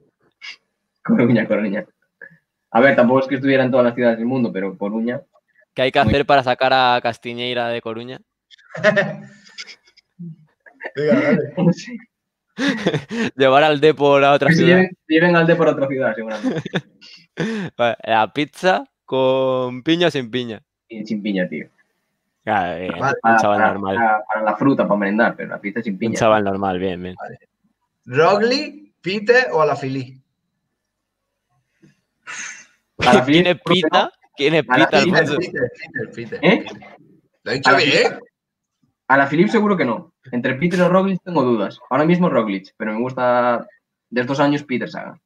Coruña, 1.05 1.46
Coruña. 1.46 1.84
A 2.70 2.80
ver, 2.80 2.96
tampoco 2.96 3.20
es 3.20 3.26
que 3.28 3.34
estuviera 3.36 3.62
en 3.64 3.70
todas 3.70 3.84
las 3.86 3.94
ciudades 3.94 4.18
del 4.18 4.26
mundo, 4.26 4.50
pero 4.52 4.76
Coruña. 4.76 5.20
¿Qué 5.74 5.82
hay 5.82 5.92
que 5.92 6.02
Muy- 6.02 6.09
hacer 6.12 6.26
para 6.26 6.42
sacar 6.42 6.72
a 6.72 7.00
Castiñeira 7.02 7.68
de 7.68 7.80
Coruña? 7.82 8.20
Venga. 10.96 11.38
Llevar 13.36 13.64
al 13.64 13.80
Depor 13.80 14.22
a 14.24 14.32
otra 14.32 14.50
ciudad. 14.52 14.68
lleven, 14.68 14.90
lleven 15.09 15.36
al 15.36 15.46
de 15.46 15.57
por 15.57 15.66
otra 15.68 15.88
ciudad, 15.88 16.14
seguramente. 16.14 16.62
Vale, 17.76 17.96
La 18.05 18.32
pizza 18.32 18.84
con 19.05 19.82
piña 19.82 20.07
o 20.07 20.11
sin 20.11 20.30
piña. 20.30 20.62
Sin 20.88 21.20
piña, 21.22 21.48
tío. 21.48 21.66
Bien, 22.44 22.57
Vale, 22.57 22.90
un 22.92 22.98
Para, 23.20 23.36
chaval 23.38 23.59
para- 23.59 23.72
normal. 23.72 23.96
para- 23.96 24.24
para 24.24 24.42
la 24.42 24.57
fruta, 24.57 24.86
para 24.86 25.00
merendar, 25.00 25.34
pero 25.36 25.48
la 25.48 25.61
pizza 25.61 25.82
sin 25.82 25.94
Un 25.94 25.98
piña. 25.98 26.14
chaval 26.18 26.44
normal, 26.44 26.78
bien, 26.78 27.02
bien. 27.02 27.16
¿Rogli, 28.07 28.92
Peter 29.00 29.48
o 29.52 29.61
a 29.62 29.66
la 29.66 29.74
Fili? 29.76 30.20
¿Quién 33.26 33.46
es 33.46 33.60
pita? 33.62 34.10
¿Quién 34.36 34.54
es 34.54 34.62
pita, 34.62 34.98
Alfonso? 34.98 35.36
Peter, 35.38 35.70
Peter, 35.76 36.10
Peter. 36.14 36.38
¿Eh? 36.42 36.64
¿Lo 37.42 37.52
he 37.52 37.54
dicho 37.56 37.68
A 37.70 37.72
la 37.72 37.78
bien? 37.78 38.18
A 39.08 39.16
la 39.16 39.26
Philips 39.26 39.52
seguro 39.52 39.76
que 39.76 39.84
no. 39.84 40.12
Entre 40.32 40.54
Peter 40.54 40.80
o 40.82 40.88
Roglic 40.88 41.22
tengo 41.22 41.42
dudas. 41.42 41.78
Ahora 41.90 42.04
mismo 42.04 42.28
Roglic, 42.30 42.74
pero 42.76 42.92
me 42.92 43.00
gusta 43.00 43.66
de 44.10 44.20
estos 44.20 44.40
años 44.40 44.62
Peter 44.64 44.88
Saga. 44.90 45.20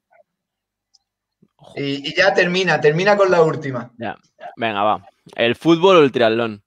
Y, 1.77 2.09
y 2.09 2.15
ya 2.17 2.33
termina, 2.35 2.81
termina 2.81 3.17
con 3.17 3.31
la 3.31 3.43
última. 3.43 3.93
Ya. 3.99 4.17
Venga, 4.57 4.83
va. 4.83 5.07
¿El 5.37 5.55
fútbol 5.55 5.97
o 5.99 6.03
el 6.03 6.13
triatlón? 6.13 6.63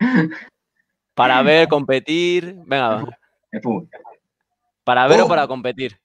Para 1.14 1.42
ver, 1.42 1.68
competir. 1.68 2.54
Venga, 2.64 2.88
va. 2.88 3.18
El 3.50 3.60
fútbol. 3.60 3.88
¿Para 4.84 5.06
ver 5.06 5.20
Oh. 5.20 5.26
o 5.26 5.28
para 5.28 5.46
competir? 5.46 6.00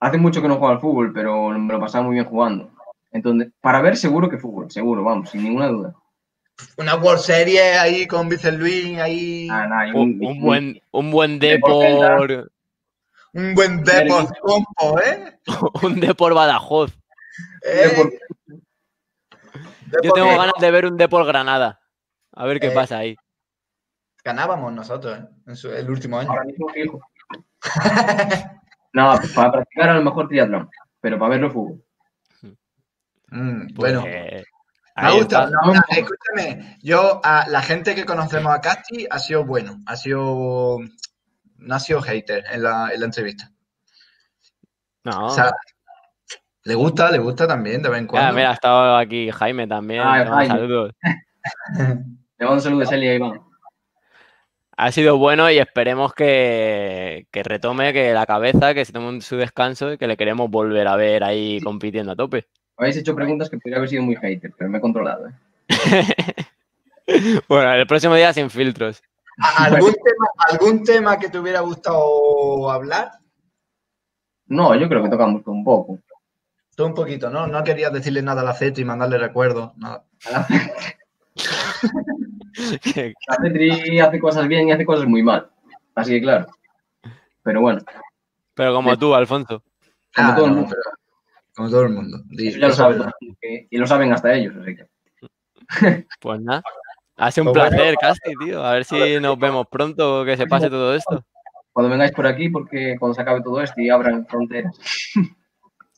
Hace 0.00 0.18
mucho 0.18 0.40
que 0.40 0.48
no 0.48 0.56
juego 0.56 0.72
al 0.74 0.80
fútbol, 0.80 1.12
pero 1.12 1.48
me 1.50 1.72
lo 1.72 1.80
pasaba 1.80 2.04
muy 2.04 2.14
bien 2.14 2.26
jugando. 2.26 2.70
Entonces, 3.10 3.50
para 3.60 3.80
ver 3.80 3.96
seguro 3.96 4.28
que 4.28 4.38
fútbol, 4.38 4.70
seguro, 4.70 5.02
vamos, 5.02 5.30
sin 5.30 5.42
ninguna 5.42 5.68
duda. 5.68 5.94
Una 6.76 6.96
World 6.96 7.20
Series 7.20 7.78
ahí 7.78 8.06
con 8.06 8.28
Vicente 8.28 8.58
Luis, 8.58 8.98
ahí. 8.98 9.48
Ah, 9.50 9.86
Un, 9.94 10.18
un 10.24 10.40
buen, 10.40 10.80
un 10.90 11.10
buen 11.10 11.38
Depor 11.38 11.84
Depor. 11.84 12.52
Un 13.34 13.54
buen 13.54 13.84
Depor 13.84 14.38
compo, 14.40 15.00
¿eh? 15.00 15.38
Un 15.82 16.00
Depor 16.00 16.34
Badajoz. 16.34 16.92
¿Eh? 17.64 17.88
Depor- 17.88 18.12
Yo 20.02 20.12
tengo 20.12 20.28
ganas 20.36 20.52
de 20.60 20.70
ver 20.70 20.86
un 20.86 20.96
Depor 20.96 21.24
Granada. 21.26 21.80
A 22.32 22.44
ver 22.46 22.60
qué 22.60 22.68
Eh, 22.68 22.72
pasa 22.72 22.98
ahí. 22.98 23.16
Ganábamos 24.24 24.72
nosotros, 24.72 25.18
¿eh? 25.18 25.24
En 25.46 25.56
su- 25.56 25.72
el 25.72 25.88
último 25.90 26.18
año. 26.18 26.30
Ahora 26.30 26.44
mismo 26.44 26.68
fijo. 26.68 27.00
No, 28.92 29.14
para 29.34 29.52
practicar 29.52 29.90
a 29.90 29.94
lo 29.94 30.02
mejor 30.02 30.28
triatlón, 30.28 30.68
pero 31.00 31.18
para 31.18 31.30
verlo 31.30 31.50
fútbol. 31.50 31.82
Mm, 33.30 33.74
Pues, 33.74 33.94
bueno, 33.94 34.02
me 34.04 34.42
ahí 34.94 35.18
gusta. 35.18 35.44
está. 35.44 35.50
No, 35.50 35.74
no, 35.74 35.80
escúchame, 35.90 36.78
yo, 36.82 37.20
a 37.22 37.46
la 37.48 37.60
gente 37.62 37.94
que 37.94 38.04
conocemos 38.06 38.52
a 38.54 38.60
Casti 38.60 39.06
ha 39.10 39.18
sido 39.18 39.44
bueno, 39.44 39.78
ha 39.86 39.96
sido. 39.96 40.78
No 41.60 41.74
ha 41.74 41.80
sido 41.80 42.00
hater 42.00 42.44
en 42.52 42.62
la, 42.62 42.90
en 42.92 43.00
la 43.00 43.06
entrevista. 43.06 43.50
No. 45.04 45.26
O 45.26 45.30
sea, 45.30 45.50
le 46.64 46.74
gusta, 46.74 47.10
le 47.10 47.18
gusta 47.18 47.46
también 47.48 47.82
de 47.82 47.88
vez 47.88 47.98
en 47.98 48.04
Ah, 48.04 48.08
cuando. 48.08 48.32
mira, 48.34 48.50
ha 48.50 48.54
estado 48.54 48.96
aquí 48.96 49.30
Jaime 49.30 49.66
también. 49.66 50.02
Ah, 50.04 50.24
Jaime. 50.26 50.46
saludos. 50.54 50.92
Le 52.38 52.46
mando 52.46 52.60
saludos 52.60 52.86
a 52.88 52.90
Celia 52.90 53.12
y 53.14 53.16
Iván. 53.16 53.40
Ha 54.80 54.92
sido 54.92 55.18
bueno 55.18 55.50
y 55.50 55.58
esperemos 55.58 56.14
que, 56.14 57.26
que 57.32 57.42
retome 57.42 57.92
que 57.92 58.12
la 58.12 58.26
cabeza, 58.26 58.74
que 58.74 58.84
se 58.84 58.92
tome 58.92 59.20
su 59.22 59.36
descanso 59.36 59.92
y 59.92 59.98
que 59.98 60.06
le 60.06 60.16
queremos 60.16 60.48
volver 60.48 60.86
a 60.86 60.94
ver 60.94 61.24
ahí 61.24 61.60
compitiendo 61.60 62.12
a 62.12 62.16
tope. 62.16 62.46
Habéis 62.76 62.96
hecho 62.98 63.12
preguntas 63.16 63.50
que 63.50 63.58
podría 63.58 63.78
haber 63.78 63.88
sido 63.88 64.04
muy 64.04 64.14
hater, 64.14 64.52
pero 64.56 64.70
me 64.70 64.78
he 64.78 64.80
controlado. 64.80 65.28
¿eh? 65.28 65.32
Bueno, 67.48 67.72
el 67.72 67.86
próximo 67.86 68.14
día 68.14 68.32
sin 68.34 68.50
filtros. 68.50 69.02
¿A- 69.42 69.64
¿Algún 69.64 69.92
tema, 69.94 70.26
¿Algún 70.50 70.84
tema 70.84 71.18
que 71.18 71.28
te 71.30 71.38
hubiera 71.38 71.60
gustado 71.60 72.70
hablar? 72.70 73.12
No, 74.46 74.74
yo 74.76 74.88
creo 74.88 75.02
que 75.02 75.08
tocamos 75.08 75.42
un 75.46 75.64
poco. 75.64 75.98
Tú 76.76 76.84
un 76.86 76.94
poquito, 76.94 77.30
¿no? 77.30 77.46
No 77.48 77.64
querías 77.64 77.92
decirle 77.92 78.22
nada 78.22 78.42
a 78.42 78.44
la 78.44 78.54
Z 78.54 78.80
y 78.80 78.84
mandarle 78.84 79.18
recuerdos. 79.18 79.72
nada. 79.76 80.04
La 83.28 83.36
Petri 83.42 84.00
hace 84.00 84.18
cosas 84.18 84.48
bien 84.48 84.68
y 84.68 84.72
hace 84.72 84.84
cosas 84.84 85.06
muy 85.06 85.22
mal. 85.22 85.48
Así 85.94 86.12
que 86.12 86.20
claro. 86.22 86.46
Pero 87.42 87.60
bueno, 87.60 87.80
Pero 88.54 88.74
como 88.74 88.96
tú, 88.98 89.14
Alfonso. 89.14 89.62
Como 90.14 90.28
Ah, 90.30 90.34
todo 90.34 90.46
el 90.46 90.52
mundo. 90.52 90.68
pero- 90.70 90.96
como 91.54 91.70
todo 91.70 91.82
el 91.82 91.88
mundo. 91.90 92.18
Ya 92.30 92.68
lo 92.68 92.72
saben. 92.72 93.02
Y 93.70 93.78
lo 93.78 93.86
saben 93.86 94.12
hasta 94.12 94.32
ellos, 94.34 94.54
así 94.60 94.76
que. 94.76 94.86
Pues 96.20 96.40
nada. 96.40 96.62
Ha 97.16 97.30
sido 97.32 97.48
un 97.48 97.52
Pues 97.52 97.64
bueno. 97.64 97.76
placer, 97.76 97.94
Casti, 98.00 98.32
tío. 98.44 98.64
A 98.64 98.72
ver 98.74 98.84
si 98.84 99.18
nos 99.20 99.38
vemos 99.38 99.66
pronto, 99.68 100.24
que 100.24 100.36
se 100.36 100.46
pase 100.46 100.70
todo 100.70 100.94
esto. 100.94 101.24
Cuando 101.72 101.90
vengáis 101.90 102.12
por 102.12 102.26
aquí, 102.26 102.48
porque 102.48 102.96
cuando 102.98 103.14
se 103.14 103.22
acabe 103.22 103.42
todo 103.42 103.60
esto 103.60 103.80
y 103.80 103.90
abran 103.90 104.26
fronteras, 104.26 104.76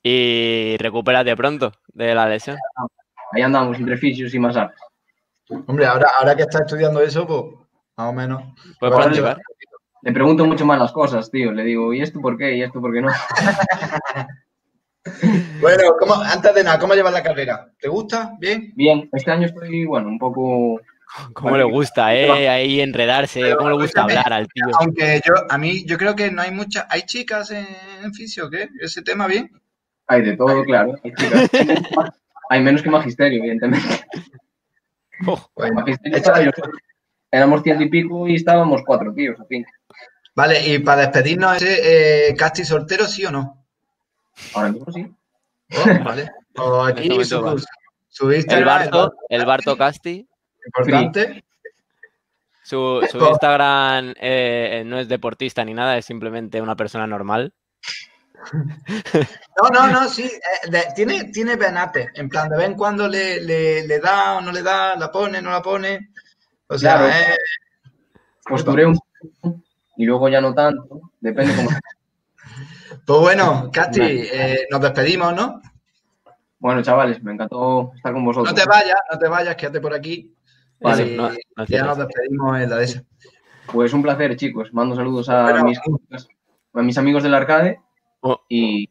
Y 0.03 0.77
recupérate 0.79 1.37
pronto 1.37 1.73
de 1.93 2.15
la 2.15 2.27
lesión. 2.29 2.57
ahí 3.33 3.43
andamos 3.43 3.79
entre 3.79 3.97
fisios 3.99 4.33
y 4.35 4.39
masajes. 4.39 4.79
Hombre, 5.67 5.87
ahora, 5.87 6.11
ahora 6.19 6.37
que 6.37 6.43
está 6.43 6.61
estudiando 6.61 7.01
eso, 7.01 7.27
pues 7.27 7.43
más 7.97 8.09
o 8.09 8.13
menos. 8.13 8.43
Puedes 8.79 8.95
Bueno, 8.97 9.11
practicar. 9.13 9.39
Le 10.03 10.13
pregunto 10.13 10.47
mucho 10.47 10.65
más 10.65 10.79
las 10.79 10.93
cosas, 10.93 11.31
tío. 11.31 11.53
Le 11.53 11.63
digo, 11.65 11.93
¿y 11.93 12.01
esto 12.01 12.21
por 12.21 12.39
qué? 12.39 12.57
¿Y 12.57 12.63
esto 12.63 12.81
por 12.81 12.93
qué 12.93 13.01
no? 13.03 13.09
Bueno, 15.61 15.83
¿cómo- 15.99 16.15
antes 16.23 16.55
de 16.55 16.63
nada, 16.65 16.79
¿cómo 16.79 16.95
llevas 16.95 17.13
la 17.13 17.23
carrera? 17.23 17.71
¿Te 17.81 17.89
gusta? 17.89 18.35
¿Bien? 18.39 18.73
Bien, 18.77 19.09
este 19.13 19.31
año 19.31 19.47
estoy, 19.47 19.85
bueno, 19.87 20.09
un 20.09 20.19
poco. 20.19 20.81
Cómo 21.33 21.57
le 21.57 21.65
gusta, 21.65 22.15
¿eh? 22.15 22.49
Ahí 22.49 22.81
enredarse. 22.81 23.57
Cómo 23.57 23.71
le 23.71 23.77
gusta 23.77 24.03
hablar 24.03 24.33
al 24.33 24.47
tío. 24.49 24.65
Aunque 24.79 25.21
yo, 25.27 25.33
a 25.49 25.59
mí, 25.59 25.85
yo 25.87 25.97
creo 25.99 26.15
que 26.15 26.31
no 26.31 26.43
hay 26.43 26.51
muchas. 26.51 26.87
¿Hay 26.91 27.03
chicas 27.03 27.51
en, 27.51 27.67
en 28.05 28.13
fisio? 28.15 28.49
¿Qué? 28.51 28.69
¿Ese 28.81 29.03
tema 29.03 29.27
bien? 29.27 29.51
Hay 30.07 30.23
de 30.23 30.37
todo, 30.37 30.63
claro. 30.65 30.95
Hay, 31.03 31.13
chicas. 31.15 31.51
Hay 32.51 32.61
menos 32.63 32.83
que 32.83 32.91
magisterio, 32.91 33.39
evidentemente. 33.39 33.89
Bueno. 35.55 35.85
Éramos 37.31 37.63
ciento 37.63 37.83
y 37.85 37.89
pico 37.89 38.27
y 38.27 38.35
estábamos 38.37 38.83
cuatro 38.85 39.13
tíos, 39.15 39.39
así. 39.41 39.65
Vale, 40.35 40.67
y 40.67 40.79
para 40.79 41.03
despedirnos, 41.03 41.57
ese 41.57 42.29
eh, 42.31 42.35
Casti 42.37 42.65
soltero, 42.65 43.05
¿sí 43.07 43.25
o 43.25 43.31
no? 43.31 43.65
Ahora 44.55 44.71
mismo 44.73 44.93
sí. 44.93 45.07
Oh, 45.77 46.05
vale. 46.05 46.31
O 46.57 46.89
En 46.89 46.99
aquí 46.99 47.09
este 47.13 47.25
su, 47.25 47.41
momento 47.41 47.65
su 48.09 48.31
El 48.31 48.65
Barto, 48.65 49.13
el 49.29 49.47
Barto 49.47 49.77
Casti. 49.77 50.27
importante. 50.67 51.45
Su, 52.65 53.07
su 53.11 53.19
Oh. 53.19 53.31
Instagram 53.31 54.15
eh, 54.21 54.83
no 54.87 54.99
es 54.99 55.09
deportista 55.09 55.65
ni 55.65 55.75
nada, 55.75 55.97
es 55.99 56.05
simplemente 56.07 56.61
una 56.61 56.77
persona 56.77 57.07
normal. 57.07 57.53
No, 59.63 59.69
no, 59.73 59.87
no, 59.91 60.09
sí. 60.09 60.25
eh, 60.25 60.71
de- 60.71 60.87
tiene, 60.97 61.25
tiene 61.25 61.57
penate. 61.59 62.11
En 62.15 62.29
plan, 62.29 62.49
de 62.49 62.57
vez 62.57 62.67
en 62.67 62.75
cuando 62.75 63.07
le, 63.09 63.41
le, 63.43 63.87
le 63.87 63.99
da 64.01 64.37
o 64.37 64.41
no 64.41 64.51
le 64.53 64.63
da, 64.63 64.97
la 64.97 65.11
pone, 65.13 65.43
no 65.43 65.51
la 65.51 65.61
pone. 65.61 66.11
O 66.69 66.79
sea, 66.79 66.97
Claro. 66.99 67.09
eh, 67.13 67.37
Posturé 68.45 68.87
un 68.87 68.97
poco 68.97 69.61
y 69.97 70.05
luego 70.07 70.29
ya 70.29 70.41
no 70.41 70.55
tanto. 70.55 71.13
Depende 71.21 71.55
cómo. 71.57 71.69
pues 73.07 73.21
bueno, 73.21 73.71
Casti, 73.73 74.01
eh, 74.03 74.67
nos 74.71 74.81
despedimos, 74.81 75.35
¿no? 75.35 75.61
Bueno, 76.59 76.83
chavales, 76.83 77.23
me 77.23 77.33
encantó 77.33 77.93
estar 77.97 78.13
con 78.13 78.25
vosotros. 78.25 78.53
No 78.55 78.61
te 78.63 78.67
vayas, 78.69 78.97
no 79.13 79.19
te 79.19 79.29
vayas, 79.29 79.57
quédate 79.57 79.81
por 79.81 79.93
aquí. 79.95 80.35
Vale, 80.81 81.07
Y 81.13 81.17
no- 81.17 81.29
no 81.57 81.65
ya 81.67 81.85
nos 81.85 81.99
despedimos 81.99 82.59
en 82.59 82.71
la 82.71 82.77
de 82.77 82.85
esa. 82.85 83.03
Pues 83.73 83.93
un 83.93 84.03
placer, 84.03 84.35
chicos. 84.37 84.73
Mando 84.73 84.97
saludos 84.97 85.29
a, 85.29 85.43
Bueno. 85.43 85.65
mis, 85.65 85.79
a 85.79 86.83
mis 86.83 86.97
amigos 86.99 87.23
del 87.23 87.35
arcade 87.35 87.79
Oh. 88.23 88.41
y, 88.49 88.89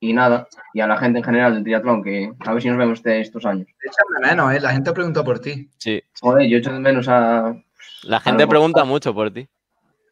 y 0.00 0.12
nada, 0.12 0.48
y 0.74 0.80
a 0.80 0.86
la 0.86 0.96
gente 0.98 1.18
en 1.20 1.24
general 1.24 1.54
del 1.54 1.62
triatlón, 1.62 2.02
que 2.02 2.32
a 2.40 2.52
ver 2.52 2.62
si 2.62 2.68
nos 2.68 2.78
vemos 2.78 2.98
este- 2.98 3.20
estos 3.20 3.44
años. 3.46 3.68
Echan 3.84 4.06
de 4.22 4.28
menos, 4.28 4.52
¿eh? 4.54 4.60
La 4.60 4.70
gente 4.72 4.92
pregunta 4.92 5.22
por 5.22 5.38
ti. 5.38 5.70
Sí. 5.78 6.02
Joder, 6.20 6.48
yo 6.48 6.58
echo 6.58 6.72
de 6.72 6.80
menos 6.80 7.06
a, 7.08 7.54
La 8.02 8.20
gente 8.20 8.46
pregunta 8.46 8.84
mucho 8.84 9.14
por 9.14 9.32
ti. 9.32 9.48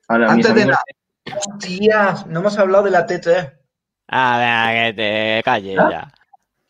la- 0.08 0.30
Antes 0.30 0.54
de 0.54 0.62
amigos. 0.62 0.66
nada. 1.26 1.38
Hostias, 1.54 2.26
no 2.26 2.40
hemos 2.40 2.58
hablado 2.58 2.84
de 2.84 2.90
la 2.90 3.06
T3. 3.06 3.52
Ah, 4.08 4.38
venga, 4.38 4.86
que 4.86 4.92
te 4.94 5.42
calles 5.44 5.78
¿Ah? 5.78 5.88
ya. 5.90 6.12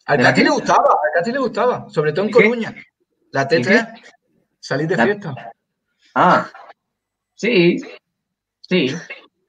A 0.06 0.16
¿De 0.16 0.22
la 0.24 0.30
Cati 0.30 0.42
le 0.42 0.50
gustaba, 0.50 0.78
a 0.84 1.18
Cati 1.18 1.32
le 1.32 1.38
gustaba, 1.38 1.86
sobre 1.88 2.12
todo 2.12 2.24
en. 2.26 2.30
Coruña. 2.32 2.74
La 3.32 3.46
T3, 3.48 3.86
salir 4.58 4.88
de 4.88 4.96
La- 4.96 5.04
fiesta. 5.04 5.34
Ah, 6.14 6.50
sí, 7.34 7.78
sí. 8.68 8.94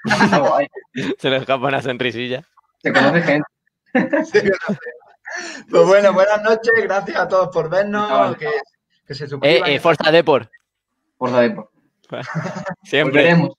Se 1.20 1.30
le 1.30 1.38
escapa 1.38 1.68
una 1.68 1.82
sonrisilla. 1.82 2.44
Se 2.82 2.92
conoce 2.94 3.22
gente. 3.22 3.48
Pues 5.70 5.88
bueno, 5.88 6.12
buenas 6.14 6.44
noches, 6.44 6.74
gracias 6.84 7.18
a 7.18 7.26
todos 7.26 7.48
por 7.54 7.70
vernos, 7.70 8.10
Vale. 8.10 8.36
que, 8.36 8.50
que 9.08 9.16
se 9.16 9.24
Eh, 9.42 9.62
eh, 9.66 9.80
Forza 9.80 10.12
Deport. 10.12 10.52
Por 11.18 11.32
Depor. 11.32 11.70
Siempre. 12.84 13.24
Volveremos. 13.24 13.56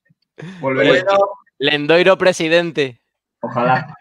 Volveremos. 0.61 1.05
Bueno, 1.05 1.33
Lendoiro 1.59 2.19
presidente. 2.19 3.01
Ojalá. 3.41 3.95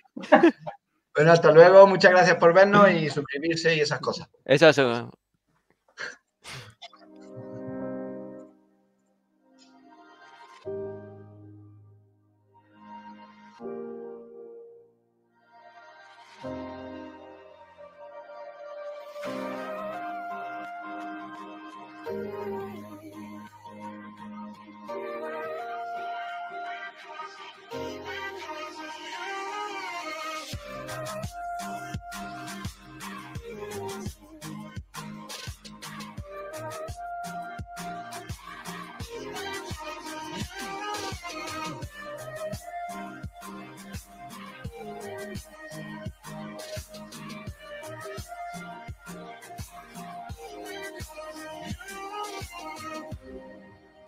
Bueno, 1.16 1.32
hasta 1.32 1.52
luego. 1.52 1.88
Muchas 1.88 2.12
gracias 2.12 2.38
por 2.38 2.54
vernos 2.54 2.92
y 2.92 3.10
suscribirse 3.10 3.76
y 3.76 3.80
esas 3.80 4.00
cosas. 4.00 4.30
Eso 4.44 4.70
es. 4.70 4.78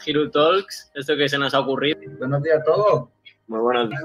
Hiru 0.06 0.30
Talks, 0.30 0.92
esto 0.94 1.16
que 1.16 1.30
se 1.30 1.38
nos 1.38 1.54
ha 1.54 1.60
ocurrido. 1.60 2.00
Buenos 2.20 2.44
días 2.44 2.60
a 2.60 2.64
todos. 2.64 3.10
Muy 3.48 3.60
buenos 3.60 3.90
días. 3.90 4.02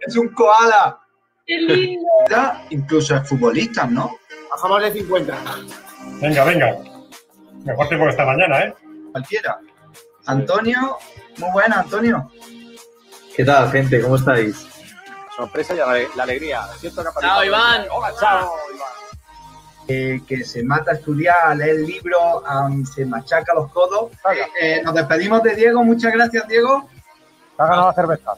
Es 0.00 0.16
un 0.16 0.28
koala. 0.28 0.98
¡Qué 1.46 1.58
lindo! 1.58 2.06
Incluso 2.70 3.16
es 3.16 3.28
futbolista, 3.28 3.86
¿no? 3.86 4.10
Bajamos 4.50 4.82
de 4.82 4.92
50. 4.92 5.38
Venga, 6.20 6.44
venga. 6.44 6.78
Mejor 7.64 7.88
tiempo 7.88 8.04
que 8.06 8.10
esta 8.10 8.24
mañana, 8.24 8.64
¿eh? 8.64 8.74
Cualquiera. 9.12 9.58
Antonio, 10.26 10.98
muy 11.38 11.50
buena, 11.52 11.80
Antonio. 11.80 12.30
¿Qué 13.36 13.44
tal, 13.44 13.70
gente? 13.70 14.00
¿Cómo 14.00 14.16
estáis? 14.16 14.66
Sorpresa 15.34 15.74
y 15.74 15.78
la, 15.78 16.08
la 16.16 16.22
alegría. 16.22 16.62
Siento 16.78 17.02
que 17.02 17.08
ha 17.08 17.20
Chao, 17.20 17.44
Iván. 17.44 17.86
Hola, 17.90 18.12
chao, 18.18 18.38
Iván. 18.38 18.69
Eh, 19.92 20.20
que 20.24 20.44
se 20.44 20.62
mata 20.62 20.92
a 20.92 20.94
estudiar, 20.94 21.36
a 21.46 21.54
leer 21.54 21.80
libros, 21.80 22.44
am, 22.46 22.84
se 22.86 23.04
machaca 23.04 23.52
los 23.54 23.72
codos. 23.72 24.12
Eh, 24.60 24.80
nos 24.84 24.94
despedimos 24.94 25.42
de 25.42 25.56
Diego. 25.56 25.82
Muchas 25.82 26.12
gracias, 26.12 26.46
Diego. 26.46 26.88
Te 27.56 27.62
ha 27.62 27.66
ganado 27.66 27.88
la 27.88 27.92
cerveza. 27.94 28.32